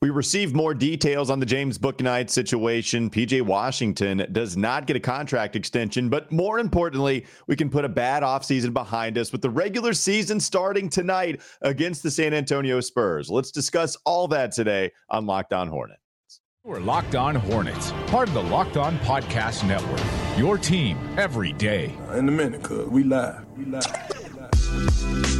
We 0.00 0.10
received 0.10 0.54
more 0.54 0.74
details 0.74 1.30
on 1.30 1.40
the 1.40 1.46
James 1.46 1.78
Bouknight 1.78 2.28
situation. 2.28 3.08
PJ 3.08 3.42
Washington 3.42 4.26
does 4.32 4.56
not 4.56 4.86
get 4.86 4.96
a 4.96 5.00
contract 5.00 5.56
extension, 5.56 6.08
but 6.08 6.30
more 6.30 6.58
importantly, 6.58 7.24
we 7.46 7.56
can 7.56 7.70
put 7.70 7.84
a 7.84 7.88
bad 7.88 8.22
offseason 8.22 8.72
behind 8.74 9.16
us 9.16 9.32
with 9.32 9.40
the 9.40 9.50
regular 9.50 9.94
season 9.94 10.38
starting 10.38 10.90
tonight 10.90 11.40
against 11.62 12.02
the 12.02 12.10
San 12.10 12.34
Antonio 12.34 12.80
Spurs. 12.80 13.30
Let's 13.30 13.50
discuss 13.50 13.96
all 14.04 14.28
that 14.28 14.52
today 14.52 14.92
on 15.08 15.24
Locked 15.24 15.52
On 15.52 15.68
Hornets. 15.68 16.00
We're 16.62 16.80
Locked 16.80 17.14
On 17.14 17.34
Hornets, 17.34 17.92
part 18.08 18.28
of 18.28 18.34
the 18.34 18.42
Locked 18.42 18.76
On 18.76 18.98
Podcast 18.98 19.66
Network. 19.66 20.00
Your 20.36 20.58
team 20.58 20.98
every 21.16 21.52
day. 21.52 21.94
In 22.12 22.28
a 22.28 22.32
minute, 22.32 22.62
cuz 22.62 22.88
we 22.88 23.04
live. 23.04 23.46
We 23.56 23.64
live. 23.66 23.86
We 24.24 24.40
live. 24.40 25.35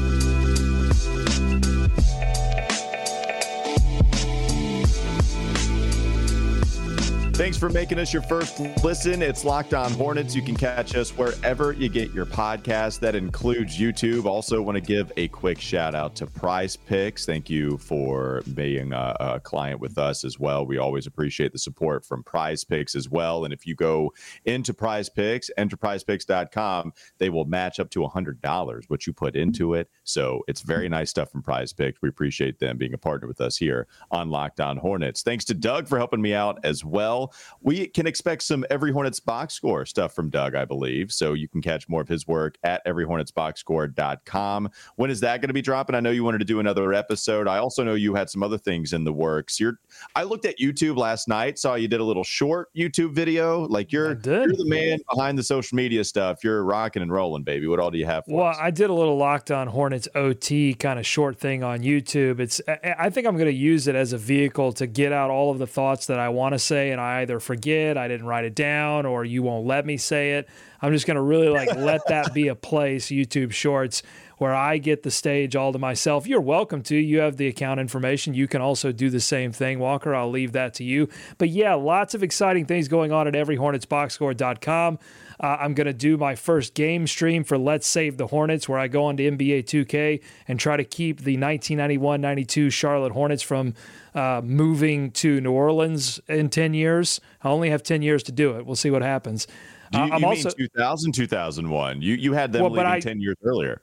Thanks 7.36 7.58
for 7.58 7.68
making 7.68 7.98
us 7.98 8.14
your 8.14 8.22
first 8.22 8.60
listen. 8.82 9.20
It's 9.20 9.44
Locked 9.44 9.74
On 9.74 9.92
Hornets. 9.92 10.34
You 10.34 10.40
can 10.40 10.56
catch 10.56 10.94
us 10.94 11.10
wherever 11.10 11.74
you 11.74 11.90
get 11.90 12.14
your 12.14 12.24
podcast. 12.24 13.00
That 13.00 13.14
includes 13.14 13.78
YouTube. 13.78 14.24
Also, 14.24 14.62
want 14.62 14.76
to 14.76 14.80
give 14.80 15.12
a 15.18 15.28
quick 15.28 15.60
shout 15.60 15.94
out 15.94 16.14
to 16.14 16.26
Prize 16.26 16.76
Picks. 16.76 17.26
Thank 17.26 17.50
you 17.50 17.76
for 17.76 18.40
being 18.54 18.94
a, 18.94 19.14
a, 19.20 19.40
client 19.40 19.80
with 19.80 19.98
us 19.98 20.24
as 20.24 20.40
well. 20.40 20.64
We 20.64 20.78
always 20.78 21.06
appreciate 21.06 21.52
the 21.52 21.58
support 21.58 22.06
from 22.06 22.24
Prize 22.24 22.64
Picks 22.64 22.94
as 22.94 23.10
well. 23.10 23.44
And 23.44 23.52
if 23.52 23.66
you 23.66 23.74
go 23.74 24.14
into 24.46 24.72
Prize 24.72 25.10
Picks, 25.10 25.50
enterprisepicks.com, 25.58 26.94
they 27.18 27.28
will 27.28 27.44
match 27.44 27.78
up 27.78 27.90
to 27.90 27.98
$100 27.98 28.84
what 28.88 29.06
you 29.06 29.12
put 29.12 29.36
into 29.36 29.74
it. 29.74 29.90
So 30.04 30.42
it's 30.48 30.62
very 30.62 30.88
nice 30.88 31.10
stuff 31.10 31.32
from 31.32 31.42
Prize 31.42 31.74
Picks. 31.74 32.00
We 32.00 32.08
appreciate 32.08 32.60
them 32.60 32.78
being 32.78 32.94
a 32.94 32.98
partner 32.98 33.28
with 33.28 33.42
us 33.42 33.58
here 33.58 33.88
on 34.10 34.30
Locked 34.30 34.60
On 34.60 34.78
Hornets. 34.78 35.20
Thanks 35.22 35.44
to 35.44 35.54
Doug 35.54 35.86
for 35.86 35.98
helping 35.98 36.22
me 36.22 36.32
out 36.32 36.60
as 36.64 36.82
well. 36.82 37.25
We 37.60 37.86
can 37.88 38.06
expect 38.06 38.42
some 38.42 38.64
Every 38.70 38.92
Hornets 38.92 39.20
box 39.20 39.54
score 39.54 39.86
stuff 39.86 40.14
from 40.14 40.30
Doug, 40.30 40.54
I 40.54 40.64
believe. 40.64 41.12
So 41.12 41.32
you 41.32 41.48
can 41.48 41.62
catch 41.62 41.88
more 41.88 42.00
of 42.00 42.08
his 42.08 42.26
work 42.26 42.56
at 42.64 42.84
everyhornetsboxscore.com. 42.86 44.70
When 44.96 45.10
is 45.10 45.20
that 45.20 45.40
going 45.40 45.48
to 45.48 45.54
be 45.54 45.62
dropping? 45.62 45.94
I 45.94 46.00
know 46.00 46.10
you 46.10 46.24
wanted 46.24 46.38
to 46.38 46.44
do 46.44 46.60
another 46.60 46.92
episode. 46.92 47.48
I 47.48 47.58
also 47.58 47.84
know 47.84 47.94
you 47.94 48.14
had 48.14 48.30
some 48.30 48.42
other 48.42 48.58
things 48.58 48.92
in 48.92 49.04
the 49.04 49.12
works. 49.12 49.58
You're 49.60 49.78
I 50.14 50.22
looked 50.22 50.44
at 50.44 50.58
YouTube 50.58 50.96
last 50.96 51.28
night, 51.28 51.58
saw 51.58 51.74
you 51.74 51.88
did 51.88 52.00
a 52.00 52.04
little 52.04 52.24
short 52.24 52.68
YouTube 52.74 53.12
video. 53.12 53.66
Like 53.66 53.92
you're 53.92 54.08
you're 54.08 54.16
the 54.16 54.64
man 54.66 54.98
behind 55.10 55.38
the 55.38 55.42
social 55.42 55.76
media 55.76 56.04
stuff. 56.04 56.44
You're 56.44 56.64
rocking 56.64 57.02
and 57.02 57.12
rolling, 57.12 57.42
baby. 57.42 57.66
What 57.66 57.80
all 57.80 57.90
do 57.90 57.98
you 57.98 58.06
have 58.06 58.24
Well, 58.26 58.46
us? 58.46 58.56
I 58.60 58.70
did 58.70 58.90
a 58.90 58.94
little 58.94 59.16
Locked 59.16 59.50
On 59.50 59.66
Hornets 59.68 60.08
OT 60.14 60.74
kind 60.74 60.98
of 60.98 61.06
short 61.06 61.38
thing 61.38 61.62
on 61.62 61.80
YouTube. 61.80 62.40
It's 62.40 62.60
I 62.66 63.10
think 63.10 63.26
I'm 63.26 63.36
going 63.36 63.46
to 63.46 63.52
use 63.52 63.86
it 63.86 63.94
as 63.94 64.12
a 64.12 64.18
vehicle 64.18 64.72
to 64.74 64.86
get 64.86 65.12
out 65.12 65.30
all 65.30 65.50
of 65.50 65.58
the 65.58 65.66
thoughts 65.66 66.06
that 66.06 66.18
I 66.18 66.28
want 66.28 66.52
to 66.54 66.58
say 66.58 66.90
and 66.90 67.00
I 67.00 67.15
either 67.20 67.40
forget, 67.40 67.96
I 67.98 68.08
didn't 68.08 68.26
write 68.26 68.44
it 68.44 68.54
down, 68.54 69.06
or 69.06 69.24
you 69.24 69.42
won't 69.42 69.66
let 69.66 69.84
me 69.84 69.96
say 69.96 70.34
it. 70.34 70.48
I'm 70.80 70.92
just 70.92 71.06
going 71.06 71.16
to 71.16 71.22
really 71.22 71.48
like 71.48 71.74
let 71.76 72.00
that 72.08 72.34
be 72.34 72.48
a 72.48 72.54
place, 72.54 73.06
YouTube 73.08 73.52
Shorts, 73.52 74.02
where 74.38 74.54
I 74.54 74.78
get 74.78 75.02
the 75.02 75.10
stage 75.10 75.56
all 75.56 75.72
to 75.72 75.78
myself. 75.78 76.26
You're 76.26 76.40
welcome 76.40 76.82
to. 76.84 76.96
You 76.96 77.20
have 77.20 77.36
the 77.36 77.48
account 77.48 77.80
information. 77.80 78.34
You 78.34 78.46
can 78.46 78.60
also 78.60 78.92
do 78.92 79.10
the 79.10 79.20
same 79.20 79.52
thing, 79.52 79.78
Walker. 79.78 80.14
I'll 80.14 80.30
leave 80.30 80.52
that 80.52 80.74
to 80.74 80.84
you. 80.84 81.08
But 81.38 81.48
yeah, 81.48 81.74
lots 81.74 82.14
of 82.14 82.22
exciting 82.22 82.66
things 82.66 82.88
going 82.88 83.12
on 83.12 83.26
at 83.26 83.34
everyhornetsboxscore.com. 83.34 84.98
Uh, 85.40 85.56
I'm 85.60 85.74
going 85.74 85.86
to 85.86 85.92
do 85.92 86.16
my 86.16 86.34
first 86.34 86.74
game 86.74 87.06
stream 87.06 87.44
for 87.44 87.58
Let's 87.58 87.86
Save 87.86 88.16
the 88.16 88.28
Hornets, 88.28 88.68
where 88.68 88.78
I 88.78 88.88
go 88.88 89.04
on 89.04 89.16
to 89.18 89.30
NBA 89.30 89.64
2K 89.64 90.22
and 90.48 90.58
try 90.58 90.76
to 90.76 90.84
keep 90.84 91.18
the 91.18 91.36
1991 91.36 92.20
92 92.20 92.70
Charlotte 92.70 93.12
Hornets 93.12 93.42
from 93.42 93.74
uh, 94.14 94.40
moving 94.42 95.10
to 95.12 95.40
New 95.40 95.52
Orleans 95.52 96.20
in 96.28 96.48
10 96.48 96.74
years. 96.74 97.20
I 97.42 97.48
only 97.48 97.70
have 97.70 97.82
10 97.82 98.02
years 98.02 98.22
to 98.24 98.32
do 98.32 98.56
it. 98.56 98.66
We'll 98.66 98.76
see 98.76 98.90
what 98.90 99.02
happens. 99.02 99.46
You, 99.92 100.00
uh, 100.00 100.08
I'm 100.12 100.20
you 100.20 100.26
also 100.26 100.50
2000, 100.50 101.12
2001. 101.12 102.02
You 102.02 102.14
you 102.14 102.32
had 102.32 102.52
them 102.52 102.62
well, 102.62 102.72
leaving 102.72 102.86
I, 102.86 103.00
10 103.00 103.20
years 103.20 103.36
earlier 103.44 103.82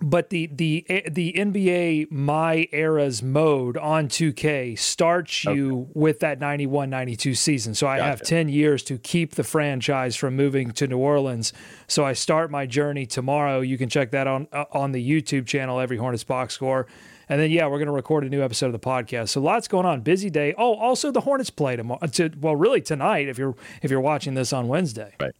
but 0.00 0.30
the 0.30 0.46
the 0.46 0.84
the 1.10 1.32
NBA 1.32 2.10
My 2.10 2.68
Eras 2.72 3.22
mode 3.22 3.76
on 3.76 4.08
2K 4.08 4.78
starts 4.78 5.44
you 5.44 5.82
okay. 5.82 5.90
with 5.94 6.20
that 6.20 6.38
91-92 6.38 7.36
season. 7.36 7.74
So 7.74 7.86
I 7.86 7.98
gotcha. 7.98 8.08
have 8.08 8.22
10 8.22 8.48
years 8.48 8.82
to 8.84 8.98
keep 8.98 9.34
the 9.34 9.44
franchise 9.44 10.16
from 10.16 10.36
moving 10.36 10.70
to 10.72 10.86
New 10.86 10.98
Orleans. 10.98 11.52
So 11.88 12.04
I 12.04 12.12
start 12.12 12.50
my 12.50 12.66
journey 12.66 13.06
tomorrow. 13.06 13.60
You 13.60 13.78
can 13.78 13.88
check 13.88 14.10
that 14.10 14.26
on 14.26 14.48
uh, 14.52 14.64
on 14.72 14.92
the 14.92 15.08
YouTube 15.08 15.46
channel 15.46 15.80
Every 15.80 15.96
Hornets 15.96 16.24
Box 16.24 16.54
Score. 16.54 16.86
And 17.28 17.40
then 17.40 17.50
yeah, 17.50 17.66
we're 17.66 17.78
going 17.78 17.86
to 17.86 17.92
record 17.92 18.24
a 18.24 18.28
new 18.28 18.42
episode 18.42 18.66
of 18.66 18.72
the 18.72 18.78
podcast. 18.78 19.30
So 19.30 19.40
lots 19.40 19.66
going 19.66 19.86
on. 19.86 20.02
Busy 20.02 20.30
day. 20.30 20.54
Oh, 20.56 20.74
also 20.74 21.10
the 21.10 21.22
Hornets 21.22 21.50
play 21.50 21.74
tomorrow. 21.74 22.06
To, 22.06 22.30
well, 22.40 22.54
really 22.54 22.80
tonight 22.80 23.28
if 23.28 23.38
you're 23.38 23.56
if 23.82 23.90
you're 23.90 24.00
watching 24.00 24.34
this 24.34 24.52
on 24.52 24.68
Wednesday. 24.68 25.14
Right. 25.20 25.32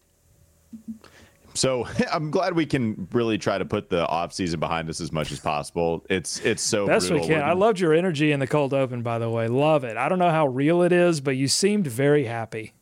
So 1.57 1.87
I'm 2.13 2.31
glad 2.31 2.55
we 2.55 2.67
can 2.67 3.09
really 3.13 3.39
try 3.39 3.59
to 3.59 3.65
put 3.65 3.89
the 3.89 4.07
off 4.07 4.33
season 4.33 4.61
behind 4.61 4.89
us 4.89 5.01
as 5.01 5.13
much 5.13 5.33
as 5.33 5.41
possible. 5.41 6.05
It's 6.09 6.39
it's 6.41 6.63
so 6.63 6.87
best 6.87 7.09
brutal. 7.09 7.27
we 7.27 7.35
can. 7.35 7.43
I 7.43 7.53
loved 7.53 7.81
your 7.81 7.93
energy 7.93 8.33
in 8.33 8.41
the 8.41 8.47
cold 8.47 8.75
open, 8.75 9.03
by 9.03 9.19
the 9.19 9.31
way. 9.31 9.49
Love 9.49 9.85
it. 9.85 9.97
I 9.97 10.09
don't 10.09 10.19
know 10.19 10.31
how 10.31 10.47
real 10.47 10.83
it 10.83 10.93
is, 10.93 11.21
but 11.21 11.37
you 11.37 11.49
seemed 11.49 11.87
very 11.87 12.25
happy 12.25 12.75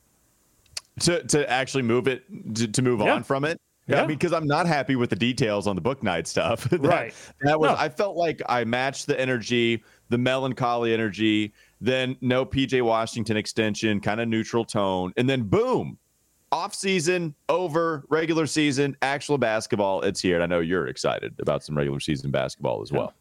to 1.01 1.23
to 1.25 1.51
actually 1.51 1.83
move 1.83 2.09
it 2.09 2.25
to, 2.55 2.69
to 2.69 2.83
move 2.83 3.01
yeah. 3.01 3.15
on 3.15 3.23
from 3.23 3.45
it. 3.45 3.61
Yeah, 3.87 4.01
mean, 4.01 4.09
because 4.09 4.33
I'm 4.33 4.47
not 4.47 4.67
happy 4.67 4.97
with 4.97 5.11
the 5.11 5.17
details 5.17 5.67
on 5.67 5.77
the 5.77 5.83
Bouknight 5.83 6.27
stuff. 6.27 6.65
that, 6.71 6.81
right. 6.81 7.15
That 7.43 7.61
was. 7.61 7.71
No. 7.71 7.77
I 7.77 7.91
felt 7.91 8.17
like 8.17 8.41
I 8.49 8.65
matched 8.65 9.07
the 9.07 9.21
energy, 9.21 9.84
the 10.09 10.17
melancholy 10.17 10.95
energy. 10.95 11.53
Then 11.83 12.17
no 12.23 12.47
PJ 12.47 12.81
Washington 12.81 13.37
extension, 13.37 14.01
kind 14.01 14.21
of 14.21 14.29
neutral 14.29 14.65
tone, 14.65 15.13
and 15.19 15.29
then 15.29 15.43
boom, 15.43 15.99
off 16.54 16.72
season 16.72 17.34
over 17.48 18.04
regular 18.09 18.47
season 18.47 18.97
actual 19.03 19.38
basketball 19.38 20.03
it's 20.03 20.20
here. 20.20 20.37
And 20.37 20.44
i 20.44 20.47
know 20.47 20.60
you're 20.60 20.87
excited 20.87 21.34
about 21.41 21.65
some 21.65 21.76
regular 21.76 21.98
season 21.98 22.31
basketball 22.31 22.81
as 22.81 22.92
well. 22.92 23.12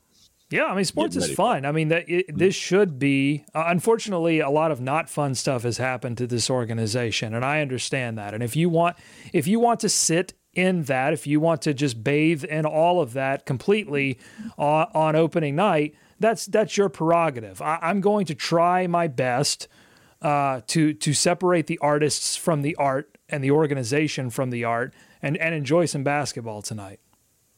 Yeah 0.51 0.65
i 0.65 0.75
mean 0.75 0.85
sports 0.85 1.15
is 1.15 1.33
fun. 1.33 1.65
I 1.65 1.71
mean 1.71 1.87
that 1.87 2.07
it, 2.07 2.27
mm-hmm. 2.27 2.37
this 2.37 2.53
should 2.53 2.99
be 2.99 3.43
uh, 3.55 3.63
unfortunately 3.67 4.39
a 4.39 4.51
lot 4.51 4.69
of 4.71 4.79
not 4.79 5.09
fun 5.09 5.33
stuff 5.33 5.63
has 5.63 5.77
happened 5.77 6.19
to 6.19 6.27
this 6.27 6.47
organization 6.47 7.33
and 7.33 7.43
i 7.43 7.59
understand 7.59 8.19
that. 8.19 8.35
And 8.35 8.43
if 8.43 8.55
you 8.55 8.69
want 8.69 8.97
if 9.33 9.47
you 9.47 9.59
want 9.59 9.79
to 9.79 9.89
sit 9.89 10.33
in 10.53 10.83
that 10.83 11.11
if 11.11 11.25
you 11.25 11.39
want 11.39 11.63
to 11.63 11.73
just 11.73 12.03
bathe 12.03 12.43
in 12.43 12.67
all 12.67 13.01
of 13.01 13.13
that 13.13 13.47
completely 13.47 14.19
on, 14.59 14.87
on 14.93 15.15
opening 15.15 15.55
night 15.55 15.95
that's 16.19 16.45
that's 16.45 16.77
your 16.77 16.87
prerogative. 16.87 17.63
I, 17.63 17.79
i'm 17.81 17.99
going 17.99 18.27
to 18.27 18.35
try 18.35 18.85
my 18.85 19.07
best 19.07 19.67
uh, 20.23 20.61
to 20.67 20.93
to 20.93 21.13
separate 21.13 21.67
the 21.67 21.77
artists 21.79 22.35
from 22.35 22.61
the 22.61 22.75
art 22.75 23.17
and 23.29 23.43
the 23.43 23.51
organization 23.51 24.29
from 24.29 24.49
the 24.49 24.63
art 24.63 24.93
and, 25.21 25.37
and 25.37 25.53
enjoy 25.53 25.85
some 25.85 26.03
basketball 26.03 26.61
tonight. 26.61 26.99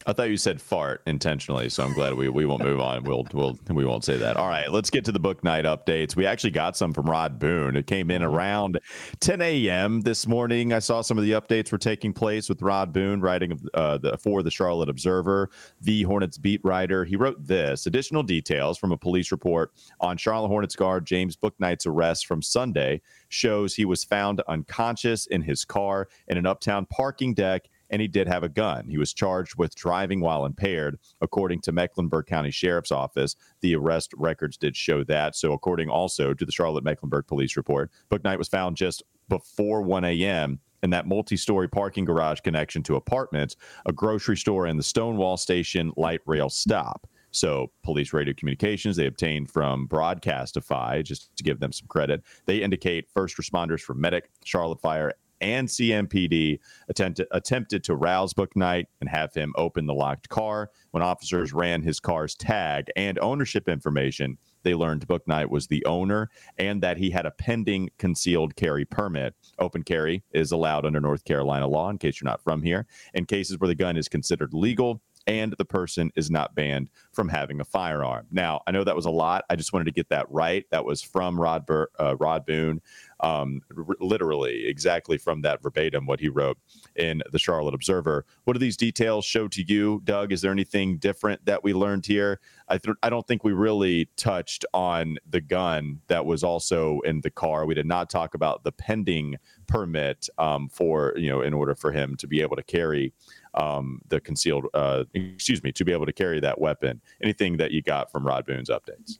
I 0.07 0.13
thought 0.13 0.29
you 0.29 0.37
said 0.37 0.61
fart 0.61 1.01
intentionally, 1.07 1.67
so 1.67 1.83
I'm 1.83 1.93
glad 1.93 2.13
we, 2.13 2.29
we 2.29 2.45
won't 2.45 2.63
move 2.63 2.79
on. 2.79 3.03
We'll 3.03 3.25
we'll 3.33 3.57
we 3.69 3.85
won't 3.85 4.03
say 4.03 4.17
that. 4.17 4.37
All 4.37 4.47
right, 4.47 4.71
let's 4.71 4.91
get 4.91 5.03
to 5.05 5.11
the 5.11 5.19
Bouknight 5.19 5.63
updates. 5.63 6.15
We 6.15 6.27
actually 6.27 6.51
got 6.51 6.77
some 6.77 6.93
from 6.93 7.09
Rod 7.09 7.39
Boone. 7.39 7.75
It 7.75 7.87
came 7.87 8.11
in 8.11 8.21
around 8.21 8.79
10 9.21 9.41
a.m. 9.41 10.01
this 10.01 10.27
morning. 10.27 10.73
I 10.73 10.79
saw 10.79 11.01
some 11.01 11.17
of 11.17 11.23
the 11.23 11.31
updates 11.31 11.71
were 11.71 11.79
taking 11.79 12.13
place 12.13 12.49
with 12.49 12.61
Rod 12.61 12.93
Boone 12.93 13.19
writing 13.19 13.59
uh, 13.73 13.97
the, 13.97 14.15
for 14.19 14.43
the 14.43 14.51
Charlotte 14.51 14.89
Observer, 14.89 15.49
the 15.81 16.03
Hornets 16.03 16.37
beat 16.37 16.61
writer. 16.63 17.03
He 17.03 17.15
wrote 17.15 17.43
this: 17.43 17.87
additional 17.87 18.21
details 18.21 18.77
from 18.77 18.91
a 18.91 18.97
police 18.97 19.31
report 19.31 19.71
on 20.01 20.17
Charlotte 20.17 20.49
Hornets 20.49 20.75
guard 20.75 21.07
James 21.07 21.35
Bouknight's 21.35 21.87
arrest 21.87 22.27
from 22.27 22.43
Sunday 22.43 23.01
shows 23.29 23.73
he 23.73 23.85
was 23.85 24.03
found 24.03 24.41
unconscious 24.47 25.25
in 25.25 25.41
his 25.41 25.65
car 25.65 26.09
in 26.27 26.37
an 26.37 26.45
uptown 26.45 26.85
parking 26.85 27.33
deck 27.33 27.69
and 27.89 28.01
he 28.01 28.07
did 28.07 28.27
have 28.27 28.43
a 28.43 28.49
gun. 28.49 28.87
He 28.89 28.97
was 28.97 29.13
charged 29.13 29.55
with 29.57 29.75
driving 29.75 30.19
while 30.19 30.45
impaired, 30.45 30.97
according 31.21 31.61
to 31.61 31.71
Mecklenburg 31.71 32.25
County 32.25 32.51
Sheriff's 32.51 32.91
Office. 32.91 33.35
The 33.61 33.75
arrest 33.75 34.13
records 34.17 34.57
did 34.57 34.75
show 34.75 35.03
that. 35.05 35.35
So, 35.35 35.53
according 35.53 35.89
also 35.89 36.33
to 36.33 36.45
the 36.45 36.51
Charlotte 36.51 36.83
Mecklenburg 36.83 37.27
Police 37.27 37.57
Report, 37.57 37.91
Bouknight 38.09 38.37
was 38.37 38.47
found 38.47 38.77
just 38.77 39.03
before 39.29 39.81
1 39.81 40.05
a.m. 40.05 40.59
in 40.83 40.89
that 40.91 41.07
multi 41.07 41.37
story 41.37 41.67
parking 41.67 42.05
garage 42.05 42.41
connection 42.41 42.83
to 42.83 42.95
apartments, 42.95 43.55
a 43.85 43.93
grocery 43.93 44.37
store, 44.37 44.65
and 44.65 44.79
the 44.79 44.83
Stonewall 44.83 45.37
Station 45.37 45.91
light 45.95 46.21
rail 46.25 46.49
stop. 46.49 47.07
So, 47.31 47.69
police 47.83 48.13
radio 48.13 48.33
communications 48.33 48.95
they 48.95 49.07
obtained 49.07 49.51
from 49.51 49.89
Broadcastify, 49.89 51.03
just 51.03 51.35
to 51.35 51.43
give 51.43 51.59
them 51.59 51.73
some 51.73 51.87
credit, 51.87 52.23
they 52.45 52.61
indicate 52.61 53.09
first 53.13 53.35
responders 53.35 53.81
from 53.81 53.99
Medic, 53.99 54.29
Charlotte 54.45 54.79
Fire, 54.79 55.11
and 55.45 55.67
CMPD 55.67 56.59
attempted, 56.89 57.27
attempted 57.29 57.83
to 57.83 57.95
rouse 57.95 58.33
Bouknight 58.33 58.85
and 58.99 59.07
have 59.07 59.31
him 59.35 59.53
open 59.57 59.85
the 59.85 59.93
locked 59.93 60.27
car. 60.27 60.71
When 60.89 61.03
officers 61.03 61.53
ran 61.53 61.83
his 61.83 61.99
car's 61.99 62.33
tag 62.33 62.87
and 62.95 63.19
ownership 63.19 63.69
information, 63.69 64.39
they 64.63 64.73
learned 64.73 65.07
Bouknight 65.07 65.51
was 65.51 65.67
the 65.67 65.85
owner 65.85 66.31
and 66.57 66.81
that 66.81 66.97
he 66.97 67.11
had 67.11 67.27
a 67.27 67.31
pending 67.31 67.91
concealed 67.99 68.55
carry 68.55 68.85
permit. 68.85 69.35
Open 69.59 69.83
carry 69.83 70.23
is 70.31 70.51
allowed 70.51 70.83
under 70.83 70.99
North 70.99 71.23
Carolina 71.25 71.67
law, 71.67 71.91
in 71.91 71.99
case 71.99 72.19
you're 72.19 72.29
not 72.29 72.41
from 72.41 72.63
here. 72.63 72.87
In 73.13 73.25
cases 73.25 73.59
where 73.59 73.67
the 73.67 73.75
gun 73.75 73.97
is 73.97 74.09
considered 74.09 74.51
legal, 74.51 74.99
and 75.27 75.55
the 75.57 75.65
person 75.65 76.11
is 76.15 76.29
not 76.29 76.55
banned 76.55 76.89
from 77.11 77.29
having 77.29 77.59
a 77.59 77.65
firearm. 77.65 78.27
Now, 78.31 78.61
I 78.67 78.71
know 78.71 78.83
that 78.83 78.95
was 78.95 79.05
a 79.05 79.11
lot. 79.11 79.45
I 79.49 79.55
just 79.55 79.73
wanted 79.73 79.85
to 79.85 79.91
get 79.91 80.09
that 80.09 80.29
right. 80.29 80.65
That 80.71 80.85
was 80.85 81.01
from 81.01 81.39
Rod, 81.39 81.65
Bur- 81.65 81.89
uh, 81.99 82.15
Rod 82.17 82.45
Boone, 82.45 82.81
um, 83.21 83.61
r- 83.75 83.95
literally 83.99 84.67
exactly 84.67 85.17
from 85.17 85.41
that 85.41 85.63
verbatim, 85.63 86.05
what 86.05 86.19
he 86.19 86.29
wrote 86.29 86.57
in 86.95 87.23
the 87.31 87.39
Charlotte 87.39 87.73
Observer. 87.73 88.25
What 88.43 88.53
do 88.53 88.59
these 88.59 88.77
details 88.77 89.25
show 89.25 89.47
to 89.47 89.63
you, 89.63 90.01
Doug? 90.03 90.31
Is 90.31 90.41
there 90.41 90.51
anything 90.51 90.97
different 90.97 91.45
that 91.45 91.63
we 91.63 91.73
learned 91.73 92.05
here? 92.05 92.39
I, 92.67 92.77
th- 92.77 92.97
I 93.03 93.09
don't 93.09 93.27
think 93.27 93.43
we 93.43 93.53
really 93.53 94.09
touched 94.17 94.65
on 94.73 95.17
the 95.29 95.41
gun 95.41 96.01
that 96.07 96.25
was 96.25 96.43
also 96.43 96.99
in 97.01 97.21
the 97.21 97.29
car. 97.29 97.65
We 97.65 97.75
did 97.75 97.85
not 97.85 98.09
talk 98.09 98.33
about 98.33 98.63
the 98.63 98.71
pending 98.71 99.37
permit 99.67 100.29
um, 100.37 100.69
for, 100.69 101.13
you 101.15 101.29
know, 101.29 101.41
in 101.41 101.53
order 101.53 101.75
for 101.75 101.91
him 101.91 102.15
to 102.17 102.27
be 102.27 102.41
able 102.41 102.55
to 102.55 102.63
carry 102.63 103.13
um, 103.55 104.01
the 104.09 104.19
concealed, 104.19 104.67
uh, 104.73 105.05
excuse 105.13 105.63
me, 105.63 105.71
to 105.73 105.83
be 105.83 105.91
able 105.91 106.05
to 106.05 106.13
carry 106.13 106.39
that 106.39 106.59
weapon. 106.59 107.01
Anything 107.21 107.57
that 107.57 107.71
you 107.71 107.81
got 107.81 108.11
from 108.11 108.25
Rod 108.25 108.45
Boone's 108.45 108.69
updates? 108.69 109.17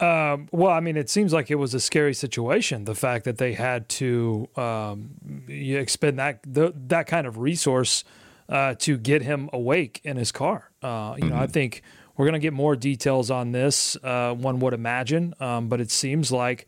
Um, 0.00 0.48
well, 0.50 0.70
I 0.70 0.80
mean, 0.80 0.96
it 0.96 1.10
seems 1.10 1.32
like 1.32 1.50
it 1.50 1.56
was 1.56 1.74
a 1.74 1.80
scary 1.80 2.14
situation. 2.14 2.84
The 2.84 2.94
fact 2.94 3.24
that 3.26 3.38
they 3.38 3.52
had 3.52 3.88
to 3.90 4.48
um, 4.56 5.10
expend 5.48 6.18
that 6.18 6.40
the, 6.42 6.72
that 6.88 7.06
kind 7.06 7.26
of 7.26 7.38
resource 7.38 8.04
uh, 8.48 8.74
to 8.78 8.96
get 8.96 9.22
him 9.22 9.50
awake 9.52 10.00
in 10.02 10.16
his 10.16 10.32
car. 10.32 10.70
Uh, 10.82 11.14
you 11.16 11.24
mm-hmm. 11.24 11.28
know, 11.28 11.36
I 11.36 11.44
mm-hmm. 11.44 11.52
think 11.52 11.82
we're 12.16 12.26
going 12.26 12.34
to 12.34 12.40
get 12.40 12.52
more 12.52 12.76
details 12.76 13.30
on 13.30 13.52
this. 13.52 13.96
Uh, 14.02 14.34
one 14.34 14.58
would 14.60 14.74
imagine, 14.74 15.34
um, 15.38 15.68
but 15.68 15.80
it 15.80 15.90
seems 15.90 16.32
like 16.32 16.66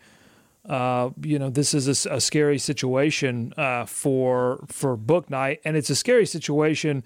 uh, 0.69 1.11
you 1.21 1.39
know 1.39 1.51
this 1.51 1.75
is 1.75 2.07
a, 2.07 2.15
a 2.15 2.21
scary 2.21 2.59
situation 2.59 3.53
uh, 3.57 3.85
for 3.85 4.65
for 4.69 4.97
Bouknight, 4.97 5.59
and 5.65 5.77
it's 5.77 5.91
a 5.91 5.97
scary 5.97 6.27
situation 6.27 7.03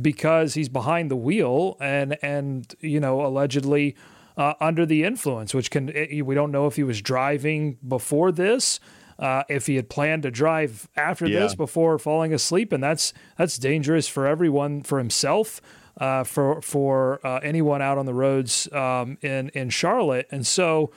because 0.00 0.54
he's 0.54 0.68
behind 0.68 1.10
the 1.10 1.16
wheel 1.16 1.76
and 1.80 2.18
and 2.22 2.74
you 2.80 3.00
know 3.00 3.24
allegedly 3.24 3.96
uh, 4.36 4.54
under 4.60 4.86
the 4.86 5.04
influence, 5.04 5.54
which 5.54 5.70
can 5.70 5.90
eh, 5.94 6.20
we 6.20 6.34
don't 6.34 6.52
know 6.52 6.66
if 6.66 6.76
he 6.76 6.82
was 6.82 7.02
driving 7.02 7.78
before 7.86 8.30
this. 8.32 8.78
Uh, 9.18 9.42
if 9.48 9.66
he 9.66 9.74
had 9.74 9.88
planned 9.88 10.22
to 10.22 10.30
drive 10.30 10.88
after 10.94 11.26
yeah. 11.26 11.40
this 11.40 11.52
before 11.56 11.98
falling 11.98 12.32
asleep, 12.32 12.72
and 12.72 12.80
that's 12.80 13.12
that's 13.36 13.58
dangerous 13.58 14.06
for 14.06 14.28
everyone, 14.28 14.80
for 14.80 14.98
himself, 14.98 15.60
uh, 16.00 16.22
for 16.22 16.62
for 16.62 17.18
uh, 17.26 17.40
anyone 17.42 17.82
out 17.82 17.98
on 17.98 18.06
the 18.06 18.14
roads 18.14 18.72
um, 18.72 19.18
in 19.20 19.48
in 19.54 19.70
Charlotte, 19.70 20.28
and 20.30 20.46
so 20.46 20.92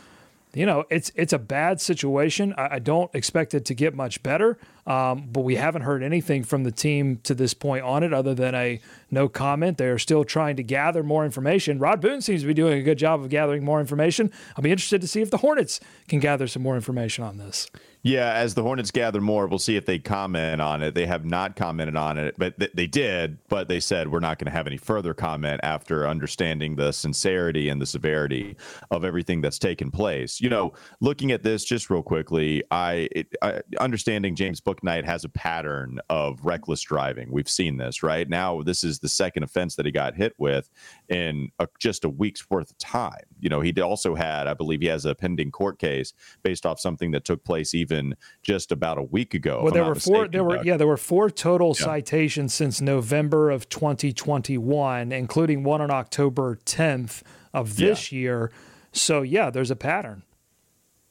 you 0.54 0.66
know 0.66 0.86
it's 0.90 1.12
it's 1.16 1.34
a 1.34 1.40
bad 1.40 1.80
situation. 1.82 2.54
I, 2.58 2.76
I 2.76 2.80
don't 2.80 3.14
expect 3.14 3.54
it 3.54 3.66
to 3.66 3.74
get 3.74 3.96
much 3.96 4.22
better. 4.24 4.58
Um, 4.88 5.30
but 5.32 5.42
we 5.42 5.56
haven't 5.56 5.84
heard 5.84 6.04
anything 6.04 6.44
from 6.44 6.64
the 6.64 6.72
team 6.72 7.18
to 7.24 7.36
this 7.36 7.54
point 7.54 7.84
on 7.84 8.04
it 8.04 8.14
other 8.14 8.34
than 8.34 8.56
a 8.56 8.80
no 9.12 9.30
comment. 9.30 9.78
They 9.78 9.88
are 9.88 10.00
still 10.00 10.24
trying 10.24 10.56
to 10.56 10.64
gather 10.64 11.04
more 11.04 11.26
information. 11.26 11.80
Rod 11.80 12.02
Boone 12.02 12.22
seems 12.22 12.42
to 12.42 12.48
be 12.48 12.54
doing 12.54 12.80
a 12.80 12.84
good 12.84 12.98
job 12.98 13.22
of 13.22 13.30
gathering 13.30 13.64
more 13.64 13.80
information. 13.80 14.32
I'll 14.56 14.64
be 14.64 14.72
interested 14.72 15.02
to 15.02 15.08
see 15.08 15.22
if 15.22 15.30
the 15.30 15.38
Hornets 15.38 15.80
can 16.08 16.20
gather 16.20 16.48
some 16.48 16.64
more 16.64 16.76
information 16.76 17.24
on 17.24 17.38
this. 17.38 17.70
Yeah, 18.04 18.34
as 18.34 18.56
the 18.56 18.64
Hornets 18.64 18.90
gather 18.90 19.22
more, 19.22 19.46
we'll 19.46 19.60
see 19.60 19.76
if 19.76 19.86
they 19.86 20.00
comment 20.00 20.60
on 20.60 20.82
it. 20.82 20.96
They 20.96 21.06
have 21.06 21.24
not 21.24 21.56
commented 21.56 21.96
on 21.96 22.18
it, 22.18 22.34
but 22.36 22.58
th- 22.58 22.72
they 22.74 22.88
did, 22.88 23.38
but 23.48 23.68
they 23.68 23.80
said 23.80 24.12
we're 24.12 24.20
not 24.20 24.40
going 24.40 24.46
to 24.46 24.52
have 24.52 24.66
any 24.66 24.78
further 24.78 25.14
comment 25.14 25.60
after 25.62 26.08
understanding 26.08 26.76
the 26.76 26.94
sincerity 26.94 27.70
and 27.70 27.80
the 27.80 27.86
severity 27.86 28.58
of 28.90 29.06
everything 29.06 29.42
that's 29.42 29.60
taken 29.60 29.92
place. 29.92 30.42
You 30.42 30.50
know, 30.50 30.74
looking 31.00 31.32
at 31.32 31.44
this 31.44 31.64
just 31.64 31.92
real 31.92 32.02
quickly, 32.02 32.64
I, 32.72 33.08
it, 33.12 33.28
I 33.44 33.62
understanding 33.80 34.36
James 34.36 34.62
Bouknight 34.72 35.06
has 35.06 35.24
a 35.24 35.30
pattern 35.30 36.00
of 36.10 36.40
reckless 36.44 36.82
driving. 36.82 37.32
We've 37.32 37.50
seen 37.50 37.78
this, 37.78 38.04
right? 38.04 38.28
Now, 38.28 38.62
this 38.62 38.84
is 38.84 39.00
the 39.00 39.10
second 39.10 39.44
offense 39.44 39.76
that 39.76 39.86
he 39.86 39.92
got 39.92 40.16
hit 40.16 40.34
with 40.38 40.70
in 41.10 41.50
a, 41.60 41.68
just 41.80 42.06
a 42.06 42.10
week's 42.10 42.50
worth 42.50 42.72
of 42.72 42.78
time. 42.78 43.24
You 43.40 43.50
know, 43.50 43.62
he 43.62 43.74
also 43.82 44.16
had, 44.16 44.48
I 44.48 44.54
believe 44.54 44.82
he 44.82 44.88
has 44.88 45.06
a 45.06 45.16
pending 45.16 45.52
court 45.52 45.80
case 45.80 46.14
based 46.44 46.66
off 46.66 46.80
something 46.80 47.12
that 47.12 47.26
took 47.26 47.44
place 47.44 47.74
even 47.74 48.16
just 48.44 48.72
about 48.72 48.98
a 48.98 49.04
week 49.04 49.34
ago. 49.34 49.62
Well, 49.64 49.74
there 49.74 49.86
were 49.86 49.96
four. 49.96 50.28
There 50.28 50.44
were 50.44 50.64
yeah, 50.64 50.78
there 50.78 50.88
were 50.88 50.98
four 50.98 51.30
total 51.30 51.76
yeah. 51.78 51.86
citations 51.86 52.54
since 52.54 52.82
November 52.82 53.50
of 53.50 53.70
2021, 53.70 55.12
including 55.12 55.64
one 55.64 55.82
on 55.82 55.92
October 55.92 56.58
10th 56.66 57.22
of 57.54 57.76
this 57.78 58.12
yeah. 58.12 58.20
year. 58.20 58.52
So 58.92 59.22
yeah, 59.22 59.50
there's 59.50 59.72
a 59.72 59.76
pattern. 59.76 60.24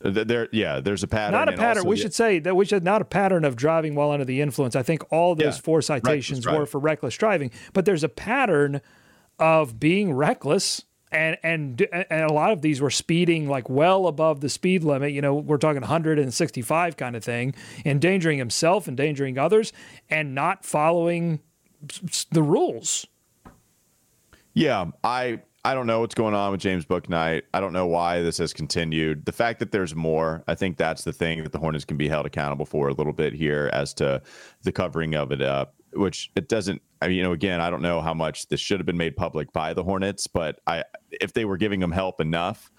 There, 0.02 0.49
yeah, 0.50 0.81
there's 0.81 1.02
a 1.02 1.08
pattern. 1.08 1.32
Not 1.32 1.52
a 1.52 1.56
pattern. 1.56 1.85
We 1.85 1.97
yeah. 1.97 2.02
should 2.02 2.14
say 2.14 2.38
that 2.38 2.56
we 2.56 2.64
should 2.64 2.82
not 2.82 3.02
a 3.02 3.05
pattern 3.05 3.44
of 3.44 3.55
driving 3.55 3.94
while 3.94 4.11
under 4.11 4.25
the 4.25 4.41
influence. 4.41 4.75
I 4.75 4.82
think 4.82 5.02
all 5.12 5.35
those 5.35 5.56
yeah. 5.56 5.62
four 5.62 5.82
citations 5.82 6.47
were 6.47 6.64
for 6.64 6.79
reckless 6.79 7.17
driving, 7.17 7.50
but 7.75 7.85
there's 7.85 8.02
a 8.02 8.08
pattern 8.08 8.81
of 9.38 9.79
being 9.79 10.12
reckless 10.12 10.85
and 11.12 11.37
and 11.43 11.87
and 11.93 12.31
a 12.31 12.32
lot 12.32 12.52
of 12.52 12.62
these 12.62 12.81
were 12.81 12.91
speeding 12.91 13.49
like 13.49 13.69
well 13.69 14.06
above 14.06 14.41
the 14.41 14.49
speed 14.49 14.85
limit. 14.85 15.12
You 15.12 15.20
know, 15.20 15.35
we're 15.35 15.58
talking 15.58 15.81
165 15.81 16.97
kind 16.97 17.17
of 17.17 17.25
thing, 17.25 17.55
endangering 17.85 18.38
himself, 18.38 18.88
endangering 18.88 19.38
others, 19.38 19.73
and 20.08 20.35
not 20.35 20.64
following 20.64 21.41
the 22.31 22.43
rules. 22.43 23.06
Yeah, 24.55 24.87
I 25.02 25.41
I 25.65 25.75
don't 25.75 25.87
know 25.87 26.01
what's 26.01 26.15
going 26.15 26.35
on 26.35 26.53
with 26.53 26.61
James 26.61 26.87
Bouknight. 26.87 27.43
I 27.53 27.61
don't 27.61 27.75
know 27.75 27.87
why 27.87 28.23
this 28.23 28.39
has 28.39 28.53
continued. 28.55 29.27
The 29.27 29.33
fact 29.33 29.59
that 29.59 29.73
there's 29.73 29.95
more, 29.95 30.43
I 30.49 30.55
think 30.55 30.79
that's 30.79 31.05
the 31.05 31.12
thing 31.12 31.43
that 31.43 31.53
the 31.53 31.59
Hornets 31.59 31.85
can 31.85 31.99
be 31.99 32.09
held 32.09 32.25
accountable 32.25 32.65
for 32.65 32.89
a 32.89 32.95
little 32.95 33.12
bit 33.12 33.35
here 33.35 33.69
as 33.73 33.93
to 33.95 34.23
the 34.62 34.73
covering 34.73 35.15
of 35.15 35.33
it 35.33 35.43
up 35.43 35.75
which 35.93 36.31
it 36.37 36.49
doesn't 36.49 36.83
I 37.03 37.09
mean, 37.09 37.17
you 37.17 37.23
know, 37.23 37.33
again, 37.33 37.62
I 37.62 37.71
don't 37.71 37.81
know 37.81 38.03
how 38.03 38.12
much 38.12 38.49
this 38.49 38.61
should 38.61 38.79
have 38.79 38.87
been 38.87 38.99
made 38.99 39.17
public 39.17 39.53
by 39.55 39.73
the 39.73 39.83
Hornets, 39.83 40.27
but 40.27 40.61
I 40.67 40.85
if 41.11 41.33
they 41.33 41.45
were 41.45 41.57
giving 41.57 41.81
them 41.81 41.93
help 41.93 42.21
enough, 42.21 42.71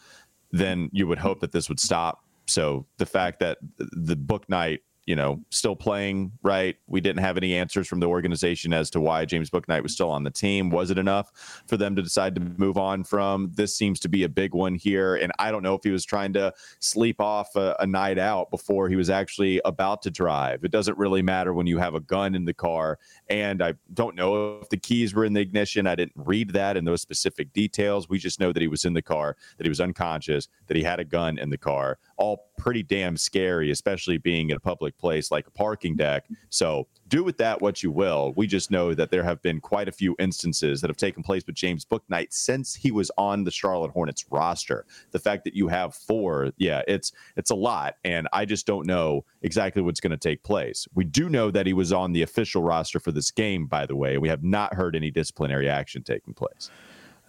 then 0.51 0.89
you 0.93 1.07
would 1.07 1.17
hope 1.17 1.39
that 1.39 1.51
this 1.51 1.69
would 1.69 1.79
stop. 1.79 2.23
So 2.47 2.85
the 2.97 3.05
fact 3.05 3.39
that 3.39 3.57
the 3.77 4.15
Bouknight 4.15 4.79
you 5.11 5.15
know, 5.17 5.43
still 5.49 5.75
playing 5.75 6.31
right. 6.41 6.77
We 6.87 7.01
didn't 7.01 7.21
have 7.21 7.35
any 7.35 7.53
answers 7.53 7.85
from 7.85 7.99
the 7.99 8.05
organization 8.05 8.71
as 8.71 8.89
to 8.91 9.01
why 9.01 9.25
James 9.25 9.49
Bouknight 9.49 9.83
was 9.83 9.91
still 9.91 10.09
on 10.09 10.23
the 10.23 10.31
team. 10.31 10.69
Was 10.69 10.89
it 10.89 10.97
enough 10.97 11.33
for 11.67 11.75
them 11.75 11.97
to 11.97 12.01
decide 12.01 12.33
to 12.35 12.39
move 12.39 12.77
on 12.77 13.03
from? 13.03 13.51
This 13.53 13.75
seems 13.75 13.99
to 13.99 14.07
be 14.07 14.23
a 14.23 14.29
big 14.29 14.53
one 14.53 14.73
here. 14.73 15.17
And 15.17 15.33
I 15.37 15.51
don't 15.51 15.63
know 15.63 15.75
if 15.75 15.83
he 15.83 15.89
was 15.89 16.05
trying 16.05 16.31
to 16.31 16.53
sleep 16.79 17.19
off 17.19 17.57
a, 17.57 17.75
a 17.81 17.85
night 17.85 18.19
out 18.19 18.51
before 18.51 18.87
he 18.87 18.95
was 18.95 19.09
actually 19.09 19.59
about 19.65 20.01
to 20.03 20.11
drive. 20.11 20.63
It 20.63 20.71
doesn't 20.71 20.97
really 20.97 21.21
matter 21.21 21.53
when 21.53 21.67
you 21.67 21.77
have 21.77 21.93
a 21.93 21.99
gun 21.99 22.33
in 22.33 22.45
the 22.45 22.53
car. 22.53 22.97
And 23.29 23.61
I 23.61 23.73
don't 23.93 24.15
know 24.15 24.59
if 24.61 24.69
the 24.69 24.77
keys 24.77 25.13
were 25.13 25.25
in 25.25 25.33
the 25.33 25.41
ignition. 25.41 25.87
I 25.87 25.95
didn't 25.95 26.13
read 26.15 26.51
that 26.53 26.77
in 26.77 26.85
those 26.85 27.01
specific 27.01 27.51
details. 27.51 28.07
We 28.07 28.17
just 28.17 28.39
know 28.39 28.53
that 28.53 28.61
he 28.61 28.69
was 28.69 28.85
in 28.85 28.93
the 28.93 29.01
car, 29.01 29.35
that 29.57 29.65
he 29.65 29.69
was 29.69 29.81
unconscious, 29.81 30.47
that 30.67 30.77
he 30.77 30.83
had 30.83 31.01
a 31.01 31.03
gun 31.03 31.37
in 31.37 31.49
the 31.49 31.57
car. 31.57 31.99
All 32.21 32.51
pretty 32.61 32.83
damn 32.83 33.17
scary, 33.17 33.71
especially 33.71 34.19
being 34.19 34.51
in 34.51 34.57
a 34.57 34.59
public 34.59 34.95
place 34.99 35.31
like 35.31 35.47
a 35.47 35.51
parking 35.51 35.95
deck. 35.95 36.27
So 36.49 36.87
do 37.07 37.23
with 37.23 37.37
that 37.37 37.59
what 37.59 37.81
you 37.81 37.89
will. 37.91 38.33
We 38.37 38.45
just 38.45 38.69
know 38.69 38.93
that 38.93 39.09
there 39.09 39.23
have 39.23 39.41
been 39.41 39.59
quite 39.59 39.87
a 39.87 39.91
few 39.91 40.15
instances 40.19 40.79
that 40.79 40.89
have 40.89 40.97
taken 40.97 41.23
place 41.23 41.43
with 41.47 41.55
James 41.55 41.83
Bouknight 41.83 42.27
since 42.29 42.75
he 42.75 42.91
was 42.91 43.09
on 43.17 43.43
the 43.43 43.49
Charlotte 43.49 43.89
Hornets 43.89 44.25
roster. 44.29 44.85
The 45.09 45.17
fact 45.17 45.43
that 45.45 45.55
you 45.55 45.67
have 45.69 45.95
four, 45.95 46.51
yeah, 46.57 46.83
it's 46.87 47.11
it's 47.35 47.49
a 47.49 47.55
lot, 47.55 47.95
and 48.03 48.27
I 48.31 48.45
just 48.45 48.67
don't 48.67 48.85
know 48.85 49.25
exactly 49.41 49.81
what's 49.81 49.99
going 49.99 50.11
to 50.11 50.17
take 50.17 50.43
place. 50.43 50.87
We 50.93 51.03
do 51.05 51.29
know 51.29 51.49
that 51.49 51.65
he 51.65 51.73
was 51.73 51.91
on 51.91 52.13
the 52.13 52.21
official 52.21 52.61
roster 52.61 52.99
for 52.99 53.11
this 53.11 53.31
game, 53.31 53.65
by 53.65 53.87
the 53.87 53.95
way. 53.95 54.19
We 54.19 54.29
have 54.29 54.43
not 54.43 54.75
heard 54.75 54.95
any 54.95 55.09
disciplinary 55.09 55.67
action 55.67 56.03
taking 56.03 56.35
place. 56.35 56.69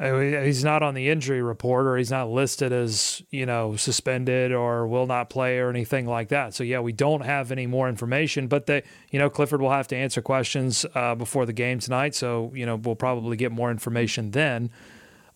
He's 0.02 0.64
not 0.64 0.82
on 0.82 0.94
the 0.94 1.09
injury 1.11 1.42
report 1.42 1.87
or 1.87 1.97
he's 1.97 2.11
not 2.11 2.28
listed 2.28 2.73
as 2.73 3.23
you 3.30 3.47
know 3.47 3.76
suspended 3.76 4.50
or 4.50 4.87
will 4.87 5.06
not 5.06 5.30
play 5.30 5.59
or 5.59 5.71
anything 5.71 6.06
like 6.06 6.28
that 6.28 6.54
so 6.54 6.64
yeah 6.64 6.80
we 6.80 6.92
don't 6.92 7.21
have 7.21 7.52
any 7.52 7.68
more 7.68 7.88
information 7.88 8.49
but 8.49 8.66
they 8.66 8.82
you 9.11 9.21
know 9.21 9.30
clifford 9.30 9.61
will 9.61 9.71
have 9.71 9.87
to 9.88 9.97
answer 9.97 10.21
questions 10.21 10.85
uh, 10.97 11.14
before 11.14 11.47
the 11.47 11.52
game 11.52 11.78
tonight 11.78 12.16
so 12.16 12.50
you 12.52 12.66
know 12.66 12.76
we'll 12.76 12.97
probably 12.97 13.37
get 13.37 13.52
more 13.52 13.71
information 13.71 14.32
then 14.32 14.71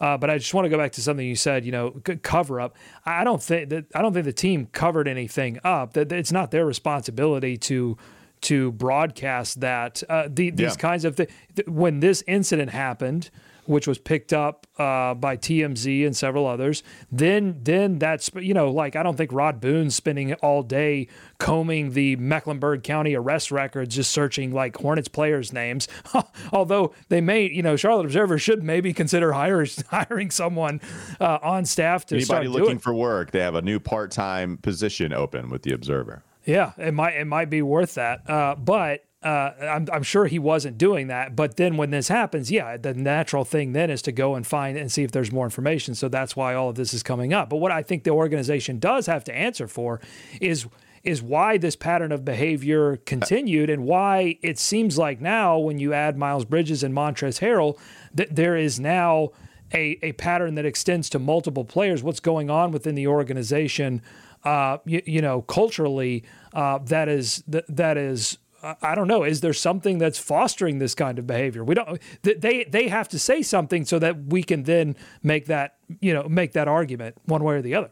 uh, 0.00 0.16
but 0.16 0.28
I 0.28 0.38
just 0.38 0.52
want 0.52 0.66
to 0.66 0.68
go 0.68 0.76
back 0.76 0.92
to 0.92 1.00
something 1.00 1.26
you 1.26 1.36
said. 1.36 1.64
You 1.64 1.72
know, 1.72 1.90
cover 2.22 2.60
up. 2.60 2.76
I 3.06 3.24
don't 3.24 3.42
think 3.42 3.70
that 3.70 3.86
I 3.94 4.02
don't 4.02 4.12
think 4.12 4.26
the 4.26 4.32
team 4.32 4.66
covered 4.72 5.08
anything 5.08 5.58
up. 5.64 5.94
That 5.94 6.12
it's 6.12 6.32
not 6.32 6.50
their 6.50 6.66
responsibility 6.66 7.56
to 7.58 7.96
to 8.42 8.72
broadcast 8.72 9.60
that 9.60 10.02
uh, 10.08 10.28
the, 10.28 10.50
these 10.50 10.72
yeah. 10.72 10.74
kinds 10.74 11.06
of 11.06 11.16
things. 11.16 11.30
When 11.66 12.00
this 12.00 12.22
incident 12.26 12.72
happened, 12.72 13.30
which 13.68 13.86
was 13.86 13.98
picked 13.98 14.32
up 14.32 14.66
uh, 14.78 15.14
by 15.14 15.36
TMZ 15.36 16.06
and 16.06 16.16
several 16.16 16.46
others. 16.46 16.82
Then, 17.10 17.60
then 17.62 17.98
that's 17.98 18.30
you 18.34 18.54
know, 18.54 18.70
like 18.70 18.96
I 18.96 19.02
don't 19.02 19.16
think 19.16 19.32
Rod 19.32 19.60
Boone's 19.60 19.94
spending 19.94 20.34
all 20.34 20.62
day 20.62 21.08
combing 21.38 21.92
the 21.92 22.16
Mecklenburg 22.16 22.82
County 22.82 23.14
arrest 23.14 23.50
records, 23.50 23.94
just 23.94 24.12
searching 24.12 24.52
like 24.52 24.76
Hornets 24.76 25.08
players' 25.08 25.52
names. 25.52 25.88
Although 26.52 26.94
they 27.08 27.20
may, 27.20 27.50
you 27.50 27.62
know, 27.62 27.76
Charlotte 27.76 28.06
Observer 28.06 28.38
should 28.38 28.62
maybe 28.62 28.92
consider 28.92 29.32
hiring 29.32 29.70
hiring 29.88 30.30
someone 30.30 30.80
uh, 31.20 31.38
on 31.42 31.64
staff 31.64 32.06
to 32.06 32.16
anybody 32.16 32.48
looking 32.48 32.78
for 32.78 32.94
work. 32.94 33.30
They 33.30 33.40
have 33.40 33.54
a 33.54 33.62
new 33.62 33.80
part 33.80 34.10
time 34.10 34.58
position 34.58 35.12
open 35.12 35.50
with 35.50 35.62
the 35.62 35.72
Observer. 35.72 36.22
Yeah, 36.44 36.72
it 36.78 36.94
might 36.94 37.14
it 37.14 37.26
might 37.26 37.50
be 37.50 37.62
worth 37.62 37.94
that. 37.94 38.28
Uh, 38.28 38.54
but 38.54 39.05
uh, 39.22 39.52
I'm, 39.60 39.88
I'm 39.92 40.02
sure 40.02 40.26
he 40.26 40.38
wasn't 40.38 40.78
doing 40.78 41.08
that. 41.08 41.34
But 41.34 41.56
then 41.56 41.76
when 41.76 41.90
this 41.90 42.08
happens, 42.08 42.50
yeah, 42.50 42.76
the 42.76 42.94
natural 42.94 43.44
thing 43.44 43.72
then 43.72 43.90
is 43.90 44.02
to 44.02 44.12
go 44.12 44.34
and 44.34 44.46
find 44.46 44.76
and 44.76 44.90
see 44.92 45.02
if 45.02 45.12
there's 45.12 45.32
more 45.32 45.46
information. 45.46 45.94
So 45.94 46.08
that's 46.08 46.36
why 46.36 46.54
all 46.54 46.68
of 46.68 46.76
this 46.76 46.94
is 46.94 47.02
coming 47.02 47.32
up. 47.32 47.50
But 47.50 47.56
what 47.56 47.72
I 47.72 47.82
think 47.82 48.04
the 48.04 48.10
organization 48.10 48.78
does 48.78 49.06
have 49.06 49.24
to 49.24 49.34
answer 49.34 49.66
for 49.66 50.00
is 50.40 50.66
is 51.02 51.22
why 51.22 51.56
this 51.56 51.76
pattern 51.76 52.10
of 52.10 52.24
behavior 52.24 52.96
continued 53.06 53.70
and 53.70 53.84
why 53.84 54.36
it 54.42 54.58
seems 54.58 54.98
like 54.98 55.20
now 55.20 55.56
when 55.56 55.78
you 55.78 55.92
add 55.92 56.18
Miles 56.18 56.44
Bridges 56.44 56.82
and 56.82 56.92
Montrezl 56.92 57.40
Harrell 57.40 57.78
that 58.12 58.34
there 58.34 58.56
is 58.56 58.80
now 58.80 59.30
a, 59.72 59.98
a 60.02 60.12
pattern 60.14 60.56
that 60.56 60.66
extends 60.66 61.08
to 61.10 61.20
multiple 61.20 61.64
players. 61.64 62.02
What's 62.02 62.18
going 62.18 62.50
on 62.50 62.72
within 62.72 62.96
the 62.96 63.06
organization, 63.06 64.02
uh, 64.42 64.78
you, 64.84 65.00
you 65.06 65.22
know, 65.22 65.42
culturally, 65.42 66.24
uh, 66.52 66.78
that 66.78 67.08
is 67.08 67.44
that, 67.46 67.64
that 67.68 67.96
is 67.96 68.38
I 68.82 68.94
don't 68.94 69.08
know. 69.08 69.22
Is 69.22 69.40
there 69.40 69.52
something 69.52 69.98
that's 69.98 70.18
fostering 70.18 70.78
this 70.78 70.94
kind 70.94 71.18
of 71.18 71.26
behavior? 71.26 71.64
We 71.64 71.74
don't. 71.74 72.00
They 72.22 72.64
they 72.64 72.88
have 72.88 73.08
to 73.10 73.18
say 73.18 73.42
something 73.42 73.84
so 73.84 73.98
that 73.98 74.26
we 74.26 74.42
can 74.42 74.64
then 74.64 74.96
make 75.22 75.46
that 75.46 75.76
you 76.00 76.12
know 76.12 76.28
make 76.28 76.52
that 76.52 76.68
argument 76.68 77.16
one 77.26 77.44
way 77.44 77.56
or 77.56 77.62
the 77.62 77.74
other. 77.74 77.90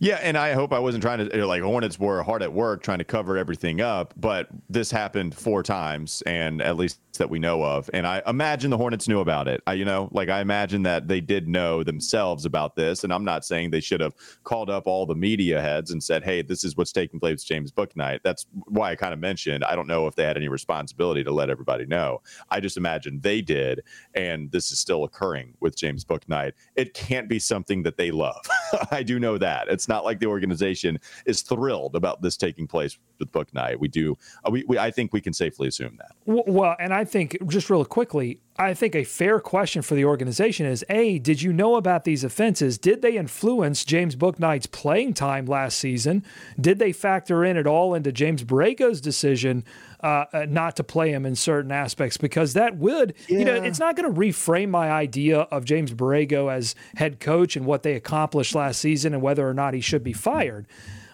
Yeah, 0.00 0.20
and 0.22 0.38
I 0.38 0.52
hope 0.52 0.72
I 0.72 0.78
wasn't 0.78 1.02
trying 1.02 1.28
to 1.28 1.46
like 1.46 1.62
Hornets 1.62 1.98
were 1.98 2.22
hard 2.22 2.42
at 2.42 2.52
work 2.52 2.82
trying 2.82 2.98
to 2.98 3.04
cover 3.04 3.36
everything 3.36 3.80
up, 3.80 4.14
but 4.16 4.48
this 4.70 4.92
happened 4.92 5.34
four 5.34 5.64
times, 5.64 6.22
and 6.22 6.62
at 6.62 6.76
least 6.76 7.00
that 7.18 7.28
we 7.28 7.40
know 7.40 7.64
of. 7.64 7.90
And 7.92 8.06
I 8.06 8.22
imagine 8.28 8.70
the 8.70 8.76
Hornets 8.76 9.08
knew 9.08 9.18
about 9.18 9.48
it. 9.48 9.60
I, 9.66 9.72
you 9.72 9.84
know, 9.84 10.08
like 10.12 10.28
I 10.28 10.40
imagine 10.40 10.84
that 10.84 11.08
they 11.08 11.20
did 11.20 11.48
know 11.48 11.82
themselves 11.82 12.44
about 12.44 12.76
this. 12.76 13.02
And 13.02 13.12
I'm 13.12 13.24
not 13.24 13.44
saying 13.44 13.70
they 13.70 13.80
should 13.80 14.00
have 14.00 14.14
called 14.44 14.70
up 14.70 14.86
all 14.86 15.04
the 15.04 15.16
media 15.16 15.60
heads 15.60 15.90
and 15.90 16.00
said, 16.02 16.22
"Hey, 16.22 16.42
this 16.42 16.62
is 16.62 16.76
what's 16.76 16.92
taking 16.92 17.18
place 17.18 17.42
James 17.42 17.72
Bouknight." 17.72 18.20
That's 18.22 18.46
why 18.66 18.92
I 18.92 18.96
kind 18.96 19.12
of 19.12 19.18
mentioned 19.18 19.64
I 19.64 19.74
don't 19.74 19.88
know 19.88 20.06
if 20.06 20.14
they 20.14 20.22
had 20.22 20.36
any 20.36 20.48
responsibility 20.48 21.24
to 21.24 21.32
let 21.32 21.50
everybody 21.50 21.86
know. 21.86 22.22
I 22.50 22.60
just 22.60 22.76
imagine 22.76 23.20
they 23.20 23.40
did, 23.40 23.82
and 24.14 24.50
this 24.52 24.70
is 24.70 24.78
still 24.78 25.02
occurring 25.02 25.54
with 25.58 25.76
James 25.76 26.04
Bouknight. 26.04 26.52
It 26.76 26.94
can't 26.94 27.28
be 27.28 27.40
something 27.40 27.82
that 27.82 27.96
they 27.96 28.12
love. 28.12 28.46
I 28.92 29.02
do 29.02 29.18
know 29.18 29.38
that 29.38 29.66
it's 29.68 29.87
not 29.88 30.04
like 30.04 30.20
the 30.20 30.26
organization 30.26 30.98
is 31.26 31.42
thrilled 31.42 31.96
about 31.96 32.22
this 32.22 32.36
taking 32.36 32.66
place 32.66 32.98
with 33.18 33.32
Bouknight. 33.32 33.78
We 33.78 33.88
do. 33.88 34.16
Uh, 34.44 34.50
we, 34.50 34.64
we 34.68 34.78
I 34.78 34.90
think 34.90 35.12
we 35.12 35.20
can 35.20 35.32
safely 35.32 35.68
assume 35.68 35.98
that. 35.98 36.12
Well, 36.26 36.76
and 36.78 36.92
I 36.92 37.04
think 37.04 37.36
just 37.48 37.70
real 37.70 37.84
quickly, 37.84 38.40
I 38.60 38.74
think 38.74 38.96
a 38.96 39.04
fair 39.04 39.38
question 39.38 39.82
for 39.82 39.94
the 39.94 40.04
organization 40.04 40.66
is: 40.66 40.84
A, 40.88 41.20
did 41.20 41.40
you 41.42 41.52
know 41.52 41.76
about 41.76 42.02
these 42.02 42.24
offenses? 42.24 42.76
Did 42.76 43.02
they 43.02 43.16
influence 43.16 43.84
James 43.84 44.16
Bouknight's 44.16 44.66
playing 44.66 45.14
time 45.14 45.46
last 45.46 45.78
season? 45.78 46.24
Did 46.60 46.80
they 46.80 46.92
factor 46.92 47.44
in 47.44 47.56
at 47.56 47.68
all 47.68 47.94
into 47.94 48.10
James 48.10 48.42
Borrego's 48.42 49.00
decision 49.00 49.64
uh, 50.02 50.24
uh 50.32 50.46
not 50.48 50.74
to 50.76 50.84
play 50.84 51.12
him 51.12 51.24
in 51.24 51.36
certain 51.36 51.70
aspects? 51.70 52.16
Because 52.16 52.54
that 52.54 52.76
would, 52.76 53.14
yeah. 53.28 53.38
you 53.38 53.44
know, 53.44 53.54
it's 53.54 53.78
not 53.78 53.94
going 53.94 54.12
to 54.12 54.20
reframe 54.20 54.70
my 54.70 54.90
idea 54.90 55.40
of 55.40 55.64
James 55.64 55.94
Borrego 55.94 56.52
as 56.52 56.74
head 56.96 57.20
coach 57.20 57.54
and 57.54 57.64
what 57.64 57.84
they 57.84 57.94
accomplished 57.94 58.56
last 58.56 58.80
season 58.80 59.14
and 59.14 59.22
whether 59.22 59.48
or 59.48 59.54
not 59.54 59.72
he 59.72 59.80
should 59.80 60.02
be 60.02 60.12
fired. 60.12 60.66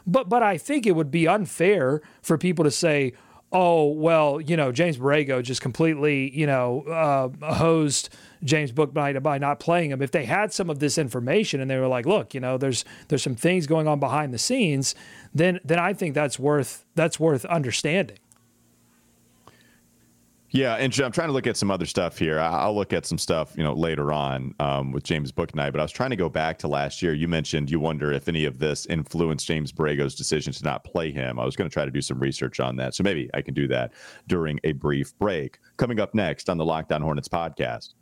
But 0.07 0.31
but 0.31 0.43
I 0.43 0.57
think 0.57 0.87
it 0.87 0.93
would 0.93 1.11
be 1.11 1.29
unfair 1.29 2.01
for 2.23 2.39
people 2.39 2.65
to 2.65 2.71
say, 2.71 3.13
oh 3.55 3.87
well, 3.87 4.41
you 4.41 4.57
know, 4.57 4.73
James 4.73 4.99
Borrego 4.99 5.43
just 5.43 5.63
completely, 5.63 6.37
you 6.37 6.47
know, 6.47 6.83
uh, 6.83 7.55
hosed 7.55 8.11
James 8.43 8.73
Bouknight 8.73 9.23
by 9.23 9.39
not 9.39 9.61
playing 9.61 9.93
him. 9.93 10.03
If 10.03 10.11
they 10.11 10.25
had 10.25 10.53
some 10.53 10.69
of 10.69 10.81
this 10.81 10.99
information 10.99 11.61
and 11.61 11.71
they 11.71 11.79
were 11.79 11.87
like, 11.87 12.05
look, 12.05 12.35
you 12.35 12.41
know, 12.41 12.59
there's 12.59 12.85
there's 13.09 13.23
some 13.23 13.37
things 13.37 13.67
going 13.67 13.89
on 13.89 14.01
behind 14.01 14.35
the 14.35 14.39
scenes, 14.39 14.95
then 15.33 15.61
then 15.65 15.79
I 15.79 15.95
think 15.95 16.15
that's 16.15 16.39
worth 16.39 16.85
that's 16.95 17.19
worth 17.19 17.45
understanding. 17.47 18.19
Yeah, 20.55 20.77
and 20.77 20.97
I'm 21.01 21.11
trying 21.11 21.27
to 21.27 21.33
look 21.33 21.49
at 21.49 21.57
some 21.57 21.69
other 21.73 21.85
stuff 21.85 22.17
here. 22.17 22.39
I'll 22.39 22.77
look 22.77 22.93
at 22.93 23.07
some 23.07 23.19
stuff, 23.19 23.55
you 23.57 23.65
know, 23.65 23.73
later 23.73 24.13
on 24.13 24.55
um, 24.61 24.93
with 24.93 25.03
James 25.03 25.33
Bouknight. 25.33 25.73
But 25.73 25.81
I 25.81 25.83
was 25.83 25.91
trying 25.91 26.11
to 26.11 26.17
go 26.17 26.29
back 26.29 26.59
to 26.59 26.69
last 26.69 27.03
year. 27.03 27.13
You 27.13 27.27
mentioned 27.27 27.73
you 27.73 27.81
wonder 27.81 28.13
if 28.13 28.29
any 28.29 28.45
of 28.45 28.61
this 28.61 28.87
influenced 28.87 29.49
James 29.49 29.73
Borrego's 29.73 30.15
decision 30.15 30.53
to 30.53 30.65
not 30.65 30.85
play 30.85 31.11
him. 31.11 31.41
I 31.41 31.45
was 31.45 31.57
going 31.57 31.69
to 31.69 31.75
try 31.75 31.85
to 31.85 31.91
do 31.91 32.01
some 32.01 32.21
research 32.21 32.61
on 32.61 32.77
that, 32.77 32.95
so 32.95 33.03
maybe 33.03 33.29
I 33.35 33.43
can 33.43 33.53
do 33.53 33.67
that 33.67 33.95
during 34.29 34.61
a 34.63 34.71
brief 34.71 35.19
break. 35.19 35.59
Coming 35.77 35.99
up 35.99 36.15
next 36.15 36.49
on 36.49 36.57
the 36.57 36.65
Locked 36.65 36.93
On 36.93 37.03
Hornets 37.03 37.29
podcast. 37.29 37.95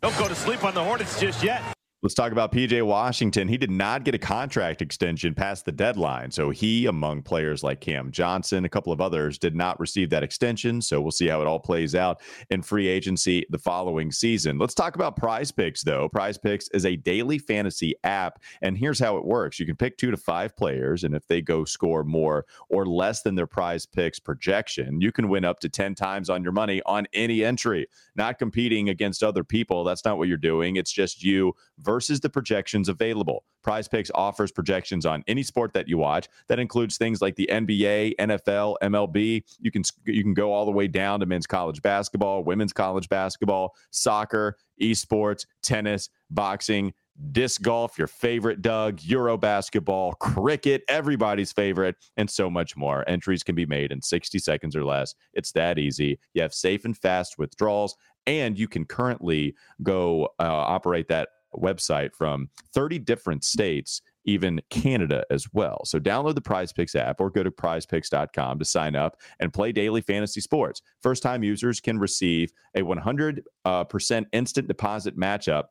Don't 0.00 0.16
go 0.16 0.28
to 0.28 0.34
sleep 0.34 0.64
on 0.64 0.72
the 0.72 0.82
Hornets 0.82 1.20
just 1.20 1.44
yet. 1.44 1.62
Let's 2.00 2.14
talk 2.14 2.30
about 2.30 2.52
PJ 2.52 2.86
Washington. 2.86 3.48
He 3.48 3.56
did 3.56 3.72
not 3.72 4.04
get 4.04 4.14
a 4.14 4.18
contract 4.18 4.82
extension 4.82 5.34
past 5.34 5.64
the 5.64 5.72
deadline. 5.72 6.30
So 6.30 6.50
he, 6.50 6.86
among 6.86 7.22
players 7.22 7.64
like 7.64 7.80
Cam 7.80 8.12
Johnson, 8.12 8.64
a 8.64 8.68
couple 8.68 8.92
of 8.92 9.00
others, 9.00 9.36
did 9.36 9.56
not 9.56 9.80
receive 9.80 10.08
that 10.10 10.22
extension. 10.22 10.80
So 10.80 11.00
we'll 11.00 11.10
see 11.10 11.26
how 11.26 11.40
it 11.40 11.48
all 11.48 11.58
plays 11.58 11.96
out 11.96 12.20
in 12.50 12.62
free 12.62 12.86
agency 12.86 13.46
the 13.50 13.58
following 13.58 14.12
season. 14.12 14.58
Let's 14.58 14.74
talk 14.74 14.94
about 14.94 15.16
Prize 15.16 15.50
Picks, 15.50 15.82
though. 15.82 16.08
Prize 16.08 16.38
Picks 16.38 16.68
is 16.68 16.86
a 16.86 16.94
daily 16.94 17.36
fantasy 17.36 17.96
app. 18.04 18.40
And 18.62 18.78
here's 18.78 19.00
how 19.00 19.16
it 19.16 19.24
works 19.24 19.58
you 19.58 19.66
can 19.66 19.74
pick 19.74 19.98
two 19.98 20.12
to 20.12 20.16
five 20.16 20.56
players. 20.56 21.02
And 21.02 21.16
if 21.16 21.26
they 21.26 21.42
go 21.42 21.64
score 21.64 22.04
more 22.04 22.46
or 22.68 22.86
less 22.86 23.22
than 23.22 23.34
their 23.34 23.48
prize 23.48 23.86
picks 23.86 24.20
projection, 24.20 25.00
you 25.00 25.10
can 25.10 25.28
win 25.28 25.44
up 25.44 25.58
to 25.60 25.68
10 25.68 25.96
times 25.96 26.30
on 26.30 26.44
your 26.44 26.52
money 26.52 26.80
on 26.86 27.08
any 27.12 27.44
entry. 27.44 27.88
Not 28.14 28.38
competing 28.38 28.88
against 28.88 29.24
other 29.24 29.42
people. 29.42 29.82
That's 29.82 30.04
not 30.04 30.16
what 30.16 30.28
you're 30.28 30.36
doing. 30.36 30.76
It's 30.76 30.92
just 30.92 31.24
you 31.24 31.54
versus 31.88 32.20
the 32.20 32.28
projections 32.28 32.90
available. 32.90 33.44
Prize 33.62 33.88
Picks 33.88 34.10
offers 34.14 34.52
projections 34.52 35.06
on 35.06 35.24
any 35.26 35.42
sport 35.42 35.72
that 35.72 35.88
you 35.88 35.96
watch. 35.96 36.28
That 36.48 36.58
includes 36.58 36.98
things 36.98 37.22
like 37.22 37.34
the 37.36 37.48
NBA, 37.50 38.16
NFL, 38.20 38.76
MLB. 38.82 39.42
You 39.58 39.70
can 39.70 39.82
you 40.04 40.22
can 40.22 40.34
go 40.34 40.52
all 40.52 40.66
the 40.66 40.70
way 40.70 40.86
down 40.86 41.20
to 41.20 41.26
men's 41.26 41.46
college 41.46 41.80
basketball, 41.80 42.44
women's 42.44 42.74
college 42.74 43.08
basketball, 43.08 43.74
soccer, 43.90 44.58
esports, 44.82 45.46
tennis, 45.62 46.10
boxing, 46.28 46.92
disc 47.32 47.62
golf, 47.62 47.96
your 47.96 48.06
favorite, 48.06 48.60
Doug, 48.60 49.00
Euro 49.04 49.38
basketball, 49.38 50.12
cricket, 50.12 50.82
everybody's 50.88 51.52
favorite, 51.52 51.96
and 52.18 52.28
so 52.28 52.50
much 52.50 52.76
more. 52.76 53.02
Entries 53.08 53.42
can 53.42 53.54
be 53.54 53.64
made 53.64 53.92
in 53.92 54.02
60 54.02 54.38
seconds 54.38 54.76
or 54.76 54.84
less. 54.84 55.14
It's 55.32 55.52
that 55.52 55.78
easy. 55.78 56.18
You 56.34 56.42
have 56.42 56.52
safe 56.52 56.84
and 56.84 56.96
fast 56.96 57.38
withdrawals, 57.38 57.96
and 58.26 58.58
you 58.58 58.68
can 58.68 58.84
currently 58.84 59.54
go 59.82 60.26
uh, 60.38 60.44
operate 60.44 61.08
that 61.08 61.30
website 61.60 62.14
from 62.14 62.48
30 62.74 62.98
different 63.00 63.44
states, 63.44 64.02
even 64.24 64.60
Canada 64.70 65.24
as 65.30 65.46
well. 65.52 65.84
So 65.84 65.98
download 65.98 66.34
the 66.34 66.40
Prize 66.40 66.72
Picks 66.72 66.94
app 66.94 67.20
or 67.20 67.30
go 67.30 67.42
to 67.42 67.50
prizepicks.com 67.50 68.58
to 68.58 68.64
sign 68.64 68.94
up 68.94 69.16
and 69.40 69.52
play 69.52 69.72
daily 69.72 70.00
fantasy 70.00 70.40
sports. 70.40 70.82
First 71.02 71.22
time 71.22 71.42
users 71.42 71.80
can 71.80 71.98
receive 71.98 72.52
a 72.74 72.82
100% 72.82 73.40
uh, 73.64 73.84
instant 74.32 74.68
deposit 74.68 75.18
matchup 75.18 75.64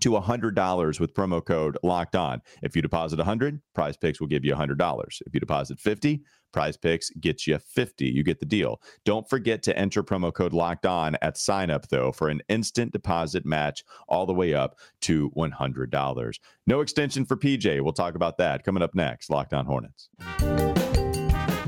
to 0.00 0.10
$100 0.10 1.00
with 1.00 1.14
promo 1.14 1.44
code 1.44 1.78
locked 1.82 2.16
on. 2.16 2.42
If 2.62 2.76
you 2.76 2.82
deposit 2.82 3.18
100, 3.18 3.60
Prize 3.74 3.96
Picks 3.96 4.20
will 4.20 4.26
give 4.26 4.44
you 4.44 4.54
$100. 4.54 5.22
If 5.26 5.34
you 5.34 5.40
deposit 5.40 5.80
50, 5.80 6.22
Prize 6.52 6.76
Picks 6.76 7.10
gets 7.10 7.46
you 7.46 7.58
50. 7.58 8.06
You 8.06 8.22
get 8.22 8.40
the 8.40 8.46
deal. 8.46 8.80
Don't 9.04 9.28
forget 9.28 9.62
to 9.64 9.76
enter 9.76 10.02
promo 10.02 10.32
code 10.32 10.52
locked 10.52 10.86
on 10.86 11.16
at 11.22 11.36
sign 11.36 11.70
up 11.70 11.88
though 11.88 12.12
for 12.12 12.28
an 12.28 12.40
instant 12.48 12.92
deposit 12.92 13.46
match 13.46 13.84
all 14.08 14.26
the 14.26 14.34
way 14.34 14.54
up 14.54 14.78
to 15.02 15.30
$100. 15.36 16.34
No 16.66 16.80
extension 16.80 17.24
for 17.24 17.36
PJ. 17.36 17.82
We'll 17.82 17.92
talk 17.92 18.14
about 18.14 18.38
that 18.38 18.64
coming 18.64 18.82
up 18.82 18.94
next. 18.94 19.30
Locked 19.30 19.54
on 19.54 19.66
Hornets. 19.66 20.08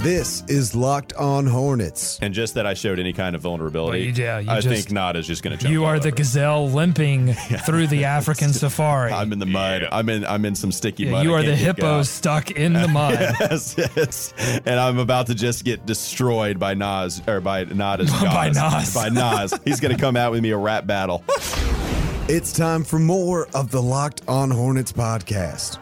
This 0.02 0.42
is 0.48 0.74
Locked 0.74 1.12
On 1.12 1.46
Hornets. 1.46 2.18
And 2.20 2.34
just 2.34 2.54
that 2.54 2.66
I 2.66 2.74
showed 2.74 2.98
any 2.98 3.12
kind 3.12 3.36
of 3.36 3.42
vulnerability, 3.42 3.98
well, 4.00 4.16
you, 4.18 4.24
yeah, 4.24 4.40
you 4.40 4.50
I 4.50 4.60
just, 4.60 4.66
think 4.66 4.90
Nod 4.90 5.14
is 5.14 5.28
just 5.28 5.44
going 5.44 5.56
to 5.56 5.62
jump. 5.62 5.72
You 5.72 5.84
are 5.84 6.00
the 6.00 6.08
over. 6.08 6.16
gazelle 6.16 6.68
limping 6.68 7.28
yeah. 7.28 7.58
through 7.58 7.86
the 7.86 8.06
African 8.06 8.52
safari. 8.52 9.12
I'm 9.12 9.32
in 9.32 9.38
the 9.38 9.46
mud. 9.46 9.82
Yeah. 9.82 9.88
I'm 9.92 10.08
in. 10.08 10.26
I'm 10.26 10.44
in 10.44 10.56
some 10.56 10.72
sticky 10.72 11.04
yeah, 11.04 11.12
mud. 11.12 11.24
You 11.24 11.34
are 11.34 11.42
the 11.44 11.54
hippo 11.54 12.02
stuck 12.02 12.50
in 12.50 12.72
the 12.72 12.88
mud. 12.92 13.12
yes, 13.12 13.76
yes. 13.78 14.34
And 14.66 14.80
I'm 14.80 14.98
about 14.98 15.28
to 15.28 15.36
just 15.36 15.64
get 15.64 15.86
destroyed 15.86 16.58
by 16.58 16.74
Nas 16.74 17.22
or 17.28 17.40
by 17.40 17.62
Nada's 17.62 18.10
by 18.10 18.48
Nas. 18.48 18.92
By 18.92 19.08
Nas. 19.08 19.54
He's 19.64 19.78
going 19.78 19.94
to 19.94 20.00
come 20.00 20.16
out 20.16 20.32
with 20.32 20.42
me 20.42 20.50
a 20.50 20.58
rap 20.58 20.84
battle. 20.84 21.22
It's 22.28 22.52
time 22.52 22.82
for 22.82 22.98
more 22.98 23.46
of 23.54 23.70
the 23.70 23.80
Locked 23.80 24.22
On 24.26 24.50
Hornets 24.50 24.90
podcast. 24.90 25.78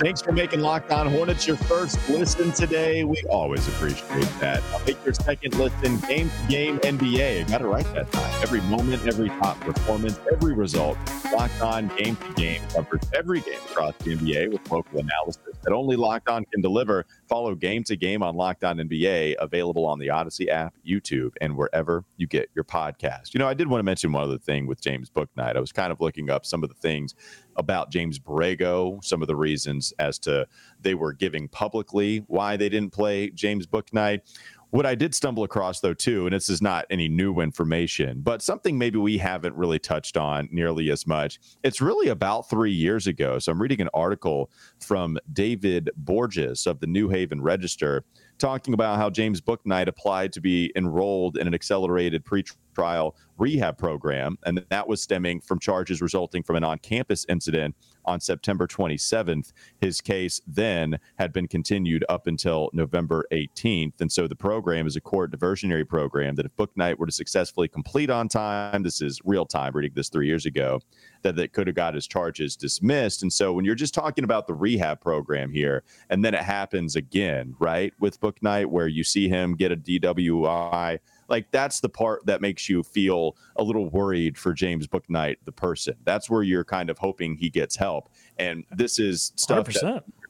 Thanks 0.00 0.22
for 0.22 0.30
making 0.30 0.60
Locked 0.60 0.92
On 0.92 1.10
Hornets 1.10 1.44
your 1.44 1.56
first 1.56 1.98
listen 2.08 2.52
today. 2.52 3.02
We 3.02 3.20
always 3.30 3.66
appreciate 3.66 4.28
that. 4.38 4.62
I'll 4.72 4.84
make 4.86 5.04
your 5.04 5.12
second 5.12 5.58
listen 5.58 5.98
game 5.98 6.30
to 6.30 6.46
game 6.48 6.78
NBA. 6.78 7.50
got 7.50 7.62
it 7.62 7.66
right 7.66 7.84
that 7.94 8.12
time. 8.12 8.42
Every 8.42 8.60
moment, 8.62 9.04
every 9.08 9.28
top 9.28 9.58
performance, 9.58 10.20
every 10.32 10.54
result. 10.54 10.96
Locked 11.32 11.60
On 11.62 11.88
game 11.96 12.14
to 12.14 12.32
game 12.34 12.62
covers 12.72 13.02
every 13.12 13.40
game 13.40 13.58
across 13.70 13.94
the 13.96 14.14
NBA 14.14 14.52
with 14.52 14.70
local 14.70 15.00
analysis 15.00 15.56
that 15.64 15.72
only 15.72 15.96
Locked 15.96 16.28
On 16.28 16.44
can 16.44 16.60
deliver. 16.60 17.04
Follow 17.28 17.54
game 17.54 17.84
to 17.84 17.96
game 17.96 18.22
on 18.22 18.36
Locked 18.36 18.64
On 18.64 18.78
NBA, 18.78 19.34
available 19.38 19.84
on 19.84 19.98
the 19.98 20.08
Odyssey 20.08 20.50
app, 20.50 20.74
YouTube, 20.86 21.32
and 21.40 21.56
wherever 21.56 22.04
you 22.16 22.26
get 22.26 22.48
your 22.54 22.64
podcast. 22.64 23.34
You 23.34 23.38
know, 23.38 23.46
I 23.46 23.54
did 23.54 23.68
want 23.68 23.80
to 23.80 23.84
mention 23.84 24.12
one 24.12 24.24
other 24.24 24.38
thing 24.38 24.66
with 24.66 24.80
James 24.80 25.10
Bouknight. 25.10 25.56
I 25.56 25.60
was 25.60 25.70
kind 25.70 25.92
of 25.92 26.00
looking 26.00 26.30
up 26.30 26.46
some 26.46 26.62
of 26.62 26.70
the 26.70 26.74
things 26.74 27.14
about 27.56 27.90
James 27.90 28.18
Borrego, 28.18 29.04
some 29.04 29.20
of 29.20 29.28
the 29.28 29.36
reasons 29.36 29.92
as 29.98 30.18
to 30.20 30.46
they 30.80 30.94
were 30.94 31.12
giving 31.12 31.48
publicly 31.48 32.24
why 32.28 32.56
they 32.56 32.68
didn't 32.68 32.92
play 32.92 33.30
James 33.30 33.66
Bouknight. 33.66 34.20
What 34.70 34.84
I 34.84 34.94
did 34.94 35.14
stumble 35.14 35.44
across, 35.44 35.80
though, 35.80 35.94
too, 35.94 36.26
and 36.26 36.34
this 36.34 36.50
is 36.50 36.60
not 36.60 36.84
any 36.90 37.08
new 37.08 37.40
information, 37.40 38.20
but 38.20 38.42
something 38.42 38.76
maybe 38.76 38.98
we 38.98 39.16
haven't 39.16 39.56
really 39.56 39.78
touched 39.78 40.18
on 40.18 40.46
nearly 40.52 40.90
as 40.90 41.06
much. 41.06 41.40
It's 41.64 41.80
really 41.80 42.08
about 42.08 42.50
three 42.50 42.72
years 42.72 43.06
ago. 43.06 43.38
So 43.38 43.50
I'm 43.50 43.62
reading 43.62 43.80
an 43.80 43.88
article 43.94 44.50
from 44.78 45.16
David 45.32 45.88
Borges 45.96 46.66
of 46.66 46.80
the 46.80 46.86
New 46.86 47.08
Haven 47.08 47.40
Register 47.40 48.04
talking 48.36 48.74
about 48.74 48.98
how 48.98 49.08
James 49.08 49.40
Bouknight 49.40 49.86
applied 49.88 50.34
to 50.34 50.40
be 50.42 50.70
enrolled 50.76 51.38
in 51.38 51.46
an 51.46 51.54
accelerated 51.54 52.24
pretrial 52.26 53.12
rehab 53.38 53.78
program, 53.78 54.36
and 54.44 54.62
that 54.68 54.86
was 54.86 55.00
stemming 55.00 55.40
from 55.40 55.58
charges 55.58 56.02
resulting 56.02 56.42
from 56.42 56.56
an 56.56 56.64
on 56.64 56.78
campus 56.78 57.24
incident 57.30 57.74
on 58.08 58.20
September 58.20 58.66
27th. 58.66 59.52
His 59.80 60.00
case 60.00 60.40
then 60.46 60.98
had 61.18 61.32
been 61.32 61.46
continued 61.46 62.04
up 62.08 62.26
until 62.26 62.70
November 62.72 63.26
18th. 63.30 64.00
And 64.00 64.10
so 64.10 64.26
the 64.26 64.34
program 64.34 64.86
is 64.86 64.96
a 64.96 65.00
court 65.00 65.30
diversionary 65.30 65.86
program 65.86 66.34
that 66.36 66.46
if 66.46 66.56
Bouknight 66.56 66.98
were 66.98 67.06
to 67.06 67.12
successfully 67.12 67.68
complete 67.68 68.10
on 68.10 68.28
time, 68.28 68.82
this 68.82 69.02
is 69.02 69.20
real 69.24 69.44
time, 69.44 69.72
reading 69.74 69.92
this 69.94 70.08
three 70.08 70.26
years 70.26 70.46
ago, 70.46 70.80
that 71.22 71.36
that 71.36 71.52
could 71.52 71.66
have 71.66 71.76
got 71.76 71.94
his 71.94 72.06
charges 72.06 72.56
dismissed. 72.56 73.22
And 73.22 73.32
so 73.32 73.52
when 73.52 73.64
you're 73.64 73.74
just 73.74 73.94
talking 73.94 74.24
about 74.24 74.46
the 74.46 74.54
rehab 74.54 75.00
program 75.00 75.52
here, 75.52 75.82
and 76.08 76.24
then 76.24 76.34
it 76.34 76.42
happens 76.42 76.96
again, 76.96 77.54
right, 77.58 77.92
with 78.00 78.20
Bouknight, 78.20 78.66
where 78.66 78.88
you 78.88 79.04
see 79.04 79.28
him 79.28 79.54
get 79.54 79.72
a 79.72 79.76
DWI 79.76 80.98
like 81.28 81.50
that's 81.50 81.80
the 81.80 81.88
part 81.88 82.24
that 82.26 82.40
makes 82.40 82.68
you 82.68 82.82
feel 82.82 83.36
a 83.56 83.62
little 83.62 83.88
worried 83.90 84.36
for 84.38 84.52
James 84.52 84.86
Bouknight, 84.86 85.36
the 85.44 85.52
person. 85.52 85.94
That's 86.04 86.28
where 86.30 86.42
you're 86.42 86.64
kind 86.64 86.90
of 86.90 86.98
hoping 86.98 87.36
he 87.36 87.50
gets 87.50 87.76
help. 87.76 88.08
And 88.38 88.64
this 88.70 88.98
is 88.98 89.32
stuff 89.36 89.66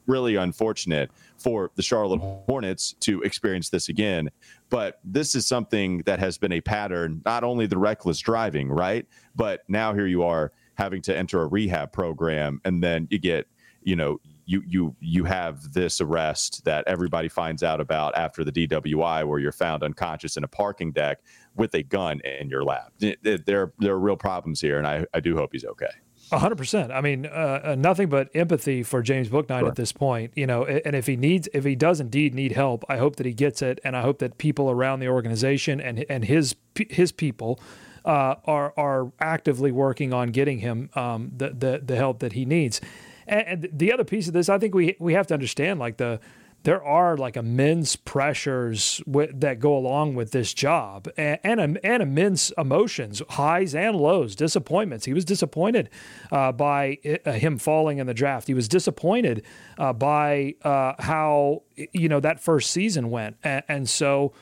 really 0.07 0.35
unfortunate 0.35 1.11
for 1.37 1.71
the 1.75 1.81
Charlotte 1.81 2.19
Hornets 2.19 2.93
to 3.01 3.21
experience 3.21 3.69
this 3.69 3.89
again. 3.89 4.29
But 4.69 4.99
this 5.03 5.35
is 5.35 5.45
something 5.45 5.99
that 5.99 6.19
has 6.19 6.37
been 6.37 6.51
a 6.51 6.61
pattern, 6.61 7.21
not 7.25 7.43
only 7.43 7.67
the 7.67 7.77
reckless 7.77 8.19
driving, 8.19 8.69
right? 8.69 9.07
But 9.35 9.61
now 9.67 9.93
here 9.93 10.07
you 10.07 10.23
are 10.23 10.51
having 10.75 11.01
to 11.03 11.15
enter 11.15 11.41
a 11.41 11.47
rehab 11.47 11.91
program 11.91 12.59
and 12.65 12.83
then 12.83 13.07
you 13.11 13.19
get, 13.19 13.47
you 13.83 13.95
know, 13.95 14.19
you 14.49 14.63
you 14.65 14.95
you 14.99 15.25
have 15.25 15.73
this 15.73 16.01
arrest 16.01 16.65
that 16.65 16.83
everybody 16.87 17.29
finds 17.29 17.61
out 17.61 17.79
about 17.79 18.15
after 18.15 18.43
the 18.43 18.51
DWI, 18.51 19.27
where 19.27 19.37
you're 19.37 19.51
found 19.51 19.83
unconscious 19.83 20.37
in 20.37 20.43
a 20.43 20.47
parking 20.47 20.91
deck 20.91 21.19
with 21.55 21.75
a 21.75 21.83
gun 21.83 22.19
in 22.21 22.49
your 22.49 22.63
lap. 22.63 22.91
There 22.97 23.71
there 23.77 23.91
are 23.91 23.99
real 23.99 24.17
problems 24.17 24.59
here, 24.59 24.79
and 24.79 24.87
I, 24.87 25.05
I 25.13 25.19
do 25.19 25.35
hope 25.35 25.51
he's 25.51 25.65
okay. 25.65 25.91
hundred 26.31 26.57
percent. 26.57 26.91
I 26.91 26.99
mean, 27.01 27.27
uh, 27.27 27.61
uh, 27.63 27.75
nothing 27.77 28.09
but 28.09 28.29
empathy 28.33 28.81
for 28.81 29.03
James 29.03 29.29
Bouknight 29.29 29.59
sure. 29.59 29.67
at 29.67 29.75
this 29.75 29.91
point. 29.91 30.33
You 30.35 30.47
know, 30.47 30.65
and 30.65 30.95
if 30.95 31.05
he 31.05 31.15
needs, 31.15 31.47
if 31.53 31.63
he 31.63 31.75
does 31.75 31.99
indeed 31.99 32.33
need 32.33 32.53
help, 32.53 32.83
I 32.89 32.97
hope 32.97 33.17
that 33.17 33.27
he 33.27 33.33
gets 33.33 33.61
it, 33.61 33.79
and 33.83 33.95
I 33.95 34.01
hope 34.01 34.17
that 34.17 34.39
people 34.39 34.71
around 34.71 34.99
the 34.99 35.09
organization 35.09 35.79
and 35.79 36.03
and 36.09 36.25
his 36.25 36.55
his 36.89 37.11
people 37.11 37.59
uh, 38.03 38.35
are 38.45 38.73
are 38.75 39.11
actively 39.19 39.71
working 39.71 40.11
on 40.11 40.29
getting 40.29 40.57
him 40.57 40.89
um, 40.95 41.33
the 41.37 41.49
the 41.49 41.81
the 41.85 41.95
help 41.97 42.17
that 42.19 42.33
he 42.33 42.45
needs. 42.45 42.81
And 43.29 43.69
the 43.71 43.93
other 43.93 44.03
piece 44.03 44.27
of 44.27 44.33
this, 44.33 44.49
I 44.49 44.57
think 44.57 44.73
we 44.73 44.95
we 44.99 45.13
have 45.13 45.27
to 45.27 45.33
understand 45.33 45.79
like 45.79 45.97
the 45.97 46.19
there 46.63 46.83
are 46.83 47.15
like 47.15 47.37
immense 47.37 47.95
pressures 47.95 49.01
that 49.07 49.59
go 49.59 49.77
along 49.77 50.15
with 50.15 50.31
this 50.31 50.53
job 50.53 51.07
and, 51.15 51.39
and, 51.43 51.79
and, 51.83 52.03
immense 52.03 52.51
emotions, 52.57 53.21
highs 53.29 53.73
and 53.73 53.95
lows, 53.95 54.35
disappointments. 54.35 55.05
He 55.05 55.13
was 55.13 55.23
disappointed 55.23 55.89
uh, 56.31 56.51
by 56.51 56.97
uh, 57.25 57.31
him 57.31 57.57
falling 57.57 57.99
in 57.99 58.07
the 58.07 58.13
draft. 58.13 58.47
He 58.47 58.53
was 58.53 58.67
disappointed 58.67 59.43
uh, 59.77 59.93
by 59.93 60.55
uh, 60.63 60.95
how, 60.99 61.63
you 61.93 62.09
know, 62.09 62.19
that 62.19 62.41
first 62.41 62.71
season 62.71 63.09
went. 63.09 63.37
and, 63.43 63.63
and 63.69 63.89
so, 63.89 64.33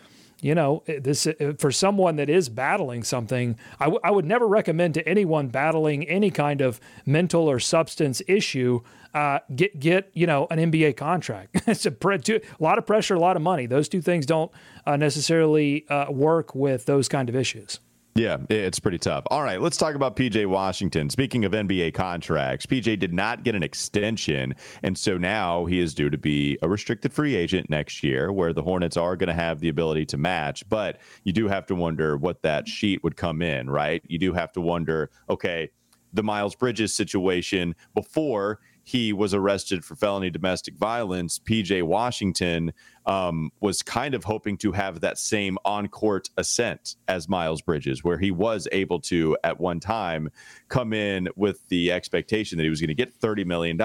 you 0.41 0.53
know, 0.53 0.83
this 0.85 1.27
for 1.57 1.71
someone 1.71 2.15
that 2.17 2.29
is 2.29 2.49
battling 2.49 3.03
something, 3.03 3.57
I, 3.79 3.85
w- 3.85 3.99
I 4.03 4.11
would 4.11 4.25
never 4.25 4.47
recommend 4.47 4.93
to 4.95 5.07
anyone 5.07 5.47
battling 5.47 6.07
any 6.07 6.29
kind 6.29 6.61
of 6.61 6.79
mental 7.05 7.49
or 7.49 7.59
substance 7.59 8.21
issue 8.27 8.81
uh, 9.13 9.39
get 9.55 9.79
get 9.79 10.11
you 10.13 10.27
know 10.27 10.47
an 10.51 10.71
NBA 10.71 10.95
contract. 10.95 11.61
it's 11.67 11.85
a, 11.85 11.91
pre- 11.91 12.17
a, 12.17 12.41
lot 12.59 12.77
of 12.77 12.85
pressure, 12.85 13.15
a 13.15 13.19
lot 13.19 13.35
of 13.35 13.41
money. 13.41 13.65
Those 13.65 13.89
two 13.89 14.01
things 14.01 14.25
don't 14.25 14.51
uh, 14.85 14.95
necessarily 14.95 15.87
uh, 15.89 16.11
work 16.11 16.53
with 16.53 16.85
those 16.85 17.07
kind 17.07 17.29
of 17.29 17.35
issues. 17.35 17.79
Yeah, 18.17 18.37
it's 18.49 18.79
pretty 18.79 18.97
tough. 18.97 19.25
All 19.27 19.43
right, 19.43 19.61
let's 19.61 19.77
talk 19.77 19.93
about 19.93 20.15
PJ 20.15 20.47
Washington. 20.47 21.07
Speaking 21.07 21.45
of 21.45 21.51
NBA 21.51 21.93
contracts, 21.93 22.65
PJ 22.65 22.97
did 22.97 23.13
not 23.13 23.43
get 23.43 23.53
an 23.53 23.61
extension, 23.61 24.55
and 24.81 24.97
so 24.97 25.19
now 25.19 25.65
he 25.65 25.79
is 25.79 25.93
due 25.93 26.09
to 26.09 26.17
be 26.17 26.57
a 26.63 26.67
restricted 26.67 27.13
free 27.13 27.35
agent 27.35 27.69
next 27.69 28.01
year, 28.01 28.33
where 28.33 28.53
the 28.53 28.63
Hornets 28.63 28.97
are 28.97 29.15
going 29.15 29.27
to 29.27 29.35
have 29.35 29.59
the 29.59 29.69
ability 29.69 30.07
to 30.07 30.17
match. 30.17 30.67
But 30.67 30.99
you 31.25 31.31
do 31.31 31.47
have 31.47 31.67
to 31.67 31.75
wonder 31.75 32.17
what 32.17 32.41
that 32.41 32.67
sheet 32.67 33.03
would 33.03 33.15
come 33.15 33.43
in, 33.43 33.69
right? 33.69 34.01
You 34.07 34.17
do 34.17 34.33
have 34.33 34.51
to 34.53 34.61
wonder, 34.61 35.11
okay, 35.29 35.69
the 36.11 36.23
Miles 36.23 36.55
Bridges 36.55 36.95
situation 36.95 37.75
before 37.93 38.61
he 38.87 39.11
was 39.11 39.33
arrested 39.33 39.83
for 39.83 39.97
felony 39.97 40.29
domestic 40.29 40.77
violence, 40.77 41.39
PJ 41.39 41.83
Washington 41.83 42.71
um, 43.05 43.51
was 43.59 43.83
kind 43.83 44.13
of 44.13 44.23
hoping 44.23 44.55
to 44.59 44.71
have 44.71 45.01
that 45.01 45.17
same 45.17 45.57
on 45.65 45.89
court 45.89 46.29
ascent 46.37 46.95
as 47.09 47.27
Miles 47.27 47.61
Bridges, 47.61 48.01
where 48.01 48.17
he 48.17 48.31
was 48.31 48.65
able 48.71 49.01
to, 49.01 49.37
at 49.43 49.59
one 49.59 49.81
time, 49.81 50.29
come 50.69 50.93
in 50.93 51.27
with 51.35 51.67
the 51.67 51.91
expectation 51.91 52.57
that 52.57 52.63
he 52.63 52.69
was 52.69 52.79
going 52.79 52.87
to 52.87 52.95
get 52.95 53.13
$30 53.13 53.45
million. 53.45 53.77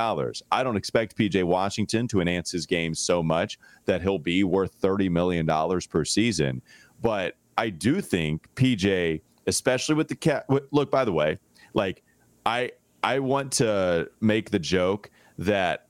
I 0.53 0.63
don't 0.63 0.77
expect 0.77 1.19
PJ 1.19 1.43
Washington 1.43 2.07
to 2.07 2.21
enhance 2.21 2.53
his 2.53 2.65
game 2.65 2.95
so 2.95 3.25
much 3.25 3.59
that 3.87 4.03
he'll 4.03 4.21
be 4.21 4.45
worth 4.45 4.81
$30 4.81 5.11
million 5.11 5.49
per 5.91 6.05
season. 6.05 6.63
But 7.01 7.35
I 7.59 7.71
do 7.71 8.01
think 8.01 8.47
PJ, 8.55 9.21
especially 9.49 9.97
with 9.97 10.07
the 10.07 10.15
cat, 10.15 10.47
look, 10.71 10.93
by 10.93 11.05
the 11.05 11.13
way, 11.13 11.41
like, 11.75 12.05
I 12.47 12.71
I 13.03 13.19
want 13.19 13.53
to 13.53 14.11
make 14.21 14.51
the 14.51 14.59
joke 14.59 15.11
that 15.39 15.87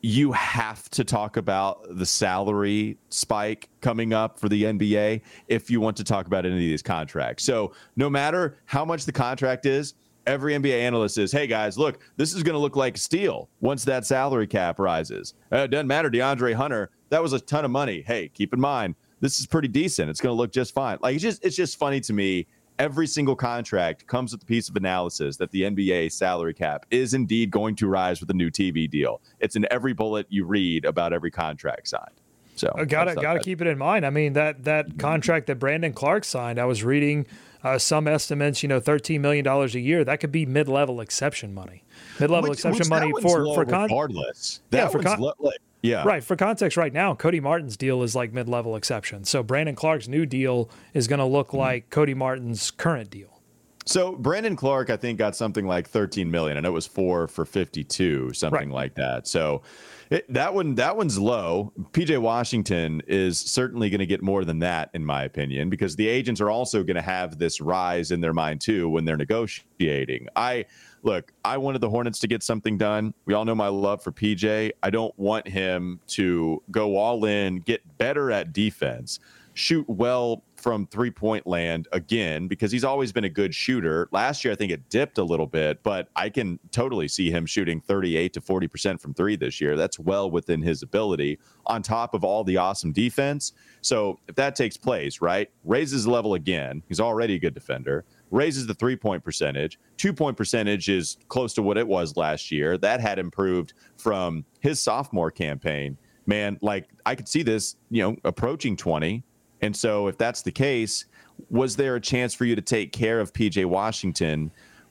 you 0.00 0.32
have 0.32 0.88
to 0.90 1.02
talk 1.02 1.38
about 1.38 1.86
the 1.96 2.04
salary 2.04 2.98
spike 3.08 3.70
coming 3.80 4.12
up 4.12 4.38
for 4.38 4.50
the 4.50 4.64
NBA 4.64 5.22
if 5.48 5.70
you 5.70 5.80
want 5.80 5.96
to 5.96 6.04
talk 6.04 6.26
about 6.26 6.44
any 6.44 6.54
of 6.54 6.60
these 6.60 6.82
contracts. 6.82 7.42
So, 7.44 7.72
no 7.96 8.10
matter 8.10 8.58
how 8.66 8.84
much 8.84 9.06
the 9.06 9.12
contract 9.12 9.64
is, 9.64 9.94
every 10.26 10.54
NBA 10.54 10.78
analyst 10.78 11.16
is, 11.16 11.32
hey 11.32 11.46
guys, 11.46 11.78
look, 11.78 12.00
this 12.16 12.34
is 12.34 12.42
going 12.42 12.52
to 12.54 12.58
look 12.58 12.76
like 12.76 12.96
steal 12.98 13.48
once 13.60 13.84
that 13.84 14.04
salary 14.04 14.46
cap 14.46 14.78
rises. 14.78 15.34
Uh, 15.50 15.58
it 15.58 15.68
doesn't 15.68 15.86
matter. 15.86 16.10
DeAndre 16.10 16.54
Hunter, 16.54 16.90
that 17.08 17.22
was 17.22 17.32
a 17.32 17.40
ton 17.40 17.64
of 17.64 17.70
money. 17.70 18.02
Hey, 18.06 18.28
keep 18.28 18.52
in 18.52 18.60
mind, 18.60 18.96
this 19.20 19.40
is 19.40 19.46
pretty 19.46 19.68
decent. 19.68 20.10
It's 20.10 20.20
going 20.20 20.34
to 20.34 20.36
look 20.36 20.52
just 20.52 20.74
fine. 20.74 20.98
Like, 21.00 21.14
it's 21.14 21.22
just, 21.22 21.44
it's 21.44 21.56
just 21.56 21.78
funny 21.78 22.00
to 22.02 22.12
me 22.12 22.46
every 22.78 23.06
single 23.06 23.36
contract 23.36 24.06
comes 24.06 24.32
with 24.32 24.42
a 24.42 24.46
piece 24.46 24.68
of 24.68 24.76
analysis 24.76 25.36
that 25.36 25.50
the 25.50 25.62
NBA 25.62 26.12
salary 26.12 26.54
cap 26.54 26.86
is 26.90 27.14
indeed 27.14 27.50
going 27.50 27.76
to 27.76 27.86
rise 27.86 28.20
with 28.20 28.30
a 28.30 28.34
new 28.34 28.50
TV 28.50 28.88
deal. 28.88 29.20
It's 29.40 29.56
in 29.56 29.66
every 29.70 29.92
bullet 29.92 30.26
you 30.28 30.44
read 30.44 30.84
about 30.84 31.12
every 31.12 31.30
contract 31.30 31.88
signed. 31.88 32.20
So 32.56 32.68
uh, 32.68 32.84
gotta 32.84 33.14
gotta 33.14 33.40
keep 33.40 33.60
it 33.60 33.66
in 33.66 33.78
mind. 33.78 34.06
I 34.06 34.10
mean 34.10 34.34
that 34.34 34.64
that 34.64 34.98
contract 34.98 35.48
that 35.48 35.58
Brandon 35.58 35.92
Clarke 35.92 36.24
signed, 36.24 36.58
I 36.58 36.64
was 36.66 36.84
reading 36.84 37.26
uh, 37.64 37.78
some 37.78 38.06
estimates. 38.06 38.62
You 38.62 38.68
know, 38.68 38.78
thirteen 38.78 39.22
million 39.22 39.44
dollars 39.44 39.74
a 39.74 39.80
year. 39.80 40.04
That 40.04 40.20
could 40.20 40.30
be 40.30 40.46
mid 40.46 40.68
level 40.68 41.00
exception 41.00 41.52
money. 41.52 41.82
Mid 42.20 42.30
level 42.30 42.52
exception 42.52 42.88
money 42.88 43.10
for 43.22 43.44
for 43.54 43.64
con- 43.64 43.84
regardless. 43.84 44.60
That 44.70 44.78
yeah, 44.78 44.88
for 44.88 45.02
con- 45.02 45.18
lo- 45.18 45.34
like, 45.40 45.58
yeah. 45.84 46.02
Right. 46.02 46.24
For 46.24 46.34
context, 46.34 46.78
right 46.78 46.92
now, 46.92 47.14
Cody 47.14 47.40
Martin's 47.40 47.76
deal 47.76 48.02
is 48.02 48.16
like 48.16 48.32
mid 48.32 48.48
level 48.48 48.74
exception. 48.74 49.24
So 49.24 49.42
Brandon 49.42 49.74
Clarke's 49.74 50.08
new 50.08 50.24
deal 50.24 50.70
is 50.94 51.06
going 51.06 51.18
to 51.18 51.26
look 51.26 51.48
mm-hmm. 51.48 51.58
like 51.58 51.90
Cody 51.90 52.14
Martin's 52.14 52.70
current 52.70 53.10
deal. 53.10 53.42
So 53.84 54.12
Brandon 54.12 54.56
Clarke, 54.56 54.88
I 54.88 54.96
think, 54.96 55.18
got 55.18 55.36
something 55.36 55.66
like 55.66 55.86
13 55.86 56.30
million. 56.30 56.56
I 56.56 56.60
know 56.60 56.70
it 56.70 56.72
was 56.72 56.86
four 56.86 57.28
for 57.28 57.44
52, 57.44 58.32
something 58.32 58.70
right. 58.70 58.74
like 58.74 58.94
that. 58.94 59.28
So 59.28 59.60
it, 60.08 60.24
that 60.32 60.54
one, 60.54 60.74
that 60.76 60.96
one's 60.96 61.18
low. 61.18 61.70
PJ 61.92 62.16
Washington 62.18 63.02
is 63.06 63.38
certainly 63.38 63.90
going 63.90 63.98
to 63.98 64.06
get 64.06 64.22
more 64.22 64.46
than 64.46 64.60
that, 64.60 64.88
in 64.94 65.04
my 65.04 65.24
opinion, 65.24 65.68
because 65.68 65.96
the 65.96 66.08
agents 66.08 66.40
are 66.40 66.50
also 66.50 66.82
going 66.82 66.96
to 66.96 67.02
have 67.02 67.38
this 67.38 67.60
rise 67.60 68.10
in 68.10 68.22
their 68.22 68.32
mind 68.32 68.62
too 68.62 68.88
when 68.88 69.04
they're 69.04 69.18
negotiating. 69.18 70.28
I 70.34 70.64
look, 71.04 71.32
I 71.44 71.58
wanted 71.58 71.80
the 71.80 71.90
Hornets 71.90 72.18
to 72.20 72.26
get 72.26 72.42
something 72.42 72.78
done. 72.78 73.14
We 73.26 73.34
all 73.34 73.44
know 73.44 73.54
my 73.54 73.68
love 73.68 74.02
for 74.02 74.10
PJ. 74.10 74.72
I 74.82 74.90
don't 74.90 75.16
want 75.18 75.46
him 75.46 76.00
to 76.08 76.62
go 76.70 76.96
all 76.96 77.26
in, 77.26 77.60
get 77.60 77.98
better 77.98 78.32
at 78.32 78.52
defense, 78.52 79.20
shoot 79.52 79.88
well 79.88 80.42
from 80.56 80.86
three 80.86 81.10
point 81.10 81.46
land 81.46 81.88
again 81.92 82.48
because 82.48 82.72
he's 82.72 82.84
always 82.84 83.12
been 83.12 83.24
a 83.24 83.28
good 83.28 83.54
shooter. 83.54 84.08
Last 84.12 84.44
year, 84.44 84.52
I 84.52 84.56
think 84.56 84.72
it 84.72 84.88
dipped 84.88 85.18
a 85.18 85.22
little 85.22 85.46
bit, 85.46 85.82
but 85.82 86.08
I 86.16 86.30
can 86.30 86.58
totally 86.70 87.06
see 87.06 87.30
him 87.30 87.44
shooting 87.44 87.82
38 87.82 88.32
to 88.32 88.40
40% 88.40 88.98
from 88.98 89.12
three 89.12 89.36
this 89.36 89.60
year. 89.60 89.76
That's 89.76 89.98
well 89.98 90.30
within 90.30 90.62
his 90.62 90.82
ability 90.82 91.38
on 91.66 91.82
top 91.82 92.14
of 92.14 92.24
all 92.24 92.44
the 92.44 92.56
awesome 92.56 92.92
defense. 92.92 93.52
So 93.82 94.18
if 94.26 94.36
that 94.36 94.56
takes 94.56 94.78
place, 94.78 95.20
right, 95.20 95.50
raises 95.64 96.04
the 96.04 96.10
level 96.10 96.32
again. 96.32 96.82
He's 96.88 97.00
already 97.00 97.34
a 97.34 97.38
good 97.38 97.54
defender 97.54 98.06
raises 98.34 98.66
the 98.66 98.74
three 98.74 98.96
point 98.96 99.24
percentage. 99.24 99.78
Two 99.96 100.12
point 100.12 100.36
percentage 100.36 100.88
is 100.88 101.16
close 101.28 101.54
to 101.54 101.62
what 101.62 101.78
it 101.78 101.86
was 101.86 102.16
last 102.16 102.50
year. 102.50 102.76
That 102.76 103.00
had 103.00 103.18
improved 103.18 103.74
from 103.96 104.44
his 104.60 104.80
sophomore 104.80 105.30
campaign. 105.30 105.96
Man, 106.26 106.58
like 106.60 106.88
I 107.06 107.14
could 107.14 107.28
see 107.28 107.42
this, 107.42 107.76
you 107.90 108.02
know, 108.02 108.16
approaching 108.24 108.76
20. 108.76 109.22
And 109.60 109.74
so 109.74 110.08
if 110.08 110.18
that's 110.18 110.42
the 110.42 110.50
case, 110.50 111.06
was 111.48 111.76
there 111.76 111.94
a 111.94 112.00
chance 112.00 112.34
for 112.34 112.44
you 112.44 112.56
to 112.56 112.62
take 112.62 112.92
care 112.92 113.20
of 113.20 113.32
PJ 113.32 113.64
Washington 113.66 114.50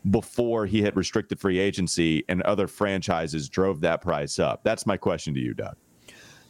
before 0.10 0.66
he 0.66 0.82
hit 0.82 0.96
restricted 0.96 1.40
free 1.40 1.60
agency 1.60 2.24
and 2.30 2.42
other 2.44 2.68
franchises 2.68 3.50
drove 3.50 3.82
that 3.82 4.02
price 4.02 4.40
up? 4.40 4.64
That's 4.64 4.86
my 4.86 4.96
question 4.98 5.34
to 5.34 5.40
you, 5.40 5.54
Doug. 5.54 5.76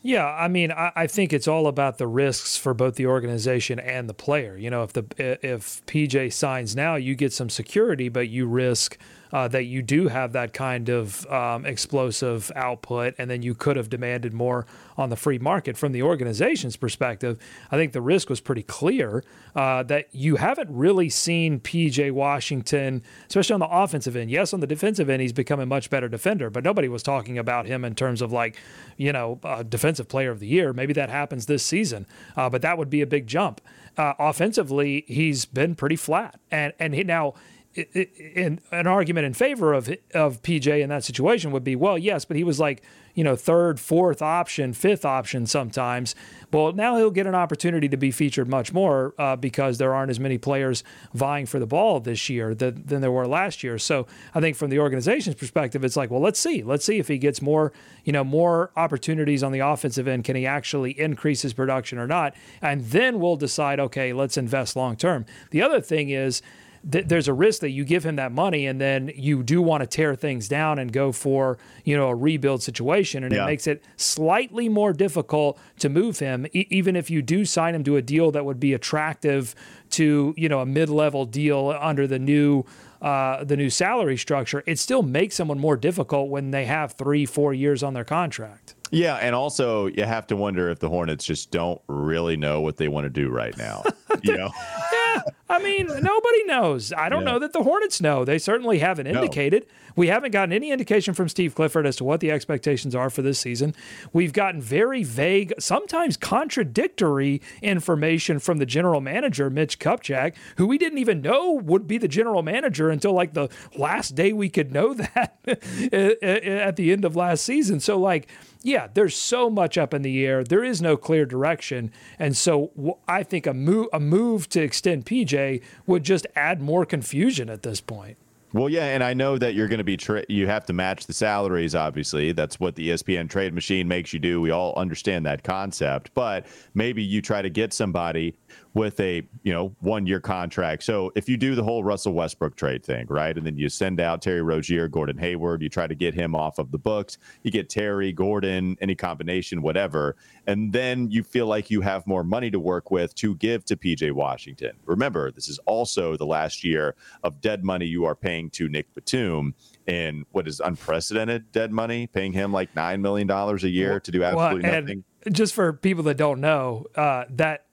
Yeah, 0.05 0.27
I 0.27 0.49
mean, 0.49 0.73
I, 0.73 0.91
I, 0.97 1.07
think 1.07 1.31
it's 1.31 1.47
all 1.47 1.65
about 1.65 1.97
the 1.97 2.07
risks 2.07 2.57
for 2.57 2.73
both 2.73 2.95
the 2.95 3.05
organization 3.05 3.79
and 3.79 4.09
the 4.09 4.13
player. 4.13 4.57
You 4.57 4.69
know, 4.69 4.83
if 4.83 4.91
the 4.91 5.05
if 5.17 5.83
PJ 5.85 6.33
signs 6.33 6.75
now, 6.75 6.95
you 6.95 7.15
get 7.15 7.31
some 7.31 7.49
security, 7.49 8.09
but 8.09 8.27
you 8.27 8.45
risk 8.45 8.97
uh, 9.33 9.47
that 9.47 9.65
you 9.65 9.81
do 9.81 10.07
have 10.07 10.31
that 10.33 10.53
kind 10.53 10.89
of 10.89 11.25
um, 11.25 11.65
explosive 11.65 12.51
output, 12.55 13.15
and 13.17 13.31
then 13.31 13.41
you 13.41 13.55
could 13.55 13.75
have 13.75 13.89
demanded 13.89 14.31
more 14.31 14.67
on 14.95 15.09
the 15.09 15.15
free 15.15 15.39
market. 15.39 15.75
From 15.75 15.91
the 15.91 16.03
organization's 16.03 16.77
perspective, 16.77 17.39
I 17.71 17.77
think 17.77 17.93
the 17.93 18.01
risk 18.01 18.29
was 18.29 18.39
pretty 18.39 18.61
clear 18.61 19.23
uh, 19.55 19.81
that 19.83 20.07
you 20.11 20.35
haven't 20.35 20.69
really 20.69 21.09
seen 21.09 21.59
PJ 21.59 22.11
Washington, 22.11 23.01
especially 23.27 23.55
on 23.55 23.59
the 23.59 23.69
offensive 23.69 24.15
end. 24.15 24.29
Yes, 24.29 24.53
on 24.53 24.59
the 24.59 24.67
defensive 24.67 25.09
end, 25.09 25.23
he's 25.23 25.33
become 25.33 25.59
a 25.59 25.65
much 25.65 25.89
better 25.89 26.07
defender, 26.07 26.51
but 26.51 26.63
nobody 26.63 26.87
was 26.87 27.01
talking 27.01 27.39
about 27.39 27.65
him 27.65 27.83
in 27.83 27.95
terms 27.95 28.21
of 28.21 28.31
like, 28.31 28.55
you 28.97 29.11
know, 29.11 29.39
uh, 29.43 29.63
defensive 29.63 30.07
player 30.07 30.29
of 30.29 30.39
the 30.39 30.47
year. 30.47 30.73
Maybe 30.73 30.93
that 30.93 31.09
happens 31.09 31.47
this 31.47 31.63
season, 31.63 32.05
uh, 32.37 32.51
but 32.51 32.61
that 32.61 32.77
would 32.77 32.91
be 32.91 33.01
a 33.01 33.07
big 33.07 33.25
jump. 33.25 33.61
Uh, 33.97 34.13
offensively, 34.19 35.05
he's 35.07 35.45
been 35.45 35.75
pretty 35.75 35.95
flat, 35.95 36.39
and 36.51 36.73
and 36.79 36.95
he, 36.95 37.03
now 37.03 37.33
in 37.75 38.59
an 38.71 38.87
argument 38.87 39.25
in 39.25 39.33
favor 39.33 39.73
of 39.73 39.89
of 40.13 40.41
PJ 40.41 40.81
in 40.81 40.89
that 40.89 41.03
situation 41.03 41.51
would 41.51 41.63
be, 41.63 41.75
well, 41.75 41.97
yes, 41.97 42.25
but 42.25 42.37
he 42.37 42.43
was 42.43 42.59
like, 42.59 42.83
you 43.15 43.23
know, 43.23 43.35
third, 43.35 43.79
fourth 43.79 44.21
option, 44.21 44.73
fifth 44.73 45.05
option 45.05 45.45
sometimes. 45.45 46.15
Well, 46.51 46.73
now 46.73 46.97
he'll 46.97 47.11
get 47.11 47.27
an 47.27 47.35
opportunity 47.35 47.87
to 47.89 47.97
be 47.97 48.11
featured 48.11 48.47
much 48.47 48.73
more 48.73 49.13
uh, 49.17 49.35
because 49.35 49.77
there 49.77 49.93
aren't 49.93 50.09
as 50.09 50.19
many 50.19 50.37
players 50.37 50.83
vying 51.13 51.45
for 51.45 51.59
the 51.59 51.67
ball 51.67 51.99
this 51.99 52.29
year 52.29 52.55
than, 52.55 52.85
than 52.85 53.01
there 53.01 53.11
were 53.11 53.27
last 53.27 53.63
year. 53.63 53.77
So 53.77 54.07
I 54.33 54.39
think 54.39 54.55
from 54.55 54.69
the 54.69 54.79
organization's 54.79 55.35
perspective, 55.35 55.83
it's 55.83 55.95
like, 55.95 56.09
well, 56.09 56.21
let's 56.21 56.39
see, 56.39 56.63
let's 56.63 56.85
see 56.85 56.99
if 56.99 57.07
he 57.07 57.17
gets 57.17 57.41
more, 57.41 57.71
you 58.03 58.13
know, 58.13 58.23
more 58.23 58.71
opportunities 58.75 59.43
on 59.43 59.51
the 59.51 59.59
offensive 59.59 60.07
end. 60.07 60.23
Can 60.23 60.35
he 60.35 60.45
actually 60.45 60.99
increase 60.99 61.41
his 61.41 61.53
production 61.53 61.97
or 61.97 62.07
not? 62.07 62.35
And 62.61 62.81
then 62.85 63.19
we'll 63.19 63.35
decide, 63.35 63.79
okay, 63.79 64.13
let's 64.13 64.37
invest 64.37 64.75
long 64.75 64.95
term. 64.95 65.25
The 65.51 65.61
other 65.61 65.81
thing 65.81 66.09
is 66.09 66.41
th- 66.89 67.07
there's 67.07 67.27
a 67.27 67.33
risk 67.33 67.61
that 67.61 67.69
you 67.69 67.83
give 67.85 68.05
him 68.05 68.15
that 68.17 68.31
money 68.31 68.65
and 68.65 68.79
then 68.79 69.11
you 69.15 69.43
do 69.43 69.61
want 69.61 69.81
to 69.81 69.87
tear 69.87 70.15
things 70.15 70.47
down 70.47 70.79
and 70.79 70.91
go 70.91 71.11
for 71.11 71.57
you 71.83 71.95
know 71.95 72.09
a 72.09 72.15
rebuild 72.15 72.61
situation, 72.63 73.23
and 73.23 73.33
yeah. 73.33 73.43
it 73.43 73.45
makes 73.45 73.67
it 73.67 73.83
slightly 73.97 74.69
more 74.69 74.93
difficult 74.93 75.59
to 75.79 75.89
move 75.89 76.19
him, 76.19 76.45
e- 76.53 76.67
even 76.69 76.95
if 76.95 77.09
you 77.09 77.21
do 77.21 77.45
sign 77.45 77.75
him 77.75 77.83
to 77.83 77.95
a 77.95 78.01
deal 78.01 78.31
that 78.31 78.45
would 78.45 78.59
be 78.59 78.73
attractive 78.73 79.55
to 79.91 80.33
you 80.37 80.49
know 80.49 80.59
a 80.59 80.65
mid-level 80.65 81.25
deal 81.25 81.75
under 81.79 82.07
the 82.07 82.19
new. 82.19 82.65
Uh, 83.01 83.43
the 83.43 83.57
new 83.57 83.69
salary 83.69 84.15
structure, 84.15 84.63
it 84.65 84.79
still 84.79 85.03
makes 85.03 85.35
someone 85.35 85.59
more 85.59 85.75
difficult 85.75 86.29
when 86.29 86.51
they 86.51 86.63
have 86.63 86.93
three, 86.93 87.25
four 87.25 87.53
years 87.53 87.83
on 87.83 87.93
their 87.93 88.05
contract. 88.05 88.75
Yeah, 88.91 89.15
and 89.15 89.35
also 89.35 89.87
you 89.87 90.05
have 90.05 90.25
to 90.27 90.37
wonder 90.37 90.69
if 90.69 90.79
the 90.79 90.87
Hornets 90.87 91.25
just 91.25 91.51
don't 91.51 91.81
really 91.87 92.37
know 92.37 92.61
what 92.61 92.77
they 92.77 92.87
want 92.87 93.03
to 93.03 93.09
do 93.09 93.29
right 93.29 93.57
now. 93.57 93.83
you 94.21 94.37
know, 94.37 94.51
I 95.49 95.61
mean, 95.61 95.87
nobody 95.87 96.43
knows. 96.45 96.91
I 96.93 97.09
don't 97.09 97.23
yeah. 97.23 97.31
know 97.31 97.39
that 97.39 97.53
the 97.53 97.63
Hornets 97.63 98.01
know. 98.01 98.25
They 98.25 98.39
certainly 98.39 98.79
haven't 98.79 99.07
indicated. 99.07 99.65
No. 99.67 99.73
We 99.95 100.07
haven't 100.07 100.31
gotten 100.31 100.51
any 100.51 100.71
indication 100.71 101.13
from 101.13 101.29
Steve 101.29 101.53
Clifford 101.53 101.85
as 101.85 101.95
to 101.97 102.03
what 102.03 102.19
the 102.19 102.31
expectations 102.31 102.95
are 102.95 103.09
for 103.09 103.21
this 103.21 103.39
season. 103.39 103.75
We've 104.11 104.33
gotten 104.33 104.61
very 104.61 105.03
vague, 105.03 105.53
sometimes 105.59 106.17
contradictory 106.17 107.41
information 107.61 108.39
from 108.39 108.57
the 108.57 108.65
general 108.65 109.01
manager, 109.01 109.49
Mitch 109.49 109.79
Kupchak, 109.79 110.35
who 110.57 110.65
we 110.65 110.77
didn't 110.77 110.97
even 110.97 111.21
know 111.21 111.53
would 111.53 111.87
be 111.87 111.97
the 111.97 112.07
general 112.07 112.41
manager 112.41 112.89
until 112.89 113.13
like 113.13 113.33
the 113.33 113.49
last 113.77 114.15
day 114.15 114.33
we 114.33 114.49
could 114.49 114.71
know 114.71 114.93
that 114.95 115.37
eh, 115.47 116.15
eh, 116.21 116.57
at 116.57 116.75
the 116.75 116.91
end 116.91 117.05
of 117.05 117.15
last 117.15 117.43
season. 117.43 117.79
So, 117.79 117.99
like, 117.99 118.27
yeah, 118.63 118.87
there's 118.93 119.15
so 119.15 119.49
much 119.49 119.77
up 119.77 119.93
in 119.93 120.01
the 120.01 120.25
air. 120.25 120.43
There 120.43 120.63
is 120.63 120.81
no 120.81 120.95
clear 120.95 121.25
direction, 121.25 121.91
and 122.17 122.35
so 122.35 122.97
I 123.07 123.23
think 123.23 123.45
a 123.45 123.53
move 123.53 123.87
a 123.91 123.99
move 123.99 124.47
to 124.49 124.61
extend 124.61 125.05
PJ 125.05 125.61
would 125.85 126.03
just 126.03 126.25
add 126.35 126.61
more 126.61 126.85
confusion 126.85 127.49
at 127.49 127.63
this 127.63 127.81
point. 127.81 128.17
Well, 128.53 128.69
yeah, 128.69 128.85
and 128.85 129.03
I 129.03 129.15
know 129.15 129.39
that 129.39 129.55
you're 129.55 129.67
going 129.67 129.79
to 129.79 129.83
be 129.83 129.97
tra- 129.97 130.25
you 130.29 130.45
have 130.45 130.63
to 130.67 130.73
match 130.73 131.07
the 131.07 131.13
salaries. 131.13 131.73
Obviously, 131.73 132.33
that's 132.33 132.59
what 132.59 132.75
the 132.75 132.89
ESPN 132.89 133.27
trade 133.27 133.51
machine 133.51 133.87
makes 133.87 134.13
you 134.13 134.19
do. 134.19 134.39
We 134.41 134.51
all 134.51 134.75
understand 134.77 135.25
that 135.25 135.43
concept, 135.43 136.13
but 136.13 136.45
maybe 136.75 137.01
you 137.01 137.19
try 137.19 137.41
to 137.41 137.49
get 137.49 137.73
somebody 137.73 138.35
with 138.75 138.99
a 138.99 139.23
you 139.41 139.53
know 139.53 139.75
one 139.79 140.05
year 140.05 140.19
contract. 140.19 140.83
So 140.83 141.11
if 141.15 141.27
you 141.27 141.35
do 141.35 141.55
the 141.55 141.63
whole 141.63 141.83
Russell 141.83 142.13
Westbrook 142.13 142.55
trade 142.55 142.83
thing, 142.83 143.07
right, 143.09 143.35
and 143.35 143.43
then 143.43 143.57
you 143.57 143.69
send 143.69 143.99
out 143.99 144.21
Terry 144.21 144.43
Rozier, 144.43 144.87
Gordon 144.87 145.17
Hayward, 145.17 145.63
you 145.63 145.69
try 145.69 145.87
to 145.87 145.95
get 145.95 146.13
him 146.13 146.35
off 146.35 146.59
of 146.59 146.71
the 146.71 146.77
books. 146.77 147.17
You 147.41 147.49
get 147.49 147.69
Terry, 147.69 148.11
Gordon, 148.11 148.77
any 148.81 148.93
combination, 148.93 149.63
whatever, 149.63 150.15
and 150.45 150.71
then 150.71 151.09
you 151.09 151.23
feel 151.23 151.47
like 151.47 151.71
you 151.71 151.81
have 151.81 152.05
more 152.05 152.23
money 152.23 152.51
to 152.51 152.59
work 152.59 152.91
with 152.91 153.15
to 153.15 153.35
give 153.35 153.65
to 153.65 153.75
PJ 153.75 154.11
Washington. 154.11 154.73
Remember, 154.85 155.31
this 155.31 155.47
is 155.47 155.57
also 155.65 156.15
the 156.17 156.25
last 156.25 156.63
year 156.63 156.95
of 157.23 157.41
dead 157.41 157.63
money 157.63 157.87
you 157.87 158.05
are 158.05 158.15
paying 158.15 158.42
to 158.51 158.69
Nick 158.69 158.93
Batum 158.93 159.55
in 159.87 160.25
what 160.31 160.47
is 160.47 160.59
unprecedented 160.59 161.51
dead 161.51 161.71
money, 161.71 162.07
paying 162.07 162.33
him 162.33 162.51
like 162.51 162.75
nine 162.75 163.01
million 163.01 163.27
dollars 163.27 163.63
a 163.63 163.69
year 163.69 163.99
to 163.99 164.11
do 164.11 164.23
absolutely 164.23 164.69
well, 164.69 164.81
nothing. 164.81 165.03
Just 165.31 165.53
for 165.53 165.73
people 165.73 166.03
that 166.03 166.17
don't 166.17 166.41
know, 166.41 166.85
uh, 166.95 167.25
that 167.29 167.65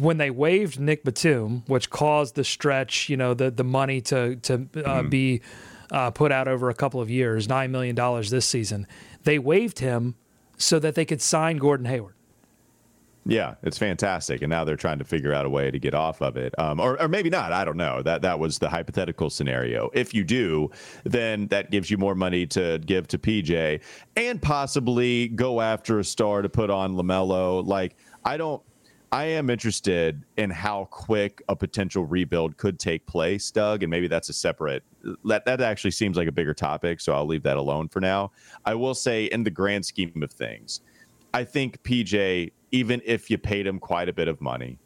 when 0.00 0.18
they 0.18 0.30
waived 0.30 0.78
Nick 0.78 1.04
Batum, 1.04 1.64
which 1.66 1.90
caused 1.90 2.34
the 2.34 2.44
stretch, 2.44 3.08
you 3.08 3.16
know, 3.16 3.34
the 3.34 3.50
the 3.50 3.64
money 3.64 4.00
to 4.02 4.36
to 4.36 4.54
uh, 4.54 4.56
mm-hmm. 4.56 5.08
be 5.08 5.40
uh, 5.90 6.10
put 6.10 6.32
out 6.32 6.48
over 6.48 6.70
a 6.70 6.74
couple 6.74 7.00
of 7.00 7.10
years, 7.10 7.48
nine 7.48 7.70
million 7.70 7.94
dollars 7.94 8.30
this 8.30 8.46
season, 8.46 8.86
they 9.22 9.38
waived 9.38 9.78
him 9.78 10.14
so 10.56 10.78
that 10.78 10.94
they 10.94 11.04
could 11.04 11.20
sign 11.20 11.56
Gordon 11.56 11.86
Hayward. 11.86 12.14
Yeah, 13.26 13.54
it's 13.62 13.78
fantastic, 13.78 14.42
and 14.42 14.50
now 14.50 14.64
they're 14.64 14.76
trying 14.76 14.98
to 14.98 15.04
figure 15.04 15.32
out 15.32 15.46
a 15.46 15.48
way 15.48 15.70
to 15.70 15.78
get 15.78 15.94
off 15.94 16.20
of 16.20 16.36
it, 16.36 16.56
um, 16.58 16.78
or, 16.78 17.00
or 17.00 17.08
maybe 17.08 17.30
not. 17.30 17.52
I 17.52 17.64
don't 17.64 17.78
know. 17.78 18.02
That 18.02 18.20
that 18.22 18.38
was 18.38 18.58
the 18.58 18.68
hypothetical 18.68 19.30
scenario. 19.30 19.90
If 19.94 20.12
you 20.12 20.24
do, 20.24 20.70
then 21.04 21.46
that 21.48 21.70
gives 21.70 21.90
you 21.90 21.96
more 21.96 22.14
money 22.14 22.46
to 22.48 22.78
give 22.84 23.08
to 23.08 23.18
PJ, 23.18 23.80
and 24.16 24.42
possibly 24.42 25.28
go 25.28 25.62
after 25.62 25.98
a 25.98 26.04
star 26.04 26.42
to 26.42 26.50
put 26.50 26.68
on 26.68 26.96
LaMelo. 26.96 27.66
Like 27.66 27.96
I 28.24 28.36
don't. 28.36 28.62
I 29.10 29.24
am 29.26 29.48
interested 29.48 30.24
in 30.36 30.50
how 30.50 30.88
quick 30.90 31.40
a 31.48 31.54
potential 31.54 32.04
rebuild 32.04 32.56
could 32.56 32.80
take 32.80 33.06
place, 33.06 33.50
Doug, 33.52 33.84
and 33.84 33.90
maybe 33.90 34.08
that's 34.08 34.28
a 34.28 34.32
separate 34.32 34.82
that 35.24 35.44
that 35.44 35.60
actually 35.60 35.90
seems 35.90 36.16
like 36.16 36.28
a 36.28 36.32
bigger 36.32 36.54
topic, 36.54 37.00
so 37.00 37.14
I'll 37.14 37.26
leave 37.26 37.42
that 37.44 37.56
alone 37.56 37.88
for 37.88 38.00
now. 38.00 38.32
I 38.64 38.74
will 38.74 38.94
say 38.94 39.26
in 39.26 39.44
the 39.44 39.50
grand 39.50 39.84
scheme 39.86 40.22
of 40.22 40.32
things, 40.32 40.80
I 41.32 41.44
think 41.44 41.82
PJ 41.82 42.52
even 42.74 43.00
if 43.04 43.30
you 43.30 43.38
paid 43.38 43.68
him 43.68 43.78
quite 43.78 44.08
a 44.08 44.12
bit 44.12 44.26
of 44.26 44.40
money, 44.40 44.80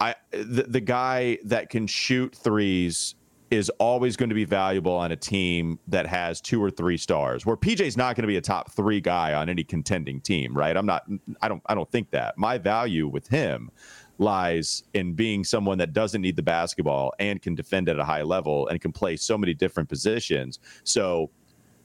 I 0.00 0.14
the, 0.30 0.64
the 0.66 0.80
guy 0.80 1.36
that 1.44 1.68
can 1.68 1.86
shoot 1.86 2.34
threes 2.34 3.16
is 3.50 3.68
always 3.78 4.16
going 4.16 4.30
to 4.30 4.34
be 4.34 4.46
valuable 4.46 4.94
on 4.94 5.12
a 5.12 5.16
team 5.16 5.78
that 5.88 6.06
has 6.06 6.40
two 6.40 6.62
or 6.62 6.70
three 6.70 6.96
stars. 6.96 7.44
Where 7.44 7.56
PJ's 7.56 7.98
not 7.98 8.16
going 8.16 8.22
to 8.22 8.28
be 8.28 8.38
a 8.38 8.40
top 8.40 8.72
three 8.72 9.00
guy 9.00 9.34
on 9.34 9.50
any 9.50 9.62
contending 9.62 10.22
team, 10.22 10.56
right? 10.56 10.74
I'm 10.74 10.86
not. 10.86 11.02
I 11.42 11.48
don't. 11.48 11.62
I 11.66 11.74
don't 11.74 11.90
think 11.90 12.10
that. 12.12 12.38
My 12.38 12.56
value 12.56 13.08
with 13.08 13.28
him 13.28 13.70
lies 14.16 14.84
in 14.94 15.12
being 15.12 15.44
someone 15.44 15.76
that 15.78 15.92
doesn't 15.92 16.22
need 16.22 16.36
the 16.36 16.42
basketball 16.42 17.12
and 17.18 17.42
can 17.42 17.54
defend 17.54 17.90
at 17.90 17.98
a 17.98 18.04
high 18.04 18.22
level 18.22 18.68
and 18.68 18.80
can 18.80 18.92
play 18.92 19.16
so 19.16 19.36
many 19.36 19.52
different 19.52 19.90
positions. 19.90 20.60
So, 20.84 21.30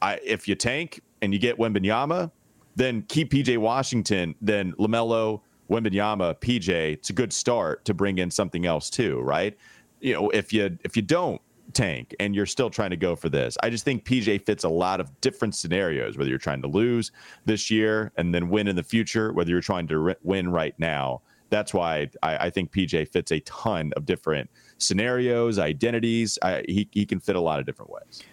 I 0.02 0.22
if 0.24 0.48
you 0.48 0.56
tank 0.56 1.02
and 1.22 1.34
you 1.34 1.40
get 1.40 1.58
Wembanyama, 1.58 2.32
then 2.76 3.04
keep 3.04 3.32
PJ 3.32 3.58
Washington, 3.58 4.36
then 4.42 4.74
LaMelo, 4.74 5.42
Wembanyama, 5.70 6.36
PJ. 6.40 6.70
It's 6.70 7.10
a 7.10 7.14
good 7.14 7.34
start 7.34 7.86
to 7.86 7.94
bring 7.94 8.18
in 8.18 8.30
something 8.30 8.66
else 8.66 8.90
too, 8.90 9.20
right? 9.22 9.58
You 10.02 10.14
know, 10.14 10.30
if 10.30 10.54
you 10.54 10.78
if 10.84 10.96
you 10.96 11.02
don't 11.02 11.42
tank 11.74 12.16
and 12.20 12.36
you're 12.36 12.46
still 12.46 12.70
trying 12.70 12.92
to 12.92 12.98
go 12.98 13.16
for 13.16 13.30
this. 13.30 13.58
I 13.64 13.70
just 13.70 13.84
think 13.84 14.06
PJ 14.06 14.46
fits 14.46 14.64
a 14.64 14.70
lot 14.70 15.00
of 15.00 15.20
different 15.22 15.56
scenarios, 15.56 16.18
whether 16.18 16.30
you're 16.30 16.38
trying 16.38 16.62
to 16.62 16.68
lose 16.68 17.12
this 17.46 17.72
year 17.72 18.12
and 18.18 18.34
then 18.34 18.50
win 18.50 18.68
in 18.68 18.76
the 18.76 18.84
future, 18.84 19.34
whether 19.34 19.50
you're 19.50 19.62
trying 19.62 19.88
to 19.88 19.98
re- 19.98 20.16
win 20.24 20.50
right 20.50 20.76
now. 20.78 21.22
That's 21.50 21.74
why 21.74 22.10
I, 22.24 22.38
I 22.38 22.50
think 22.50 22.72
PJ 22.72 23.10
fits 23.10 23.32
a 23.32 23.40
ton 23.42 23.94
of 23.96 24.06
different 24.06 24.50
scenarios, 24.78 25.60
identities. 25.60 26.40
I, 26.42 26.64
he 26.68 26.88
he 26.92 27.06
can 27.06 27.20
fit 27.20 27.36
a 27.36 27.42
lot 27.42 27.60
of 27.60 27.66
different 27.66 27.92
ways 27.92 28.24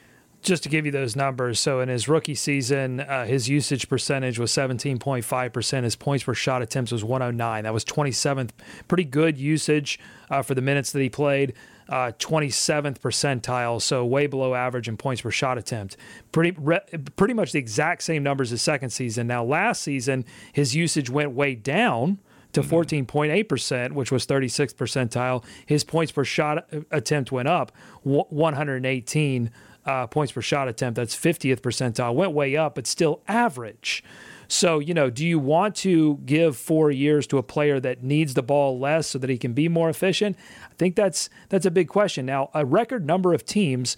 just 0.43 0.63
to 0.65 0.69
give 0.69 0.85
you 0.85 0.93
those 0.93 1.15
numbers, 1.15 1.61
so 1.61 1.81
in 1.81 1.89
his 1.89 2.09
rookie 2.09 2.35
season, 2.35 3.01
uh, 3.01 3.25
his 3.25 3.49
usage 3.49 3.89
percentage 3.89 4.39
was 4.39 4.51
17.5%. 4.51 5.85
His 5.85 5.97
points 5.97 6.25
per 6.25 6.35
shot 6.35 6.63
attempts 6.63 6.93
was 6.93 7.05
109. 7.05 7.65
That 7.65 7.73
was 7.73 7.85
27th. 7.85 8.51
Pretty 8.89 9.05
good 9.05 9.39
usage 9.39 9.99
uh, 10.31 10.43
for 10.43 10.55
the 10.55 10.61
minutes 10.61 10.93
that 10.93 11.01
he 11.01 11.09
played. 11.09 11.55
Uh, 11.89 12.13
27th 12.19 12.99
percentile, 13.01 13.81
so 13.81 14.05
way 14.05 14.27
below 14.27 14.55
average 14.55 14.89
in 14.89 14.97
points 14.97 15.21
per 15.21 15.31
shot 15.31 15.59
attempt. 15.59 15.97
Pretty, 16.31 16.57
re- 16.59 16.81
pretty 17.17 17.35
much 17.35 17.53
the 17.53 17.59
exact 17.59 18.03
same 18.03 18.23
numbers 18.23 18.53
as 18.53 18.63
second 18.63 18.91
season. 18.91 19.27
Now, 19.27 19.45
last 19.45 19.83
season, 19.83 20.25
his 20.53 20.75
usage 20.75 21.11
went 21.11 21.33
way 21.33 21.55
down 21.55 22.19
to 22.53 22.63
14.8%, 22.63 23.07
mm-hmm. 23.47 23.95
which 23.95 24.13
was 24.13 24.27
36th 24.27 24.75
percentile. 24.75 25.45
His 25.67 25.85
points 25.85 26.13
per 26.13 26.25
shot 26.25 26.67
uh, 26.73 26.81
attempt 26.91 27.33
went 27.33 27.49
up 27.49 27.73
118 28.05 29.51
uh, 29.85 30.07
points 30.07 30.33
per 30.33 30.41
shot 30.41 30.69
attempt. 30.69 30.97
That's 30.97 31.17
50th 31.17 31.61
percentile. 31.61 32.15
Went 32.15 32.33
way 32.33 32.57
up, 32.57 32.75
but 32.75 32.87
still 32.87 33.21
average. 33.29 34.05
So, 34.49 34.81
you 34.81 34.93
know, 34.93 35.09
do 35.09 35.27
you 35.27 35.39
want 35.39 35.77
to 35.77 36.21
give 36.27 36.59
four 36.59 36.91
years 36.91 37.27
to 37.29 37.39
a 37.39 37.43
player 37.43 37.81
that 37.81 38.03
needs 38.03 38.35
the 38.35 38.43
ball 38.43 38.79
less 38.79 39.07
so 39.07 39.19
that 39.19 39.31
he 39.31 39.39
can 39.39 39.55
be 39.55 39.67
more 39.67 39.89
efficient? 39.89 40.37
I 40.71 40.75
think 40.75 40.95
that's 40.95 41.31
that's 41.49 41.65
a 41.65 41.71
big 41.71 41.89
question. 41.89 42.27
Now, 42.27 42.51
a 42.53 42.65
record 42.65 43.07
number 43.07 43.33
of 43.33 43.47
teams 43.47 43.97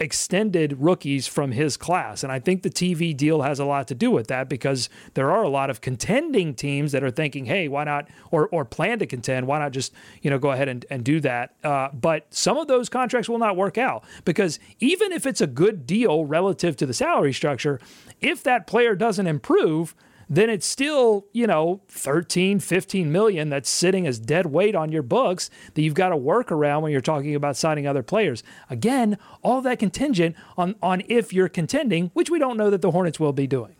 extended 0.00 0.80
rookies 0.80 1.26
from 1.26 1.52
his 1.52 1.76
class. 1.76 2.22
And 2.22 2.32
I 2.32 2.40
think 2.40 2.62
the 2.62 2.70
TV 2.70 3.14
deal 3.14 3.42
has 3.42 3.58
a 3.58 3.66
lot 3.66 3.86
to 3.88 3.94
do 3.94 4.10
with 4.10 4.28
that 4.28 4.48
because 4.48 4.88
there 5.12 5.30
are 5.30 5.42
a 5.42 5.48
lot 5.48 5.68
of 5.68 5.82
contending 5.82 6.54
teams 6.54 6.92
that 6.92 7.04
are 7.04 7.10
thinking, 7.10 7.44
hey, 7.44 7.68
why 7.68 7.84
not, 7.84 8.08
or, 8.30 8.48
or 8.48 8.64
plan 8.64 8.98
to 9.00 9.06
contend, 9.06 9.46
why 9.46 9.58
not 9.58 9.72
just, 9.72 9.92
you 10.22 10.30
know, 10.30 10.38
go 10.38 10.50
ahead 10.52 10.68
and, 10.68 10.86
and 10.90 11.04
do 11.04 11.20
that. 11.20 11.54
Uh, 11.62 11.90
but 11.92 12.26
some 12.30 12.56
of 12.56 12.66
those 12.66 12.88
contracts 12.88 13.28
will 13.28 13.38
not 13.38 13.56
work 13.56 13.76
out 13.76 14.02
because 14.24 14.58
even 14.80 15.12
if 15.12 15.26
it's 15.26 15.42
a 15.42 15.46
good 15.46 15.86
deal 15.86 16.24
relative 16.24 16.76
to 16.76 16.86
the 16.86 16.94
salary 16.94 17.34
structure, 17.34 17.78
if 18.22 18.42
that 18.42 18.66
player 18.66 18.96
doesn't 18.96 19.26
improve, 19.26 19.94
then 20.30 20.48
it's 20.48 20.64
still, 20.64 21.26
you 21.32 21.46
know, 21.46 21.80
13, 21.88 22.60
15 22.60 23.10
million 23.10 23.50
that's 23.50 23.68
sitting 23.68 24.06
as 24.06 24.20
dead 24.20 24.46
weight 24.46 24.76
on 24.76 24.92
your 24.92 25.02
books 25.02 25.50
that 25.74 25.82
you've 25.82 25.94
got 25.94 26.10
to 26.10 26.16
work 26.16 26.52
around 26.52 26.82
when 26.82 26.92
you're 26.92 27.00
talking 27.00 27.34
about 27.34 27.56
signing 27.56 27.86
other 27.86 28.04
players. 28.04 28.44
Again, 28.70 29.18
all 29.42 29.60
that 29.62 29.80
contingent 29.80 30.36
on 30.56 30.76
on 30.80 31.02
if 31.08 31.32
you're 31.32 31.48
contending, 31.48 32.10
which 32.14 32.30
we 32.30 32.38
don't 32.38 32.56
know 32.56 32.70
that 32.70 32.80
the 32.80 32.92
Hornets 32.92 33.18
will 33.18 33.32
be 33.32 33.48
doing. 33.48 33.74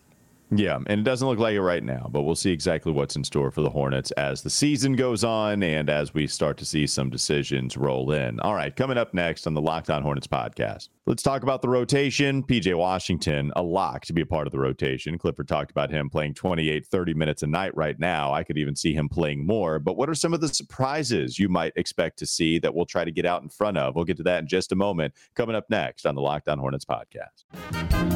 Yeah, 0.53 0.77
and 0.87 1.01
it 1.01 1.05
doesn't 1.05 1.29
look 1.29 1.39
like 1.39 1.55
it 1.55 1.63
right 1.63 1.83
now, 1.83 2.09
but 2.11 2.23
we'll 2.23 2.35
see 2.35 2.51
exactly 2.51 2.91
what's 2.91 3.15
in 3.15 3.23
store 3.23 3.53
for 3.53 3.61
the 3.61 3.71
Hornets 3.71 4.11
as 4.13 4.43
the 4.43 4.51
season 4.51 4.97
goes 4.97 5.23
on 5.23 5.63
and 5.63 5.89
as 5.89 6.13
we 6.13 6.27
start 6.27 6.57
to 6.59 6.65
see 6.65 6.89
some 6.89 7.09
decisions 7.09 7.77
roll 7.77 8.11
in. 8.11 8.41
All 8.41 8.55
right, 8.55 8.75
coming 8.75 8.99
up 8.99 9.15
next 9.15 9.47
on 9.47 9.55
the 9.55 9.61
Locked 9.61 9.91
On 9.91 10.03
Hornets 10.03 10.27
podcast, 10.27 10.89
let's 11.07 11.23
talk 11.23 11.45
about 11.45 11.63
the 11.63 11.69
rotation. 11.69 12.43
PJ 12.43 12.75
Washington, 12.77 13.53
a 13.55 13.63
lock 13.63 14.05
to 14.07 14.13
be 14.13 14.23
a 14.23 14.27
part 14.27 14.49
of 14.49 14.53
the 14.53 14.59
rotation. 14.59 15.19
Clifford 15.19 15.47
talked 15.47 15.71
about 15.71 15.89
him 15.89 16.11
playing 16.11 16.35
28, 16.35 16.85
30 16.85 17.15
minutes 17.15 17.45
a 17.45 17.47
night 17.47 17.77
right 17.77 17.99
now. 18.01 18.33
I 18.33 18.43
could 18.43 18.59
even 18.59 18.75
see 18.75 18.93
him 18.93 19.09
playing 19.09 19.47
more, 19.47 19.79
but 19.79 19.97
what 19.97 20.11
are 20.11 20.17
some 20.17 20.35
of 20.35 20.41
the 20.41 20.49
surprises 20.49 21.39
you 21.39 21.49
might 21.49 21.73
expect 21.77 22.19
to 22.19 22.27
see 22.27 22.59
that 22.59 22.75
we'll 22.75 22.87
try 22.87 23.05
to 23.05 23.13
get 23.13 23.25
out 23.25 23.43
in 23.43 23.49
front 23.49 23.79
of? 23.79 23.95
We'll 23.95 24.05
get 24.05 24.17
to 24.17 24.25
that 24.25 24.41
in 24.41 24.49
just 24.49 24.73
a 24.73 24.77
moment. 24.77 25.15
Coming 25.37 25.55
up 25.55 25.71
next 25.71 26.07
on 26.07 26.17
the 26.17 26.23
Locked 26.23 26.49
On 26.49 26.59
Hornets 26.59 26.85
podcast. 26.85 28.10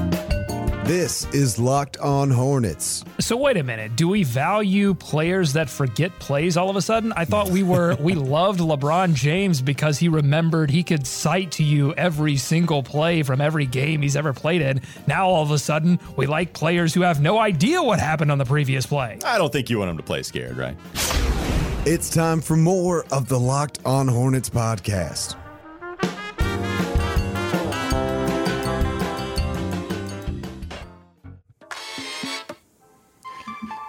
This 0.85 1.27
is 1.33 1.59
Locked 1.59 1.97
On 1.97 2.31
Hornets. 2.31 3.07
So 3.18 3.38
wait 3.38 3.57
a 3.57 3.62
minute. 3.62 3.97
Do 3.97 4.07
we 4.07 4.23
value 4.23 4.92
players 4.92 5.55
that 5.55 5.70
forget 5.70 6.12
plays 6.18 6.59
all 6.59 6.68
of 6.68 6.77
a 6.77 6.83
sudden? 6.83 7.11
I 7.16 7.25
thought 7.25 7.49
we 7.49 7.62
were 7.62 7.97
we 7.97 8.14
loved 8.37 8.61
LeBron 8.61 9.14
James 9.14 9.62
because 9.62 9.99
he 9.99 10.11
remembered 10.11 10.70
he 10.70 10.83
could 10.83 11.07
cite 11.07 11.53
to 11.53 11.64
you 11.64 11.94
every 11.94 12.37
single 12.37 12.83
play 12.83 13.23
from 13.23 13.40
every 13.40 13.64
game 13.64 14.03
he's 14.03 14.14
ever 14.14 14.35
played 14.35 14.61
in. 14.61 14.83
Now 15.07 15.27
all 15.27 15.42
of 15.42 15.53
a 15.53 15.59
sudden 15.59 15.99
we 16.16 16.27
like 16.27 16.53
players 16.53 16.92
who 16.92 17.01
have 17.01 17.18
no 17.18 17.38
idea 17.38 17.83
what 17.83 17.99
happened 17.99 18.31
on 18.31 18.37
the 18.37 18.44
previous 18.44 18.85
play. 18.85 19.18
I 19.25 19.38
don't 19.38 19.51
think 19.51 19.70
you 19.70 19.79
want 19.79 19.88
them 19.88 19.97
to 19.97 20.03
play 20.03 20.23
scared, 20.23 20.59
right? 20.59 20.77
It's 21.87 22.11
time 22.11 22.42
for 22.42 22.59
more 22.59 23.07
of 23.11 23.27
the 23.29 23.40
Locked 23.40 23.79
On 23.87 24.07
Hornets 24.07 24.51
podcast. 24.51 25.37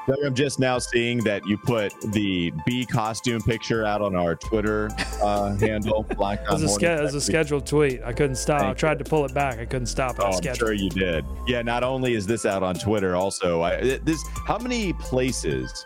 I'm 0.07 0.35
just 0.35 0.59
now 0.59 0.77
seeing 0.77 1.23
that 1.23 1.45
you 1.47 1.57
put 1.57 1.93
the 2.11 2.51
bee 2.65 2.85
costume 2.85 3.41
picture 3.41 3.85
out 3.85 4.01
on 4.01 4.15
our 4.15 4.35
Twitter 4.35 4.89
uh, 5.21 5.55
handle. 5.59 6.03
Black 6.15 6.43
as 6.51 6.61
a, 6.61 6.69
ske- 6.69 6.83
as 6.83 7.15
a 7.15 7.21
scheduled 7.21 7.65
tweet. 7.65 8.01
I 8.03 8.13
couldn't 8.13 8.35
stop. 8.35 8.61
Thank 8.61 8.71
I 8.71 8.73
tried 8.79 8.99
to 8.99 9.05
pull 9.05 9.25
it 9.25 9.33
back. 9.33 9.59
I 9.59 9.65
couldn't 9.65 9.87
stop. 9.87 10.17
Oh, 10.19 10.37
I'm 10.37 10.55
sure 10.55 10.73
you 10.73 10.89
did. 10.89 11.25
Yeah. 11.47 11.61
Not 11.61 11.83
only 11.83 12.13
is 12.13 12.27
this 12.27 12.45
out 12.45 12.63
on 12.63 12.75
Twitter, 12.75 13.15
also 13.15 13.61
I, 13.61 13.97
this. 13.97 14.23
How 14.45 14.57
many 14.57 14.93
places? 14.93 15.85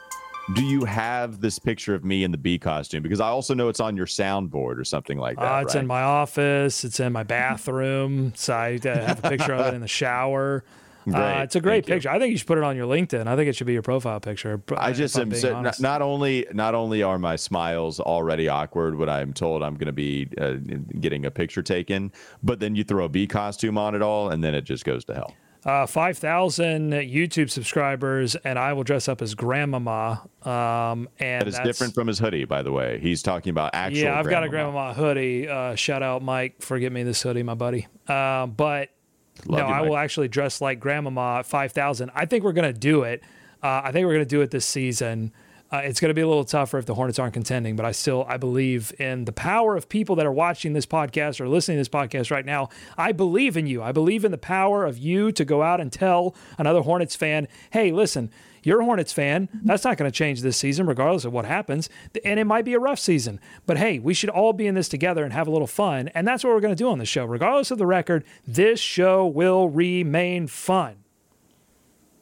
do 0.55 0.63
you 0.63 0.83
have 0.83 1.41
this 1.41 1.59
picture 1.59 1.93
of 1.93 2.03
me 2.03 2.23
in 2.23 2.31
the 2.31 2.37
bee 2.37 2.57
costume? 2.57 3.03
Because 3.03 3.19
I 3.19 3.27
also 3.27 3.53
know 3.53 3.69
it's 3.69 3.79
on 3.79 3.95
your 3.95 4.07
soundboard 4.07 4.79
or 4.79 4.83
something 4.83 5.19
like 5.19 5.37
that. 5.37 5.43
Uh, 5.43 5.61
it's 5.61 5.75
right? 5.75 5.81
in 5.81 5.87
my 5.87 6.01
office. 6.01 6.83
It's 6.83 6.99
in 6.99 7.13
my 7.13 7.21
bathroom. 7.21 8.33
So 8.35 8.55
I 8.55 8.79
have 8.83 9.23
a 9.23 9.29
picture 9.29 9.53
of 9.53 9.67
it 9.67 9.75
in 9.75 9.81
the 9.81 9.87
shower. 9.87 10.63
Uh, 11.07 11.41
it's 11.43 11.55
a 11.55 11.61
great 11.61 11.85
Thank 11.85 11.95
picture. 11.95 12.09
You. 12.09 12.15
I 12.15 12.19
think 12.19 12.31
you 12.31 12.37
should 12.37 12.47
put 12.47 12.57
it 12.57 12.63
on 12.63 12.75
your 12.75 12.87
LinkedIn. 12.87 13.27
I 13.27 13.35
think 13.35 13.49
it 13.49 13.55
should 13.55 13.67
be 13.67 13.73
your 13.73 13.81
profile 13.81 14.19
picture. 14.19 14.61
I 14.77 14.91
just 14.91 15.17
am 15.17 15.33
so, 15.33 15.61
not, 15.61 15.79
not, 15.79 16.01
only 16.01 16.45
not 16.51 16.75
only 16.75 17.03
are 17.03 17.17
my 17.17 17.35
smiles 17.35 17.99
already 17.99 18.47
awkward 18.47 18.95
when 18.95 19.09
I'm 19.09 19.33
told 19.33 19.63
I'm 19.63 19.75
going 19.75 19.87
to 19.87 19.91
be 19.91 20.29
uh, 20.39 20.55
getting 20.99 21.25
a 21.25 21.31
picture 21.31 21.63
taken, 21.63 22.11
but 22.43 22.59
then 22.59 22.75
you 22.75 22.83
throw 22.83 23.05
a 23.05 23.09
bee 23.09 23.27
costume 23.27 23.77
on 23.77 23.95
it 23.95 24.01
all, 24.01 24.29
and 24.29 24.43
then 24.43 24.53
it 24.53 24.61
just 24.61 24.85
goes 24.85 25.05
to 25.05 25.15
hell. 25.15 25.33
Uh, 25.65 25.85
5,000 25.85 26.91
YouTube 26.93 27.49
subscribers, 27.49 28.35
and 28.37 28.57
I 28.57 28.71
will 28.71 28.83
dress 28.83 29.09
up 29.09 29.21
as 29.21 29.35
Grandmama. 29.35 30.21
Um, 30.43 31.09
and 31.19 31.41
that 31.41 31.47
is 31.47 31.59
different 31.59 31.93
from 31.93 32.07
his 32.07 32.17
hoodie, 32.17 32.45
by 32.45 32.61
the 32.63 32.71
way. 32.71 32.97
He's 33.01 33.21
talking 33.21 33.49
about 33.49 33.71
actual. 33.73 34.03
Yeah, 34.03 34.17
I've 34.17 34.23
grandmama. 34.23 34.31
got 34.31 34.43
a 34.43 34.49
Grandmama 34.49 34.93
hoodie. 34.93 35.49
Uh, 35.49 35.75
shout 35.75 36.01
out 36.01 36.23
Mike 36.23 36.61
for 36.61 36.79
getting 36.79 36.93
me 36.93 37.03
this 37.03 37.21
hoodie, 37.21 37.43
my 37.43 37.55
buddy. 37.55 37.87
Uh, 38.07 38.45
but 38.45 38.89
Love 39.45 39.61
no, 39.61 39.67
you, 39.67 39.73
I 39.73 39.81
will 39.81 39.97
actually 39.97 40.27
dress 40.27 40.61
like 40.61 40.79
Grandmama 40.79 41.43
5000. 41.43 42.11
I 42.13 42.25
think 42.25 42.43
we're 42.43 42.53
going 42.53 42.71
to 42.71 42.79
do 42.79 43.03
it. 43.03 43.23
Uh, 43.61 43.81
I 43.83 43.91
think 43.91 44.05
we're 44.05 44.13
going 44.13 44.25
to 44.25 44.29
do 44.29 44.41
it 44.41 44.51
this 44.51 44.65
season. 44.65 45.31
Uh, 45.71 45.81
it's 45.83 45.99
going 45.99 46.09
to 46.09 46.15
be 46.15 46.21
a 46.21 46.27
little 46.27 46.45
tougher 46.45 46.79
if 46.79 46.87
the 46.87 46.95
Hornets 46.95 47.19
aren't 47.19 47.33
contending, 47.33 47.75
but 47.75 47.85
I 47.85 47.91
still 47.91 48.25
I 48.27 48.37
believe 48.37 48.91
in 48.97 49.25
the 49.25 49.31
power 49.31 49.75
of 49.75 49.87
people 49.87 50.15
that 50.15 50.25
are 50.25 50.31
watching 50.31 50.73
this 50.73 50.87
podcast 50.87 51.39
or 51.39 51.47
listening 51.47 51.75
to 51.77 51.79
this 51.81 51.89
podcast 51.89 52.31
right 52.31 52.45
now. 52.45 52.69
I 52.97 53.11
believe 53.11 53.55
in 53.55 53.67
you. 53.67 53.83
I 53.83 53.91
believe 53.91 54.25
in 54.25 54.31
the 54.31 54.37
power 54.39 54.83
of 54.85 54.97
you 54.97 55.31
to 55.33 55.45
go 55.45 55.61
out 55.61 55.79
and 55.79 55.91
tell 55.91 56.33
another 56.57 56.81
Hornets 56.81 57.15
fan, 57.15 57.47
"Hey, 57.69 57.91
listen, 57.91 58.31
you're 58.63 58.81
a 58.81 58.85
Hornets 58.85 59.13
fan. 59.13 59.49
That's 59.63 59.83
not 59.83 59.97
going 59.97 60.09
to 60.09 60.15
change 60.15 60.41
this 60.41 60.57
season, 60.57 60.85
regardless 60.85 61.25
of 61.25 61.33
what 61.33 61.45
happens. 61.45 61.89
And 62.23 62.39
it 62.39 62.45
might 62.45 62.65
be 62.65 62.73
a 62.73 62.79
rough 62.79 62.99
season. 62.99 63.39
But 63.65 63.77
hey, 63.77 63.99
we 63.99 64.13
should 64.13 64.29
all 64.29 64.53
be 64.53 64.67
in 64.67 64.75
this 64.75 64.89
together 64.89 65.23
and 65.23 65.33
have 65.33 65.47
a 65.47 65.51
little 65.51 65.67
fun. 65.67 66.09
And 66.09 66.27
that's 66.27 66.43
what 66.43 66.53
we're 66.53 66.59
going 66.59 66.75
to 66.75 66.83
do 66.83 66.89
on 66.89 66.97
the 66.97 67.05
show. 67.05 67.25
Regardless 67.25 67.71
of 67.71 67.77
the 67.77 67.85
record, 67.85 68.23
this 68.47 68.79
show 68.79 69.25
will 69.25 69.69
remain 69.69 70.47
fun. 70.47 70.95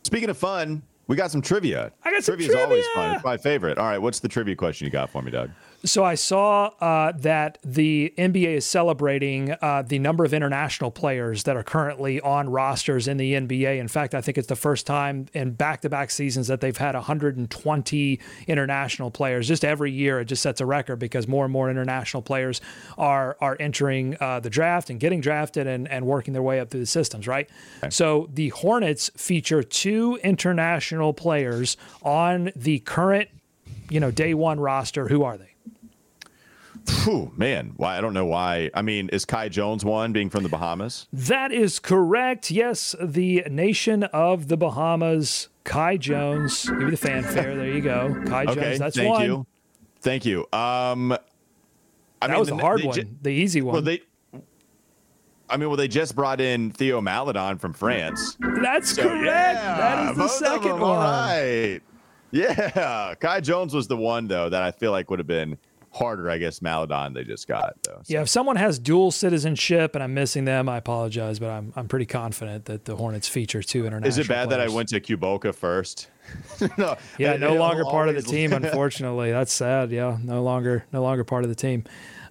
Speaking 0.04 0.30
of 0.30 0.38
fun, 0.38 0.84
we 1.08 1.16
got 1.16 1.32
some 1.32 1.42
trivia. 1.42 1.92
I 2.04 2.12
got 2.12 2.24
some 2.24 2.36
trivia. 2.36 2.48
Trivia 2.48 2.64
is 2.64 2.66
always 2.66 2.88
fun. 2.96 3.16
It's 3.16 3.24
my 3.24 3.38
favorite. 3.38 3.78
All 3.78 3.86
right, 3.86 3.98
what's 3.98 4.20
the 4.20 4.28
trivia 4.28 4.56
question 4.56 4.86
you 4.86 4.92
got 4.92 5.10
for 5.10 5.22
me, 5.22 5.32
Doug? 5.32 5.52
So 5.88 6.04
I 6.04 6.16
saw 6.16 6.72
uh, 6.82 7.14
that 7.14 7.60
the 7.64 8.14
NBA 8.18 8.58
is 8.58 8.66
celebrating 8.66 9.56
uh, 9.62 9.84
the 9.88 10.00
number 10.00 10.26
of 10.26 10.34
international 10.34 10.92
players 10.92 11.44
that 11.44 11.56
are 11.56 11.64
currently 11.64 12.20
on 12.20 12.50
rosters 12.50 13.08
in 13.08 13.16
the 13.16 13.34
NBA. 13.34 13.80
In 13.80 13.88
fact, 13.88 14.14
I 14.14 14.20
think 14.20 14.38
it's 14.38 14.48
the 14.48 14.58
first 14.58 14.86
time 14.86 15.28
in 15.34 15.52
back-to-back 15.52 16.12
seasons 16.12 16.48
that 16.48 16.60
they've 16.60 16.76
had 16.76 16.94
120 16.94 18.20
international 18.48 19.12
players. 19.12 19.48
Just 19.48 19.64
every 19.64 19.92
year, 19.92 20.20
it 20.20 20.26
just 20.26 20.42
sets 20.42 20.60
a 20.60 20.66
record 20.66 20.98
because 20.98 21.26
more 21.26 21.46
and 21.46 21.54
more 21.54 21.72
international 21.72 22.22
players 22.22 22.60
are 22.98 23.38
are 23.40 23.56
entering 23.60 24.18
uh, 24.20 24.42
the 24.42 24.50
draft 24.50 24.90
and 24.90 25.00
getting 25.00 25.22
drafted 25.22 25.68
and, 25.68 25.88
and 25.88 26.06
working 26.06 26.34
their 26.34 26.44
way 26.44 26.60
up 26.60 26.70
through 26.70 26.82
the 26.82 26.86
systems. 26.86 27.28
Right. 27.28 27.50
Okay. 27.80 27.90
So 27.92 28.30
the 28.34 28.50
Hornets 28.50 29.10
feature 29.16 29.64
two 29.64 30.20
international 30.22 31.14
players 31.14 31.78
on 32.04 32.52
the 32.56 32.80
current, 32.80 33.30
you 33.90 34.02
know, 34.02 34.12
day 34.12 34.34
one 34.34 34.60
roster. 34.60 35.08
Who 35.08 35.24
are 35.24 35.38
they? 35.38 35.57
Whew, 36.90 37.32
man, 37.36 37.74
why 37.78 37.98
I 37.98 38.02
don't 38.02 38.14
know 38.14 38.26
why. 38.26 38.70
I 38.74 38.82
mean, 38.82 39.10
is 39.10 39.26
Kai 39.26 39.50
Jones 39.50 39.84
one 39.84 40.14
being 40.14 40.30
from 40.30 40.44
the 40.44 40.50
Bahamas? 40.50 41.08
That 41.12 41.52
is 41.52 41.80
correct. 41.80 42.52
Yes, 42.52 42.96
the 43.02 43.44
nation 43.50 44.04
of 44.04 44.48
the 44.48 44.58
Bahamas, 44.58 45.50
Kai 45.64 45.98
Jones. 45.98 46.66
Give 46.66 46.78
me 46.78 46.92
the 46.92 46.98
fanfare. 46.98 47.56
There 47.56 47.72
you 47.72 47.82
go, 47.82 48.24
Kai 48.26 48.44
okay, 48.48 48.62
Jones. 48.62 48.80
That's 48.80 48.96
thank 48.96 49.10
one. 49.10 49.26
you, 49.26 49.46
thank 50.02 50.26
you. 50.26 50.42
Um, 50.54 51.12
I 51.12 51.18
that 52.22 52.30
mean, 52.32 52.40
was 52.40 52.50
the 52.50 52.58
hard 52.58 52.84
one, 52.84 53.20
the 53.22 53.30
easy 53.30 53.62
one. 53.62 53.74
Well, 53.74 53.82
they. 53.82 54.02
I 55.50 55.56
mean, 55.56 55.70
well, 55.70 55.78
they 55.78 55.88
just 55.88 56.14
brought 56.14 56.42
in 56.42 56.72
Theo 56.72 57.00
Maledon 57.00 57.58
from 57.58 57.72
France. 57.72 58.38
That's 58.62 58.94
so, 58.94 59.04
correct. 59.04 59.24
Yeah, 59.26 59.78
that 59.78 60.12
is 60.12 60.18
the 60.18 60.28
second 60.28 60.74
one. 60.74 60.82
All 60.82 60.98
right. 60.98 61.80
Yeah, 62.32 63.16
Kai 63.20 63.40
Jones 63.40 63.74
was 63.74 63.88
the 63.88 63.98
one 63.98 64.28
though 64.28 64.50
that 64.50 64.62
I 64.62 64.72
feel 64.72 64.92
like 64.92 65.10
would 65.10 65.20
have 65.20 65.28
been 65.28 65.58
harder. 65.92 66.30
I 66.30 66.38
guess 66.38 66.62
Maledon 66.62 67.14
they 67.14 67.24
just 67.24 67.48
got 67.48 67.76
though. 67.84 68.02
So. 68.04 68.14
Yeah, 68.14 68.22
if 68.22 68.30
someone 68.30 68.56
has 68.56 68.80
dual 68.80 69.12
citizenship 69.12 69.96
and 69.96 70.04
I'm 70.04 70.14
missing 70.14 70.46
them, 70.46 70.70
I 70.70 70.78
apologize, 70.78 71.40
but 71.40 71.50
I'm 71.50 71.74
I'm 71.76 71.88
pretty 71.88 72.06
confident 72.06 72.66
that 72.66 72.86
the 72.86 72.96
Hornets 72.96 73.28
feature 73.28 73.62
two 73.64 73.86
international. 73.86 74.10
Is 74.10 74.18
it 74.18 74.28
bad 74.28 74.48
players. 74.48 74.50
that 74.50 74.72
I 74.72 74.74
went 74.74 74.90
to 74.90 75.00
Cuboca 75.00 75.54
first? 75.54 76.10
no, 76.78 76.98
yeah, 77.18 77.38
no 77.38 77.54
longer 77.54 77.86
part 77.86 78.10
of 78.10 78.16
the 78.16 78.22
team. 78.22 78.52
Unfortunately, 78.54 79.32
that's 79.32 79.54
sad. 79.54 79.92
Yeah, 79.92 80.18
no 80.22 80.44
longer 80.44 80.86
no 80.92 81.02
longer 81.02 81.24
part 81.24 81.44
of 81.44 81.50
the 81.50 81.56
team. 81.56 81.84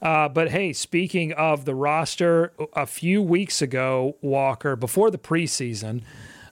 Uh, 0.03 0.29
but 0.29 0.51
hey, 0.51 0.73
speaking 0.73 1.33
of 1.33 1.65
the 1.65 1.75
roster, 1.75 2.53
a 2.75 2.87
few 2.87 3.23
weeks 3.23 3.63
ago, 3.63 4.17
Walker, 4.21 4.77
before 4.77 5.11
the 5.11 5.19
preseason, 5.19 6.03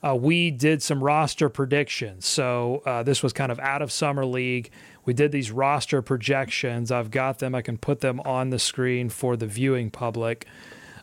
uh, 0.04 0.14
we 0.14 0.50
did 0.50 0.82
some 0.82 1.02
roster 1.02 1.48
predictions. 1.48 2.26
So 2.26 2.82
uh, 2.84 3.02
this 3.02 3.22
was 3.22 3.32
kind 3.32 3.50
of 3.50 3.58
out 3.60 3.82
of 3.82 3.90
summer 3.90 4.24
league. 4.26 4.70
We 5.04 5.14
did 5.14 5.32
these 5.32 5.50
roster 5.50 6.02
projections. 6.02 6.90
I've 6.90 7.10
got 7.10 7.38
them. 7.38 7.54
I 7.54 7.62
can 7.62 7.78
put 7.78 8.00
them 8.00 8.20
on 8.20 8.50
the 8.50 8.58
screen 8.58 9.08
for 9.08 9.36
the 9.36 9.46
viewing 9.46 9.90
public. 9.90 10.46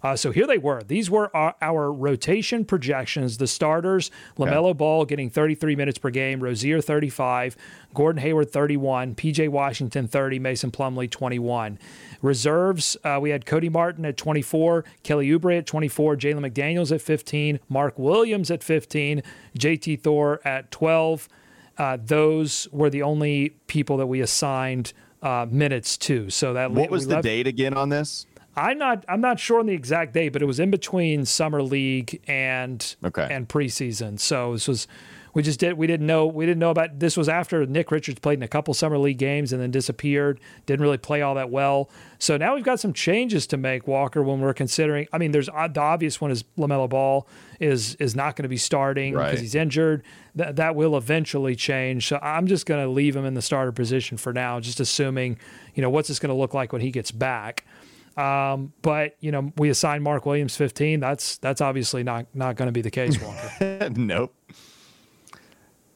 Uh, 0.04 0.16
so 0.16 0.32
here 0.32 0.48
they 0.48 0.58
were. 0.58 0.82
These 0.84 1.12
were 1.12 1.36
our, 1.36 1.56
our 1.62 1.92
rotation 1.92 2.66
projections. 2.66 3.38
The 3.38 3.48
starters: 3.48 4.10
LaMelo 4.38 4.70
okay. 4.70 4.78
Ball 4.78 5.06
getting 5.06 5.30
33 5.30 5.76
minutes 5.76 5.98
per 6.00 6.10
game, 6.10 6.42
Rozier 6.42 6.82
35, 6.82 7.56
Gordon 7.94 8.22
Hayward 8.22 8.52
31, 8.52 9.16
PJ 9.16 9.50
Washington 9.50 10.08
30, 10.08 10.40
Mason 10.40 10.72
Plumlee 10.72 11.10
21. 11.10 11.78
Reserves: 12.22 12.98
uh, 13.04 13.20
we 13.22 13.30
had 13.30 13.46
Cody 13.46 13.70
Martin 13.70 14.06
at 14.06 14.18
24, 14.18 14.86
Kelly 15.04 15.30
Oubre 15.30 15.60
at 15.60 15.68
24, 15.68 16.16
Jalen 16.18 16.52
McDaniels 16.52 16.92
at 16.92 17.02
15, 17.02 17.60
Mark 17.70 18.00
Williams 18.00 18.50
at 18.50 18.64
15, 18.64 19.22
JT 19.58 20.02
Thor 20.02 20.42
at 20.44 20.72
12. 20.72 21.30
Uh, 21.82 21.98
those 22.00 22.68
were 22.72 22.92
the 22.92 23.02
only 23.02 23.50
people 23.66 23.98
that 23.98 24.06
we 24.06 24.22
assigned 24.22 24.94
uh, 25.24 25.48
minutes 25.50 25.98
to. 25.98 26.30
So 26.30 26.54
that 26.54 26.70
what 26.72 26.92
was 26.92 27.08
the 27.08 27.16
left, 27.16 27.24
date 27.24 27.48
again 27.48 27.74
on 27.74 27.90
this? 27.90 28.28
I'm 28.56 28.78
not 28.78 29.04
I'm 29.10 29.20
not 29.20 29.40
sure 29.40 29.60
on 29.60 29.66
the 29.66 29.74
exact 29.74 30.14
date, 30.14 30.30
but 30.30 30.44
it 30.44 30.46
was 30.46 30.60
in 30.60 30.70
between 30.70 31.26
summer 31.26 31.64
league 31.64 32.22
and 32.28 32.96
okay. 33.04 33.28
and 33.32 33.50
preseason. 33.50 34.20
So 34.20 34.54
this 34.54 34.68
was 34.68 34.88
we 35.34 35.44
just 35.44 35.60
did 35.60 35.74
we 35.74 35.88
didn't 35.88 36.08
know 36.08 36.26
we 36.26 36.46
didn't 36.46 36.60
know 36.60 36.72
about 36.72 37.00
this 37.00 37.16
was 37.16 37.30
after 37.30 37.66
Nick 37.66 37.92
Richards 37.92 38.20
played 38.20 38.40
in 38.40 38.44
a 38.44 38.48
couple 38.48 38.74
summer 38.74 38.98
league 38.98 39.18
games 39.18 39.54
and 39.54 39.62
then 39.62 39.72
disappeared. 39.72 40.40
Didn't 40.66 40.82
really 40.82 40.98
play 40.98 41.22
all 41.22 41.36
that 41.36 41.50
well. 41.50 41.90
So 42.20 42.38
now 42.38 42.56
we've 42.56 42.64
got 42.64 42.80
some 42.80 42.94
changes 42.94 43.48
to 43.48 43.58
make 43.58 43.88
Walker 43.88 44.22
when 44.22 44.42
we're 44.42 44.54
considering. 44.54 45.08
I 45.12 45.18
mean, 45.18 45.32
there's 45.32 45.50
uh, 45.50 45.68
the 45.68 45.82
obvious 45.82 46.20
one 46.20 46.32
is 46.32 46.44
LaMelo 46.58 46.90
Ball 46.90 47.28
is 47.60 47.96
is 47.96 48.16
not 48.16 48.36
going 48.36 48.44
to 48.44 48.50
be 48.50 48.58
starting 48.58 49.14
because 49.14 49.34
right. 49.34 49.40
he's 49.40 49.56
injured. 49.56 50.04
That 50.36 50.58
that 50.58 50.76
will 50.76 50.98
eventually 50.98 51.56
change. 51.56 52.08
So 52.08 52.20
I'm 52.22 52.48
just 52.48 52.66
going 52.66 52.84
to 52.84 52.90
leave 52.90 53.16
him 53.16 53.26
in 53.26 53.34
the 53.34 53.42
starter 53.42 53.72
position 53.72 54.18
for 54.18 54.34
now, 54.34 54.60
just 54.60 54.80
assuming 54.80 55.38
you 55.76 55.82
know 55.82 55.90
what's 55.90 56.08
this 56.08 56.20
going 56.20 56.34
to 56.34 56.40
look 56.40 56.54
like 56.54 56.74
when 56.74 56.82
he 56.82 56.92
gets 56.92 57.12
back. 57.12 57.66
Um, 58.18 58.74
but 58.82 59.16
you 59.22 59.32
know, 59.32 59.54
we 59.58 59.70
assigned 59.70 60.04
Mark 60.04 60.26
Williams 60.26 60.56
15. 60.56 61.00
That's 61.00 61.38
that's 61.38 61.62
obviously 61.62 62.04
not 62.04 62.28
not 62.34 62.56
going 62.56 62.68
to 62.68 62.74
be 62.74 62.82
the 62.82 62.92
case, 62.92 63.20
Walker. 63.22 63.90
nope. 63.96 64.36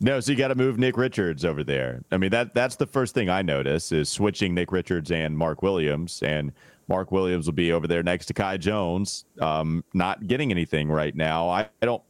No, 0.06 0.20
so 0.20 0.32
you 0.32 0.38
got 0.38 0.50
to 0.50 0.56
move 0.56 0.78
Nick 0.78 0.98
Richards 0.98 1.44
over 1.44 1.64
there. 1.64 2.04
I 2.12 2.18
mean 2.18 2.30
that 2.30 2.54
that's 2.54 2.76
the 2.76 2.86
first 2.86 3.16
thing 3.16 3.28
I 3.28 3.42
notice 3.42 3.92
is 3.92 4.08
switching 4.08 4.54
Nick 4.54 4.72
Richards 4.72 5.10
and 5.10 5.36
Mark 5.36 5.64
Williams, 5.64 6.22
and 6.22 6.52
Mark 6.88 7.12
Williams 7.12 7.48
will 7.48 7.54
be 7.54 7.72
over 7.72 7.88
there 7.88 8.04
next 8.04 8.28
to 8.28 8.34
Kai 8.36 8.58
Jones, 8.58 9.26
um, 9.42 9.84
not 9.96 10.28
getting 10.28 10.52
anything 10.52 10.90
right 10.90 11.16
now. 11.16 11.50
I, 11.50 11.68
I 11.82 11.88
don't. 11.88 12.04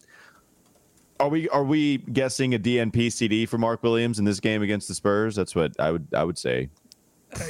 Are 1.21 1.29
we 1.29 1.47
are 1.47 1.63
we 1.63 1.99
guessing 1.99 2.53
a 2.53 2.59
DNP 2.59 3.13
CD 3.13 3.45
for 3.45 3.57
Mark 3.57 3.81
Williams 3.81 4.19
in 4.19 4.25
this 4.25 4.41
game 4.41 4.61
against 4.61 4.89
the 4.89 4.93
Spurs? 4.93 5.33
That's 5.33 5.55
what 5.55 5.71
I 5.79 5.91
would 5.91 6.05
I 6.13 6.25
would 6.25 6.37
say 6.37 6.67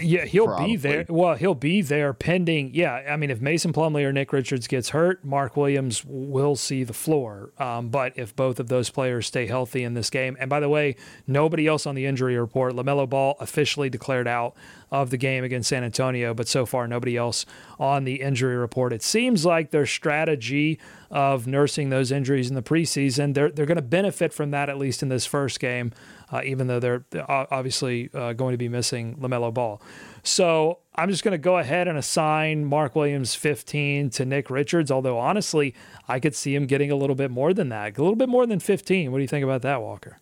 yeah, 0.01 0.25
he'll 0.25 0.45
Probably. 0.45 0.67
be 0.67 0.75
there. 0.75 1.05
Well, 1.07 1.35
he'll 1.35 1.55
be 1.55 1.81
there 1.81 2.13
pending. 2.13 2.71
Yeah, 2.73 2.93
I 2.93 3.17
mean, 3.17 3.29
if 3.29 3.41
Mason 3.41 3.73
Plumlee 3.73 4.03
or 4.03 4.13
Nick 4.13 4.33
Richards 4.33 4.67
gets 4.67 4.89
hurt, 4.89 5.23
Mark 5.23 5.55
Williams 5.55 6.03
will 6.05 6.55
see 6.55 6.83
the 6.83 6.93
floor. 6.93 7.51
Um, 7.57 7.89
but 7.89 8.13
if 8.15 8.35
both 8.35 8.59
of 8.59 8.67
those 8.67 8.89
players 8.89 9.27
stay 9.27 9.47
healthy 9.47 9.83
in 9.83 9.93
this 9.93 10.09
game, 10.09 10.37
and 10.39 10.49
by 10.49 10.59
the 10.59 10.69
way, 10.69 10.95
nobody 11.27 11.67
else 11.67 11.85
on 11.85 11.95
the 11.95 12.05
injury 12.05 12.37
report, 12.37 12.73
LaMelo 12.73 13.09
Ball 13.09 13.35
officially 13.39 13.89
declared 13.89 14.27
out 14.27 14.55
of 14.91 15.09
the 15.09 15.17
game 15.17 15.43
against 15.43 15.69
San 15.69 15.83
Antonio, 15.83 16.33
but 16.33 16.47
so 16.47 16.65
far 16.65 16.87
nobody 16.87 17.17
else 17.17 17.45
on 17.79 18.03
the 18.03 18.21
injury 18.21 18.55
report. 18.55 18.93
It 18.93 19.03
seems 19.03 19.45
like 19.45 19.71
their 19.71 19.85
strategy 19.85 20.79
of 21.11 21.47
nursing 21.47 21.89
those 21.89 22.11
injuries 22.11 22.49
in 22.49 22.55
the 22.55 22.61
preseason, 22.61 23.33
they're 23.33 23.49
they're 23.49 23.65
going 23.65 23.75
to 23.77 23.81
benefit 23.81 24.33
from 24.33 24.51
that 24.51 24.69
at 24.69 24.77
least 24.77 25.01
in 25.03 25.09
this 25.09 25.25
first 25.25 25.59
game 25.59 25.91
uh, 26.31 26.41
even 26.43 26.67
though 26.67 26.79
they're 26.79 27.05
obviously 27.29 28.09
uh, 28.13 28.33
going 28.33 28.53
to 28.53 28.57
be 28.57 28.69
missing 28.69 29.15
LaMelo 29.17 29.53
Ball. 29.53 29.81
So 30.23 30.79
I'm 30.95 31.09
just 31.09 31.23
going 31.23 31.33
to 31.33 31.37
go 31.37 31.57
ahead 31.57 31.87
and 31.87 31.97
assign 31.97 32.65
Mark 32.65 32.95
Williams 32.95 33.35
15 33.35 34.09
to 34.11 34.25
Nick 34.25 34.49
Richards, 34.49 34.89
although 34.89 35.19
honestly, 35.19 35.75
I 36.07 36.19
could 36.19 36.35
see 36.35 36.55
him 36.55 36.65
getting 36.65 36.91
a 36.91 36.95
little 36.95 37.15
bit 37.15 37.31
more 37.31 37.53
than 37.53 37.69
that, 37.69 37.97
a 37.97 38.01
little 38.01 38.15
bit 38.15 38.29
more 38.29 38.45
than 38.45 38.59
15. 38.59 39.11
What 39.11 39.19
do 39.19 39.21
you 39.21 39.27
think 39.27 39.43
about 39.43 39.61
that, 39.61 39.81
Walker? 39.81 40.17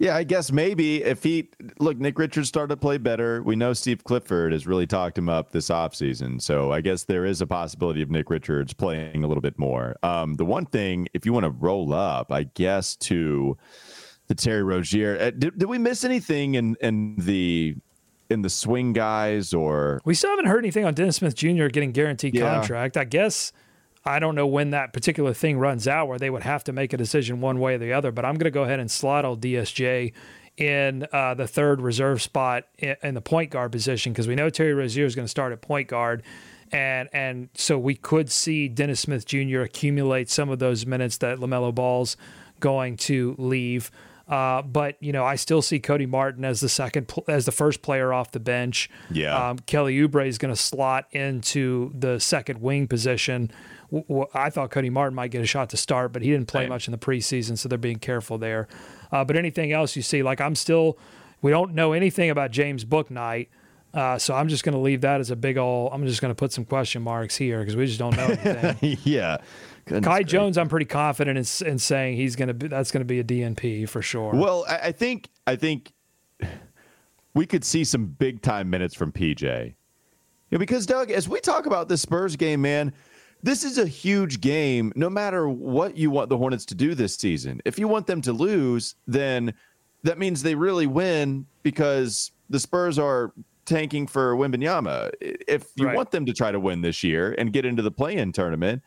Yeah, 0.00 0.16
I 0.16 0.24
guess 0.24 0.50
maybe 0.50 1.04
if 1.04 1.22
he 1.22 1.50
look, 1.78 1.98
Nick 1.98 2.18
Richards 2.18 2.48
started 2.48 2.68
to 2.68 2.78
play 2.78 2.96
better. 2.96 3.42
We 3.42 3.54
know 3.54 3.74
Steve 3.74 4.02
Clifford 4.02 4.52
has 4.52 4.66
really 4.66 4.86
talked 4.86 5.18
him 5.18 5.28
up 5.28 5.52
this 5.52 5.68
offseason. 5.68 6.40
So 6.40 6.72
I 6.72 6.80
guess 6.80 7.04
there 7.04 7.26
is 7.26 7.42
a 7.42 7.46
possibility 7.46 8.00
of 8.00 8.10
Nick 8.10 8.30
Richards 8.30 8.72
playing 8.72 9.22
a 9.22 9.26
little 9.26 9.42
bit 9.42 9.58
more. 9.58 9.96
Um, 10.02 10.36
the 10.36 10.46
one 10.46 10.64
thing, 10.64 11.06
if 11.12 11.26
you 11.26 11.34
want 11.34 11.44
to 11.44 11.50
roll 11.50 11.92
up, 11.92 12.32
I 12.32 12.44
guess 12.44 12.96
to 12.96 13.58
the 14.30 14.34
Terry 14.36 14.62
Rozier. 14.62 15.18
Uh, 15.20 15.30
did, 15.30 15.58
did 15.58 15.68
we 15.68 15.76
miss 15.76 16.04
anything 16.04 16.54
in 16.54 16.76
in 16.80 17.16
the 17.16 17.74
in 18.30 18.42
the 18.42 18.48
swing 18.48 18.92
guys 18.92 19.52
or 19.52 20.00
we 20.04 20.14
still 20.14 20.30
haven't 20.30 20.46
heard 20.46 20.64
anything 20.64 20.84
on 20.84 20.94
Dennis 20.94 21.16
Smith 21.16 21.34
Jr. 21.34 21.66
getting 21.66 21.90
guaranteed 21.90 22.36
yeah. 22.36 22.54
contract. 22.54 22.96
I 22.96 23.04
guess 23.04 23.52
I 24.04 24.20
don't 24.20 24.36
know 24.36 24.46
when 24.46 24.70
that 24.70 24.92
particular 24.92 25.34
thing 25.34 25.58
runs 25.58 25.88
out 25.88 26.06
where 26.06 26.18
they 26.18 26.30
would 26.30 26.44
have 26.44 26.62
to 26.64 26.72
make 26.72 26.92
a 26.92 26.96
decision 26.96 27.40
one 27.40 27.58
way 27.58 27.74
or 27.74 27.78
the 27.78 27.92
other. 27.92 28.12
But 28.12 28.24
I'm 28.24 28.34
going 28.34 28.44
to 28.44 28.52
go 28.52 28.62
ahead 28.62 28.78
and 28.78 28.88
slot 28.88 29.24
all 29.24 29.36
DSJ 29.36 30.12
in 30.56 31.06
uh, 31.12 31.34
the 31.34 31.48
third 31.48 31.80
reserve 31.80 32.22
spot 32.22 32.68
in, 32.78 32.94
in 33.02 33.14
the 33.14 33.20
point 33.20 33.50
guard 33.50 33.72
position 33.72 34.12
because 34.12 34.28
we 34.28 34.36
know 34.36 34.48
Terry 34.48 34.74
Rozier 34.74 35.06
is 35.06 35.16
going 35.16 35.26
to 35.26 35.30
start 35.30 35.52
at 35.52 35.60
point 35.60 35.88
guard. 35.88 36.22
And 36.70 37.08
and 37.12 37.48
so 37.54 37.80
we 37.80 37.96
could 37.96 38.30
see 38.30 38.68
Dennis 38.68 39.00
Smith 39.00 39.26
Jr. 39.26 39.62
accumulate 39.62 40.30
some 40.30 40.50
of 40.50 40.60
those 40.60 40.86
minutes 40.86 41.16
that 41.18 41.38
LaMelo 41.38 41.74
Ball's 41.74 42.16
going 42.60 42.96
to 42.98 43.34
leave. 43.38 43.90
Uh, 44.30 44.62
but 44.62 44.96
you 45.00 45.12
know, 45.12 45.24
I 45.24 45.34
still 45.34 45.60
see 45.60 45.80
Cody 45.80 46.06
Martin 46.06 46.44
as 46.44 46.60
the 46.60 46.68
second, 46.68 47.12
as 47.26 47.46
the 47.46 47.52
first 47.52 47.82
player 47.82 48.12
off 48.12 48.30
the 48.30 48.38
bench. 48.38 48.88
Yeah, 49.10 49.50
um, 49.50 49.58
Kelly 49.58 49.98
Oubre 49.98 50.24
is 50.26 50.38
going 50.38 50.54
to 50.54 50.60
slot 50.60 51.06
into 51.10 51.92
the 51.98 52.20
second 52.20 52.62
wing 52.62 52.86
position. 52.86 53.50
I 54.32 54.50
thought 54.50 54.70
Cody 54.70 54.88
Martin 54.88 55.16
might 55.16 55.32
get 55.32 55.42
a 55.42 55.46
shot 55.46 55.70
to 55.70 55.76
start, 55.76 56.12
but 56.12 56.22
he 56.22 56.30
didn't 56.30 56.46
play 56.46 56.62
right. 56.62 56.68
much 56.68 56.86
in 56.86 56.92
the 56.92 56.98
preseason, 56.98 57.58
so 57.58 57.68
they're 57.68 57.76
being 57.76 57.98
careful 57.98 58.38
there. 58.38 58.68
Uh, 59.10 59.24
but 59.24 59.36
anything 59.36 59.72
else 59.72 59.96
you 59.96 60.02
see, 60.02 60.22
like 60.22 60.40
I'm 60.40 60.54
still, 60.54 60.96
we 61.42 61.50
don't 61.50 61.74
know 61.74 61.92
anything 61.92 62.30
about 62.30 62.52
James 62.52 62.84
Bouknight. 62.84 63.48
Uh, 63.92 64.18
so 64.18 64.34
I'm 64.34 64.48
just 64.48 64.62
going 64.62 64.74
to 64.74 64.80
leave 64.80 65.00
that 65.00 65.20
as 65.20 65.30
a 65.30 65.36
big 65.36 65.58
ol'. 65.58 65.90
I'm 65.92 66.06
just 66.06 66.20
going 66.20 66.30
to 66.30 66.34
put 66.34 66.52
some 66.52 66.64
question 66.64 67.02
marks 67.02 67.36
here 67.36 67.58
because 67.60 67.74
we 67.76 67.86
just 67.86 67.98
don't 67.98 68.16
know 68.16 68.26
anything. 68.44 68.98
yeah, 69.02 69.38
Goodness 69.84 70.04
Kai 70.04 70.22
Jones, 70.22 70.56
I'm 70.56 70.68
pretty 70.68 70.86
confident 70.86 71.36
in, 71.38 71.66
in 71.66 71.78
saying 71.78 72.16
he's 72.16 72.36
going 72.36 72.48
to 72.48 72.54
be 72.54 72.68
that's 72.68 72.92
going 72.92 73.00
to 73.00 73.04
be 73.04 73.18
a 73.18 73.24
DNP 73.24 73.88
for 73.88 74.02
sure. 74.02 74.32
Well, 74.34 74.64
I, 74.68 74.76
I 74.78 74.92
think 74.92 75.28
I 75.46 75.56
think 75.56 75.92
we 77.34 77.46
could 77.46 77.64
see 77.64 77.84
some 77.84 78.06
big 78.06 78.42
time 78.42 78.70
minutes 78.70 78.94
from 78.94 79.12
PJ. 79.12 79.74
Yeah, 80.50 80.58
because 80.58 80.86
Doug, 80.86 81.10
as 81.10 81.28
we 81.28 81.40
talk 81.40 81.66
about 81.66 81.88
this 81.88 82.02
Spurs 82.02 82.36
game, 82.36 82.60
man, 82.62 82.92
this 83.42 83.64
is 83.64 83.78
a 83.78 83.86
huge 83.86 84.40
game. 84.40 84.92
No 84.96 85.08
matter 85.08 85.48
what 85.48 85.96
you 85.96 86.10
want 86.10 86.28
the 86.28 86.36
Hornets 86.36 86.64
to 86.66 86.74
do 86.74 86.94
this 86.94 87.14
season, 87.16 87.60
if 87.64 87.78
you 87.78 87.88
want 87.88 88.06
them 88.06 88.20
to 88.22 88.32
lose, 88.32 88.96
then 89.06 89.54
that 90.02 90.18
means 90.18 90.42
they 90.42 90.54
really 90.54 90.86
win 90.86 91.46
because 91.62 92.32
the 92.48 92.58
Spurs 92.58 92.98
are 92.98 93.32
tanking 93.70 94.06
for 94.06 94.34
Wembanyama. 94.34 95.10
If 95.20 95.68
you 95.76 95.86
right. 95.86 95.96
want 95.96 96.10
them 96.10 96.26
to 96.26 96.32
try 96.32 96.50
to 96.50 96.58
win 96.58 96.80
this 96.80 97.02
year 97.02 97.34
and 97.38 97.52
get 97.52 97.64
into 97.64 97.82
the 97.82 97.90
play-in 97.90 98.32
tournament, 98.32 98.82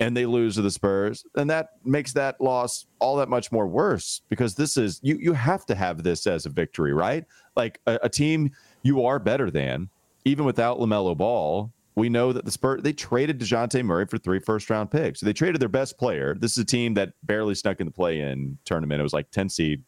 and 0.00 0.16
they 0.16 0.26
lose 0.26 0.54
to 0.54 0.62
the 0.62 0.70
Spurs, 0.70 1.24
and 1.34 1.50
that 1.50 1.70
makes 1.84 2.12
that 2.12 2.40
loss 2.40 2.86
all 3.00 3.16
that 3.16 3.28
much 3.28 3.50
more 3.50 3.66
worse 3.66 4.22
because 4.28 4.54
this 4.54 4.76
is 4.76 5.00
you 5.02 5.18
you 5.20 5.32
have 5.32 5.66
to 5.66 5.74
have 5.74 6.04
this 6.04 6.26
as 6.28 6.46
a 6.46 6.50
victory, 6.50 6.92
right? 6.92 7.24
Like 7.56 7.80
a, 7.86 7.98
a 8.04 8.08
team 8.08 8.52
you 8.82 9.04
are 9.04 9.18
better 9.18 9.50
than, 9.50 9.88
even 10.24 10.44
without 10.44 10.78
LaMelo 10.78 11.16
Ball. 11.16 11.72
We 11.96 12.08
know 12.08 12.32
that 12.32 12.44
the 12.44 12.52
Spurs 12.52 12.82
they 12.82 12.92
traded 12.92 13.40
Dejounte 13.40 13.84
Murray 13.84 14.06
for 14.06 14.18
three 14.18 14.38
first 14.38 14.70
round 14.70 14.92
picks. 14.92 15.18
So 15.18 15.26
they 15.26 15.32
traded 15.32 15.60
their 15.60 15.68
best 15.68 15.98
player. 15.98 16.36
This 16.38 16.52
is 16.52 16.58
a 16.58 16.64
team 16.64 16.94
that 16.94 17.12
barely 17.24 17.56
snuck 17.56 17.80
in 17.80 17.86
the 17.86 17.92
play 17.92 18.20
in 18.20 18.56
tournament. 18.64 19.00
It 19.00 19.02
was 19.02 19.12
like 19.12 19.32
10 19.32 19.48
seed. 19.48 19.82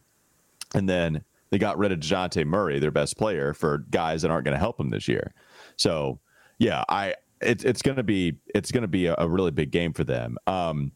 And 0.74 0.88
then 0.88 1.22
they 1.50 1.58
got 1.58 1.78
rid 1.78 1.92
of 1.92 2.00
Dejounte 2.00 2.46
Murray, 2.46 2.78
their 2.78 2.90
best 2.90 3.16
player, 3.16 3.52
for 3.52 3.78
guys 3.90 4.22
that 4.22 4.30
aren't 4.30 4.44
going 4.44 4.54
to 4.54 4.58
help 4.58 4.76
them 4.76 4.90
this 4.90 5.08
year. 5.08 5.32
So 5.76 6.20
yeah, 6.58 6.84
I 6.88 7.14
it's 7.40 7.64
it's 7.64 7.82
going 7.82 7.96
to 7.96 8.02
be 8.02 8.36
it's 8.54 8.70
going 8.70 8.82
to 8.82 8.88
be 8.88 9.06
a, 9.06 9.14
a, 9.18 9.28
really 9.28 9.50
big 9.50 9.70
game 9.70 9.92
for 9.92 10.04
them. 10.04 10.36
Um, 10.46 10.92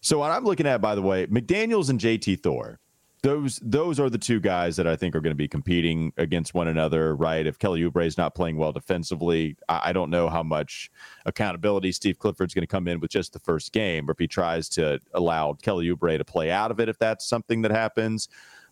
so 0.00 0.18
what 0.18 0.30
I'm 0.30 0.44
looking 0.44 0.66
at, 0.66 0.80
by 0.80 0.94
the 0.94 1.02
way, 1.02 1.26
McDaniels 1.26 1.90
and 1.90 2.00
JT 2.00 2.42
Thor. 2.42 2.78
those 3.22 3.60
those 3.62 4.00
are 4.00 4.08
the 4.08 4.18
two 4.18 4.40
guys 4.40 4.76
that 4.76 4.86
I 4.86 4.96
think 4.96 5.14
are 5.14 5.20
going 5.20 5.32
to 5.32 5.36
be 5.36 5.48
competing 5.48 6.12
against 6.16 6.54
one 6.54 6.68
another, 6.68 7.14
right? 7.14 7.46
If 7.46 7.58
Kelly 7.58 7.82
Oubre 7.82 8.06
is 8.06 8.16
not 8.16 8.34
playing 8.34 8.56
well 8.56 8.72
defensively, 8.72 9.56
I, 9.68 9.80
I, 9.86 9.92
don't 9.92 10.10
know 10.10 10.28
how 10.28 10.42
much 10.42 10.90
accountability 11.26 11.92
Steve 11.92 12.18
Clifford's 12.18 12.54
going 12.54 12.62
to 12.62 12.68
come 12.68 12.88
in 12.88 13.00
with 13.00 13.10
just 13.10 13.32
the 13.32 13.40
first 13.40 13.72
game, 13.72 14.08
or 14.08 14.12
if 14.12 14.18
he 14.18 14.26
tries 14.26 14.68
to 14.70 15.00
allow 15.12 15.52
Kelly 15.54 15.88
Oubre 15.88 16.16
to 16.16 16.24
play 16.24 16.50
out 16.50 16.70
of 16.70 16.80
it, 16.80 16.88
if 16.88 16.98
that's 16.98 17.28
something 17.28 17.62
that 17.62 17.72
happens. 17.72 18.28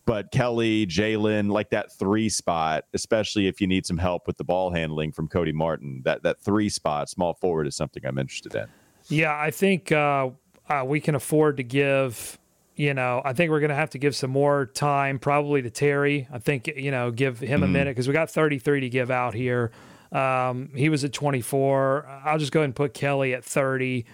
But 0.09 0.31
Kelly, 0.31 0.87
Jalen, 0.87 1.51
like 1.51 1.69
that 1.69 1.91
three 1.91 2.29
spot, 2.29 2.85
especially 2.95 3.45
if 3.45 3.61
you 3.61 3.67
need 3.67 3.85
some 3.85 3.99
help 3.99 4.25
with 4.25 4.37
the 4.37 4.43
ball 4.43 4.71
handling 4.71 5.11
from 5.11 5.27
Cody 5.27 5.51
Martin, 5.51 6.01
that 6.03 6.23
that 6.23 6.41
three 6.41 6.67
spot, 6.67 7.11
small 7.11 7.35
forward, 7.35 7.67
is 7.67 7.75
something 7.75 8.03
I'm 8.03 8.17
interested 8.17 8.55
in. 8.55 8.65
Yeah, 9.07 9.39
I 9.39 9.51
think 9.51 9.91
uh, 9.91 10.31
uh, 10.67 10.83
we 10.83 10.99
can 10.99 11.13
afford 11.13 11.57
to 11.57 11.63
give 11.63 12.39
you 12.75 12.95
know, 12.95 13.21
I 13.23 13.33
think 13.33 13.51
we're 13.51 13.59
going 13.59 13.69
to 13.69 13.75
have 13.75 13.91
to 13.91 13.99
give 13.99 14.15
some 14.15 14.31
more 14.31 14.65
time 14.65 15.19
probably 15.19 15.61
to 15.61 15.69
Terry. 15.69 16.27
I 16.31 16.39
think, 16.39 16.65
you 16.65 16.89
know, 16.89 17.11
give 17.11 17.39
him 17.39 17.57
mm-hmm. 17.57 17.63
a 17.63 17.67
minute 17.67 17.91
because 17.91 18.07
we 18.07 18.13
got 18.13 18.31
33 18.31 18.79
to 18.79 18.89
give 18.89 19.11
out 19.11 19.35
here. 19.35 19.71
Um, 20.11 20.71
he 20.73 20.89
was 20.89 21.03
at 21.03 21.13
24. 21.13 22.21
I'll 22.25 22.39
just 22.39 22.51
go 22.51 22.61
ahead 22.61 22.65
and 22.65 22.75
put 22.75 22.95
Kelly 22.95 23.35
at 23.35 23.43
30. 23.43 24.05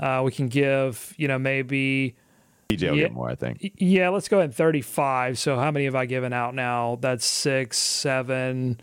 Uh, 0.00 0.22
we 0.24 0.32
can 0.32 0.48
give, 0.48 1.12
you 1.18 1.28
know, 1.28 1.38
maybe. 1.38 2.16
DJ 2.76 2.90
will 2.90 2.96
yeah, 2.96 3.02
get 3.04 3.12
more, 3.12 3.28
I 3.28 3.34
think. 3.34 3.72
Yeah, 3.76 4.08
let's 4.10 4.28
go 4.28 4.38
ahead 4.38 4.54
35. 4.54 5.38
So 5.38 5.56
how 5.56 5.70
many 5.70 5.86
have 5.86 5.94
I 5.94 6.06
given 6.06 6.32
out 6.32 6.54
now? 6.54 6.98
That's 7.00 7.24
six, 7.24 7.78
seven, 7.78 8.80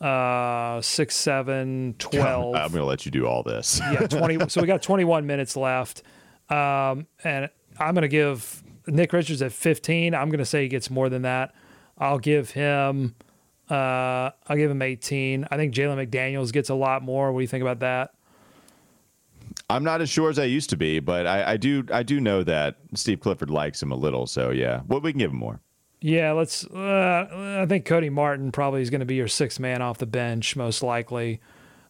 uh, 0.00 0.80
six, 0.80 1.16
seven, 1.16 1.94
12. 1.98 2.54
I'm 2.54 2.70
going 2.70 2.80
to 2.80 2.84
let 2.84 3.04
you 3.04 3.10
do 3.10 3.26
all 3.26 3.42
this. 3.42 3.80
yeah, 3.92 4.06
20. 4.06 4.48
So 4.48 4.60
we 4.60 4.66
got 4.66 4.82
21 4.82 5.26
minutes 5.26 5.56
left. 5.56 6.02
Um, 6.48 7.06
and 7.24 7.48
I'm 7.78 7.94
going 7.94 8.02
to 8.02 8.08
give 8.08 8.62
Nick 8.86 9.12
Richards 9.12 9.42
at 9.42 9.52
15. 9.52 10.14
I'm 10.14 10.28
going 10.28 10.38
to 10.38 10.44
say 10.44 10.62
he 10.62 10.68
gets 10.68 10.90
more 10.90 11.08
than 11.08 11.22
that. 11.22 11.54
I'll 11.98 12.18
give 12.18 12.50
him. 12.50 13.14
Uh, 13.70 14.30
I'll 14.48 14.56
give 14.56 14.70
him 14.70 14.82
18. 14.82 15.46
I 15.50 15.56
think 15.56 15.74
Jalen 15.74 16.06
McDaniels 16.06 16.52
gets 16.52 16.68
a 16.68 16.74
lot 16.74 17.02
more. 17.02 17.32
What 17.32 17.40
do 17.40 17.42
you 17.42 17.48
think 17.48 17.62
about 17.62 17.80
that? 17.80 18.12
I'm 19.70 19.84
not 19.84 20.00
as 20.00 20.10
sure 20.10 20.30
as 20.30 20.38
I 20.38 20.44
used 20.44 20.70
to 20.70 20.76
be, 20.76 21.00
but 21.00 21.26
I, 21.26 21.52
I 21.52 21.56
do 21.56 21.84
I 21.92 22.02
do 22.02 22.20
know 22.20 22.42
that 22.42 22.76
Steve 22.94 23.20
Clifford 23.20 23.50
likes 23.50 23.82
him 23.82 23.92
a 23.92 23.96
little. 23.96 24.26
So 24.26 24.50
yeah, 24.50 24.78
what 24.78 24.88
well, 24.88 25.00
we 25.00 25.12
can 25.12 25.18
give 25.18 25.30
him 25.30 25.38
more. 25.38 25.60
Yeah, 26.00 26.32
let's. 26.32 26.66
Uh, 26.66 27.60
I 27.62 27.66
think 27.66 27.84
Cody 27.84 28.10
Martin 28.10 28.50
probably 28.50 28.82
is 28.82 28.90
going 28.90 29.00
to 29.00 29.06
be 29.06 29.14
your 29.14 29.28
sixth 29.28 29.60
man 29.60 29.82
off 29.82 29.98
the 29.98 30.06
bench, 30.06 30.56
most 30.56 30.82
likely. 30.82 31.40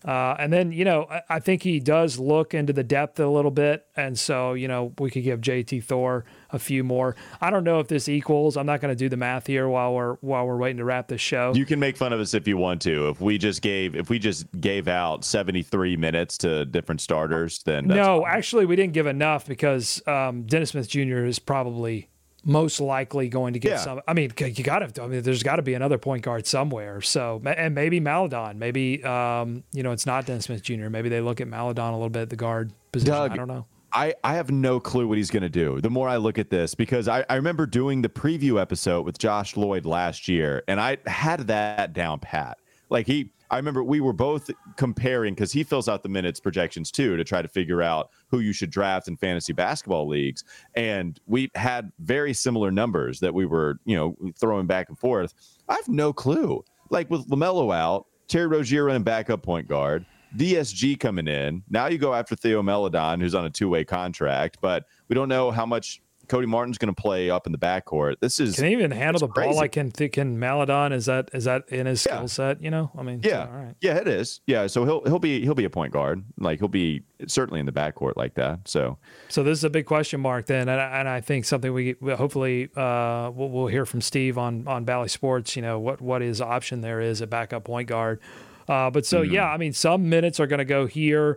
Uh, 0.05 0.35
and 0.39 0.53
then, 0.53 0.73
you 0.73 0.85
know, 0.85 1.07
I, 1.11 1.23
I, 1.29 1.39
think 1.39 1.63
he 1.63 1.79
does 1.79 2.19
look 2.19 2.55
into 2.55 2.73
the 2.73 2.83
depth 2.83 3.21
a 3.21 3.29
little 3.29 3.51
bit. 3.51 3.87
And 3.97 4.19
so, 4.19 4.55
you 4.55 4.67
know, 4.67 4.93
we 4.99 5.11
could 5.11 5.23
give 5.23 5.41
JT 5.41 5.85
Thor 5.85 6.25
a 6.51 6.59
few 6.59 6.83
more. 6.83 7.15
I 7.41 7.51
don't 7.51 7.63
know 7.63 7.79
if 7.79 7.89
this 7.89 8.09
equals. 8.09 8.57
I'm 8.57 8.67
not 8.67 8.81
going 8.81 8.91
to 8.91 8.97
do 8.97 9.09
the 9.09 9.17
math 9.17 9.47
here 9.47 9.69
while 9.69 9.95
we're 9.95 10.15
while 10.15 10.47
we're 10.47 10.57
waiting 10.57 10.79
to 10.79 10.85
wrap 10.85 11.09
this 11.09 11.21
show. 11.21 11.53
You 11.55 11.65
can 11.65 11.79
make 11.79 11.97
fun 11.97 12.13
of 12.13 12.21
us 12.21 12.35
if 12.35 12.49
you 12.49 12.57
want 12.57 12.83
to. 12.83 13.09
If 13.11 13.21
we 13.21 13.39
just 13.39 13.63
gave 13.63 13.95
if 13.95 14.11
we 14.11 14.19
just 14.19 14.47
gave 14.61 14.89
out 14.89 15.25
73 15.25 15.97
minutes 15.97 16.37
to 16.39 16.65
different 16.65 17.01
starters, 17.01 17.63
then 17.63 17.87
no, 17.87 18.23
fine. 18.23 18.37
actually, 18.37 18.67
we 18.67 18.77
didn't 18.77 18.95
give 18.95 19.07
enough 19.07 19.47
because 19.47 20.07
um, 20.09 20.43
Dennis 20.43 20.71
Smith 20.71 20.89
Jr. 20.89 21.25
is 21.25 21.39
probably 21.39 22.09
most 22.45 22.80
likely 22.80 23.28
going 23.28 23.53
to 23.53 23.59
get 23.59 23.72
yeah. 23.72 23.76
some. 23.78 24.01
I 24.07 24.14
mean, 24.14 24.32
you 24.38 24.64
got 24.64 24.80
to. 24.80 25.03
I 25.03 25.07
mean, 25.07 25.22
there's 25.22 25.43
got 25.43 25.57
to 25.57 25.62
be 25.62 25.74
another 25.74 25.99
point 25.99 26.22
guard 26.22 26.47
somewhere. 26.47 27.01
So, 27.01 27.40
and 27.45 27.74
maybe 27.74 28.01
Maledon. 28.01 28.59
Maybe 28.59 29.03
um, 29.05 29.64
you 29.72 29.82
know, 29.82 29.93
it's 29.93 30.07
not 30.07 30.26
Dennis 30.26 30.47
Smith 30.47 30.62
Jr. 30.62 30.88
Maybe 30.88 31.09
they 31.09 31.20
look 31.20 31.40
at 31.40 31.49
Maledon 31.49 31.93
a 31.93 31.97
little 31.97 32.11
bit 32.11 32.22
at 32.22 32.30
the 32.30 32.36
guard 32.36 32.72
position. 32.93 33.12
Doug, 33.12 33.32
I 33.32 33.36
don't 33.36 33.49
know. 33.49 33.66
I, 33.95 34.14
I 34.24 34.34
have 34.34 34.51
no 34.51 34.80
clue 34.80 35.07
what 35.07 35.18
he's 35.18 35.30
going 35.30 35.43
to 35.43 35.51
do. 35.51 35.80
The 35.80 35.90
more 35.90 36.09
I 36.09 36.16
look 36.16 36.38
at 36.38 36.49
this, 36.49 36.74
because 36.74 37.09
I, 37.09 37.24
I 37.28 37.34
remember 37.34 37.66
doing 37.66 38.01
the 38.01 38.09
preview 38.09 38.61
episode 38.61 39.05
with 39.05 39.18
Josh 39.18 39.57
Lloyd 39.57 39.84
last 39.84 40.28
year, 40.28 40.62
and 40.66 40.80
I 40.80 40.97
had 41.07 41.40
that 41.49 41.93
down 41.93 42.18
pat. 42.18 42.59
Like 42.88 43.07
he, 43.07 43.32
I 43.53 43.57
remember 43.57 43.85
we 43.85 44.01
were 44.01 44.15
both 44.15 44.51
comparing 44.77 45.35
because 45.35 45.53
he 45.53 45.63
fills 45.63 45.87
out 45.87 46.03
the 46.03 46.09
minutes 46.09 46.41
projections 46.41 46.91
too 46.91 47.19
to 47.19 47.23
try 47.23 47.43
to 47.43 47.49
figure 47.49 47.83
out 47.83 48.09
who 48.29 48.41
you 48.41 48.55
should 48.55 48.71
draft 48.71 49.09
in 49.09 49.17
fantasy 49.19 49.53
basketball 49.53 50.09
leagues. 50.09 50.43
And 50.75 51.21
we 51.27 51.51
had 51.55 51.93
very 51.99 52.33
similar 52.33 52.71
numbers 52.71 53.21
that 53.21 53.35
we 53.35 53.45
were, 53.45 53.79
you 53.85 53.95
know, 53.95 54.17
throwing 54.41 54.67
back 54.67 54.89
and 54.89 54.99
forth. 54.99 55.35
I 55.69 55.75
have 55.75 55.87
no 55.87 56.15
clue. 56.15 56.65
Like 56.89 57.11
with 57.11 57.29
LaMelo 57.29 57.75
out, 57.75 58.07
Terry 58.27 58.47
Rozier 58.47 58.85
running 58.85 59.03
backup 59.03 59.43
point 59.43 59.69
guard, 59.69 60.07
DSG 60.39 60.99
coming 60.99 61.29
in. 61.29 61.63
Now 61.69 61.89
you 61.89 61.99
go 61.99 62.15
after 62.15 62.35
Theo 62.35 62.63
Maledon, 62.63 63.21
who's 63.21 63.35
on 63.35 63.45
a 63.45 63.51
two 63.51 63.69
way 63.69 63.85
contract, 63.85 64.59
but 64.63 64.87
we 65.09 65.15
don't 65.15 65.29
know 65.29 65.51
how 65.51 65.67
much 65.67 66.01
Cody 66.33 66.47
Martin's 66.47 66.78
going 66.78 66.93
to 66.93 66.99
play 66.99 67.28
up 67.28 67.45
in 67.45 67.53
the 67.53 67.59
backcourt. 67.59 68.14
This 68.20 68.41
is 68.41 68.57
can 68.57 68.64
he 68.64 68.72
even 68.72 68.91
handle 68.91 69.20
the 69.20 69.28
crazy. 69.28 69.51
ball 69.51 69.57
like 69.59 69.72
can 69.72 69.91
can 69.91 70.39
Maledon? 70.39 70.95
Is 70.95 71.05
that 71.05 71.28
is 71.35 71.45
that 71.45 71.68
in 71.68 71.85
his 71.85 72.07
yeah. 72.07 72.16
skill 72.16 72.28
set? 72.28 72.62
You 72.62 72.70
know, 72.70 72.91
I 72.97 73.03
mean, 73.03 73.20
yeah, 73.22 73.45
so, 73.45 73.51
all 73.53 73.59
right. 73.59 73.74
yeah, 73.83 73.97
it 73.99 74.09
is. 74.09 74.41
Yeah, 74.47 74.66
so 74.66 74.87
he'll 74.87 75.03
he'll 75.05 75.18
be 75.18 75.43
he'll 75.43 75.55
be 75.55 75.66
a 75.66 75.70
point 75.70 75.93
guard. 75.93 76.24
Like 76.39 76.59
he'll 76.59 76.68
be 76.68 77.03
certainly 77.26 77.61
in 77.61 77.66
the 77.66 77.72
backcourt 77.72 78.16
like 78.16 78.33
that. 78.37 78.66
So 78.66 78.97
so 79.28 79.43
this 79.43 79.59
is 79.59 79.64
a 79.64 79.68
big 79.68 79.85
question 79.85 80.22
mark 80.22 80.47
then, 80.47 80.70
and 80.70 80.80
I, 80.80 81.01
and 81.01 81.07
I 81.07 81.20
think 81.20 81.45
something 81.45 81.70
we 81.70 81.97
hopefully 82.03 82.70
uh, 82.76 83.30
we'll, 83.35 83.51
we'll 83.51 83.66
hear 83.66 83.85
from 83.85 84.01
Steve 84.01 84.39
on 84.39 84.66
on 84.66 84.87
Bally 84.87 85.09
Sports. 85.09 85.55
You 85.55 85.61
know 85.61 85.78
what 85.78 86.01
what 86.01 86.22
his 86.22 86.41
option 86.41 86.80
there 86.80 87.03
is 87.03 87.20
at 87.20 87.28
backup 87.28 87.64
point 87.64 87.89
guard. 87.89 88.20
Uh, 88.68 88.89
but 88.89 89.05
so 89.05 89.22
mm-hmm. 89.22 89.35
yeah, 89.35 89.51
I 89.51 89.59
mean, 89.59 89.74
some 89.74 90.09
minutes 90.09 90.41
are 90.41 90.47
going 90.47 90.61
to 90.61 90.64
go 90.64 90.87
here. 90.87 91.37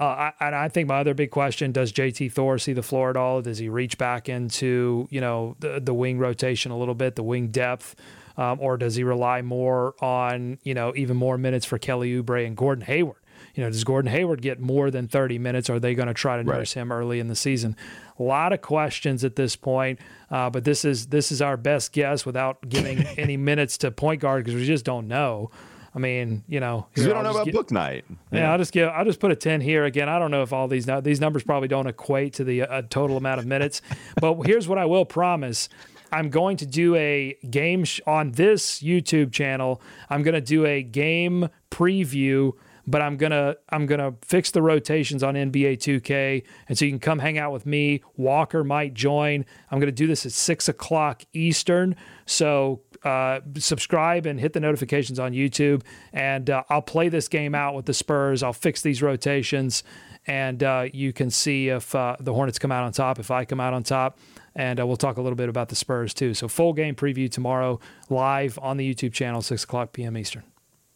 Uh, 0.00 0.30
I, 0.40 0.46
and 0.46 0.54
I 0.54 0.68
think 0.68 0.88
my 0.88 0.98
other 0.98 1.12
big 1.12 1.30
question: 1.30 1.72
Does 1.72 1.92
JT 1.92 2.32
Thor 2.32 2.58
see 2.58 2.72
the 2.72 2.82
floor 2.82 3.10
at 3.10 3.16
all? 3.18 3.42
Does 3.42 3.58
he 3.58 3.68
reach 3.68 3.98
back 3.98 4.30
into 4.30 5.06
you 5.10 5.20
know 5.20 5.56
the, 5.60 5.78
the 5.78 5.92
wing 5.92 6.18
rotation 6.18 6.72
a 6.72 6.78
little 6.78 6.94
bit, 6.94 7.16
the 7.16 7.22
wing 7.22 7.48
depth, 7.48 7.94
um, 8.38 8.58
or 8.60 8.78
does 8.78 8.94
he 8.94 9.04
rely 9.04 9.42
more 9.42 9.94
on 10.02 10.58
you 10.62 10.72
know 10.72 10.94
even 10.96 11.18
more 11.18 11.36
minutes 11.36 11.66
for 11.66 11.78
Kelly 11.78 12.12
Oubre 12.14 12.46
and 12.46 12.56
Gordon 12.56 12.84
Hayward? 12.86 13.20
You 13.54 13.64
know, 13.64 13.70
does 13.70 13.84
Gordon 13.84 14.10
Hayward 14.10 14.42
get 14.42 14.60
more 14.60 14.90
than 14.90 15.08
30 15.08 15.38
minutes? 15.38 15.68
Are 15.68 15.80
they 15.80 15.94
going 15.94 16.08
to 16.08 16.14
try 16.14 16.36
to 16.36 16.44
nurse 16.44 16.76
right. 16.76 16.82
him 16.82 16.92
early 16.92 17.20
in 17.20 17.28
the 17.28 17.34
season? 17.34 17.76
A 18.18 18.22
lot 18.22 18.52
of 18.52 18.60
questions 18.60 19.24
at 19.24 19.36
this 19.36 19.56
point, 19.56 19.98
uh, 20.30 20.50
but 20.50 20.64
this 20.64 20.84
is 20.84 21.08
this 21.08 21.32
is 21.32 21.42
our 21.42 21.56
best 21.56 21.92
guess 21.92 22.24
without 22.24 22.68
giving 22.68 23.04
any 23.18 23.36
minutes 23.36 23.76
to 23.78 23.90
point 23.90 24.20
guard 24.20 24.44
because 24.44 24.58
we 24.58 24.66
just 24.66 24.84
don't 24.84 25.08
know. 25.08 25.50
I 25.94 25.98
mean, 25.98 26.44
you 26.46 26.60
know, 26.60 26.86
because 26.90 27.06
we 27.06 27.12
don't 27.12 27.24
know 27.24 27.30
about 27.30 27.46
get, 27.46 27.54
Bouknight. 27.54 28.02
Yeah. 28.30 28.40
yeah, 28.40 28.52
I'll 28.52 28.58
just 28.58 28.72
give. 28.72 28.88
I'll 28.88 29.04
just 29.04 29.20
put 29.20 29.32
a 29.32 29.36
ten 29.36 29.60
here 29.60 29.84
again. 29.84 30.08
I 30.08 30.18
don't 30.18 30.30
know 30.30 30.42
if 30.42 30.52
all 30.52 30.68
these 30.68 30.88
these 31.02 31.20
numbers 31.20 31.42
probably 31.42 31.68
don't 31.68 31.86
equate 31.86 32.34
to 32.34 32.44
the 32.44 32.62
uh, 32.62 32.82
total 32.88 33.16
amount 33.16 33.40
of 33.40 33.46
minutes, 33.46 33.82
but 34.20 34.34
here's 34.42 34.68
what 34.68 34.78
I 34.78 34.84
will 34.86 35.04
promise. 35.04 35.68
I'm 36.12 36.28
going 36.28 36.56
to 36.58 36.66
do 36.66 36.96
a 36.96 37.36
game 37.48 37.84
sh- 37.84 38.00
on 38.04 38.32
this 38.32 38.80
YouTube 38.80 39.30
channel. 39.32 39.80
I'm 40.08 40.24
going 40.24 40.34
to 40.34 40.40
do 40.40 40.66
a 40.66 40.82
game 40.82 41.48
preview 41.70 42.52
but 42.90 43.00
I'm 43.00 43.16
gonna 43.16 43.56
I'm 43.68 43.86
gonna 43.86 44.14
fix 44.22 44.50
the 44.50 44.62
rotations 44.62 45.22
on 45.22 45.34
NBA 45.34 45.78
2K, 45.78 46.42
and 46.68 46.76
so 46.76 46.84
you 46.84 46.90
can 46.90 46.98
come 46.98 47.20
hang 47.20 47.38
out 47.38 47.52
with 47.52 47.66
me. 47.66 48.02
Walker 48.16 48.64
might 48.64 48.94
join. 48.94 49.44
I'm 49.70 49.78
gonna 49.78 49.92
do 49.92 50.06
this 50.06 50.26
at 50.26 50.32
six 50.32 50.68
o'clock 50.68 51.22
Eastern, 51.32 51.94
so 52.26 52.80
uh, 53.04 53.40
subscribe 53.56 54.26
and 54.26 54.38
hit 54.38 54.52
the 54.52 54.60
notifications 54.60 55.18
on 55.18 55.32
YouTube, 55.32 55.82
and 56.12 56.50
uh, 56.50 56.64
I'll 56.68 56.82
play 56.82 57.08
this 57.08 57.28
game 57.28 57.54
out 57.54 57.74
with 57.74 57.86
the 57.86 57.94
Spurs. 57.94 58.42
I'll 58.42 58.52
fix 58.52 58.82
these 58.82 59.02
rotations, 59.02 59.82
and 60.26 60.62
uh, 60.62 60.86
you 60.92 61.12
can 61.12 61.30
see 61.30 61.68
if 61.68 61.94
uh, 61.94 62.16
the 62.20 62.34
Hornets 62.34 62.58
come 62.58 62.72
out 62.72 62.84
on 62.84 62.92
top, 62.92 63.18
if 63.18 63.30
I 63.30 63.44
come 63.44 63.60
out 63.60 63.72
on 63.72 63.82
top, 63.82 64.18
and 64.54 64.80
uh, 64.80 64.86
we'll 64.86 64.96
talk 64.96 65.16
a 65.16 65.22
little 65.22 65.36
bit 65.36 65.48
about 65.48 65.68
the 65.68 65.76
Spurs 65.76 66.12
too. 66.12 66.34
So 66.34 66.48
full 66.48 66.72
game 66.72 66.94
preview 66.94 67.30
tomorrow, 67.30 67.80
live 68.08 68.58
on 68.60 68.76
the 68.76 68.94
YouTube 68.94 69.12
channel, 69.12 69.42
six 69.42 69.64
o'clock 69.64 69.92
p.m. 69.92 70.16
Eastern. 70.16 70.44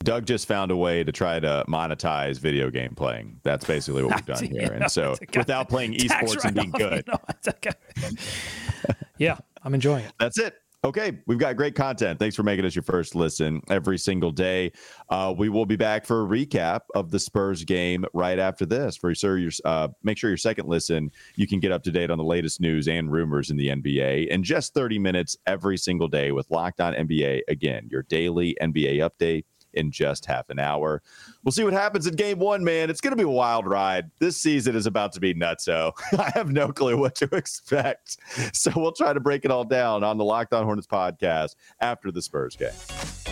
Doug 0.00 0.26
just 0.26 0.46
found 0.46 0.70
a 0.70 0.76
way 0.76 1.02
to 1.02 1.10
try 1.10 1.40
to 1.40 1.64
monetize 1.66 2.38
video 2.38 2.70
game 2.70 2.94
playing. 2.94 3.40
That's 3.42 3.64
basically 3.64 4.04
what 4.04 4.16
we've 4.16 4.26
done 4.36 4.44
here. 4.44 4.72
And 4.72 4.90
so, 4.90 5.16
without 5.34 5.68
playing 5.68 5.94
esports 5.94 6.44
and 6.44 6.54
being 6.54 6.70
good, 6.70 7.08
yeah, 9.18 9.38
I'm 9.62 9.74
enjoying 9.74 10.04
it. 10.04 10.12
That's 10.18 10.38
it. 10.38 10.60
Okay, 10.84 11.18
we've 11.26 11.38
got 11.38 11.56
great 11.56 11.74
content. 11.74 12.18
Thanks 12.18 12.36
for 12.36 12.42
making 12.42 12.66
us 12.66 12.74
your 12.74 12.82
first 12.82 13.14
listen 13.14 13.62
every 13.70 13.96
single 13.96 14.30
day. 14.30 14.70
Uh, 15.08 15.34
we 15.34 15.48
will 15.48 15.64
be 15.64 15.76
back 15.76 16.04
for 16.04 16.22
a 16.22 16.26
recap 16.26 16.80
of 16.94 17.10
the 17.10 17.18
Spurs 17.18 17.64
game 17.64 18.04
right 18.12 18.38
after 18.38 18.66
this. 18.66 18.94
For 18.94 19.14
sure, 19.14 19.38
your 19.38 19.50
uh, 19.64 19.88
make 20.02 20.18
sure 20.18 20.28
your 20.28 20.36
second 20.36 20.68
listen 20.68 21.10
you 21.36 21.46
can 21.46 21.58
get 21.58 21.72
up 21.72 21.84
to 21.84 21.90
date 21.90 22.10
on 22.10 22.18
the 22.18 22.24
latest 22.24 22.60
news 22.60 22.86
and 22.86 23.10
rumors 23.10 23.48
in 23.48 23.56
the 23.56 23.68
NBA 23.68 24.28
in 24.28 24.42
just 24.42 24.74
30 24.74 24.98
minutes 24.98 25.38
every 25.46 25.78
single 25.78 26.06
day 26.06 26.32
with 26.32 26.50
Locked 26.50 26.82
On 26.82 26.92
NBA. 26.92 27.40
Again, 27.48 27.88
your 27.90 28.02
daily 28.02 28.54
NBA 28.60 28.98
update 28.98 29.44
in 29.74 29.90
just 29.90 30.26
half 30.26 30.50
an 30.50 30.58
hour. 30.58 31.02
We'll 31.42 31.52
see 31.52 31.64
what 31.64 31.72
happens 31.72 32.06
in 32.06 32.14
game 32.14 32.38
one, 32.38 32.64
man. 32.64 32.90
It's 32.90 33.00
going 33.00 33.12
to 33.12 33.16
be 33.16 33.22
a 33.22 33.28
wild 33.28 33.66
ride. 33.66 34.10
This 34.18 34.36
season 34.36 34.74
is 34.76 34.86
about 34.86 35.12
to 35.12 35.20
be 35.20 35.34
nutso. 35.34 35.92
I 36.18 36.30
have 36.34 36.50
no 36.50 36.72
clue 36.72 36.96
what 36.96 37.14
to 37.16 37.24
expect. 37.32 38.16
So 38.52 38.72
we'll 38.76 38.92
try 38.92 39.12
to 39.12 39.20
break 39.20 39.44
it 39.44 39.50
all 39.50 39.64
down 39.64 40.02
on 40.04 40.18
the 40.18 40.24
Locked 40.24 40.52
On 40.52 40.64
Hornets 40.64 40.86
podcast 40.86 41.56
after 41.80 42.10
the 42.10 42.22
Spurs 42.22 42.56
game. 42.56 43.23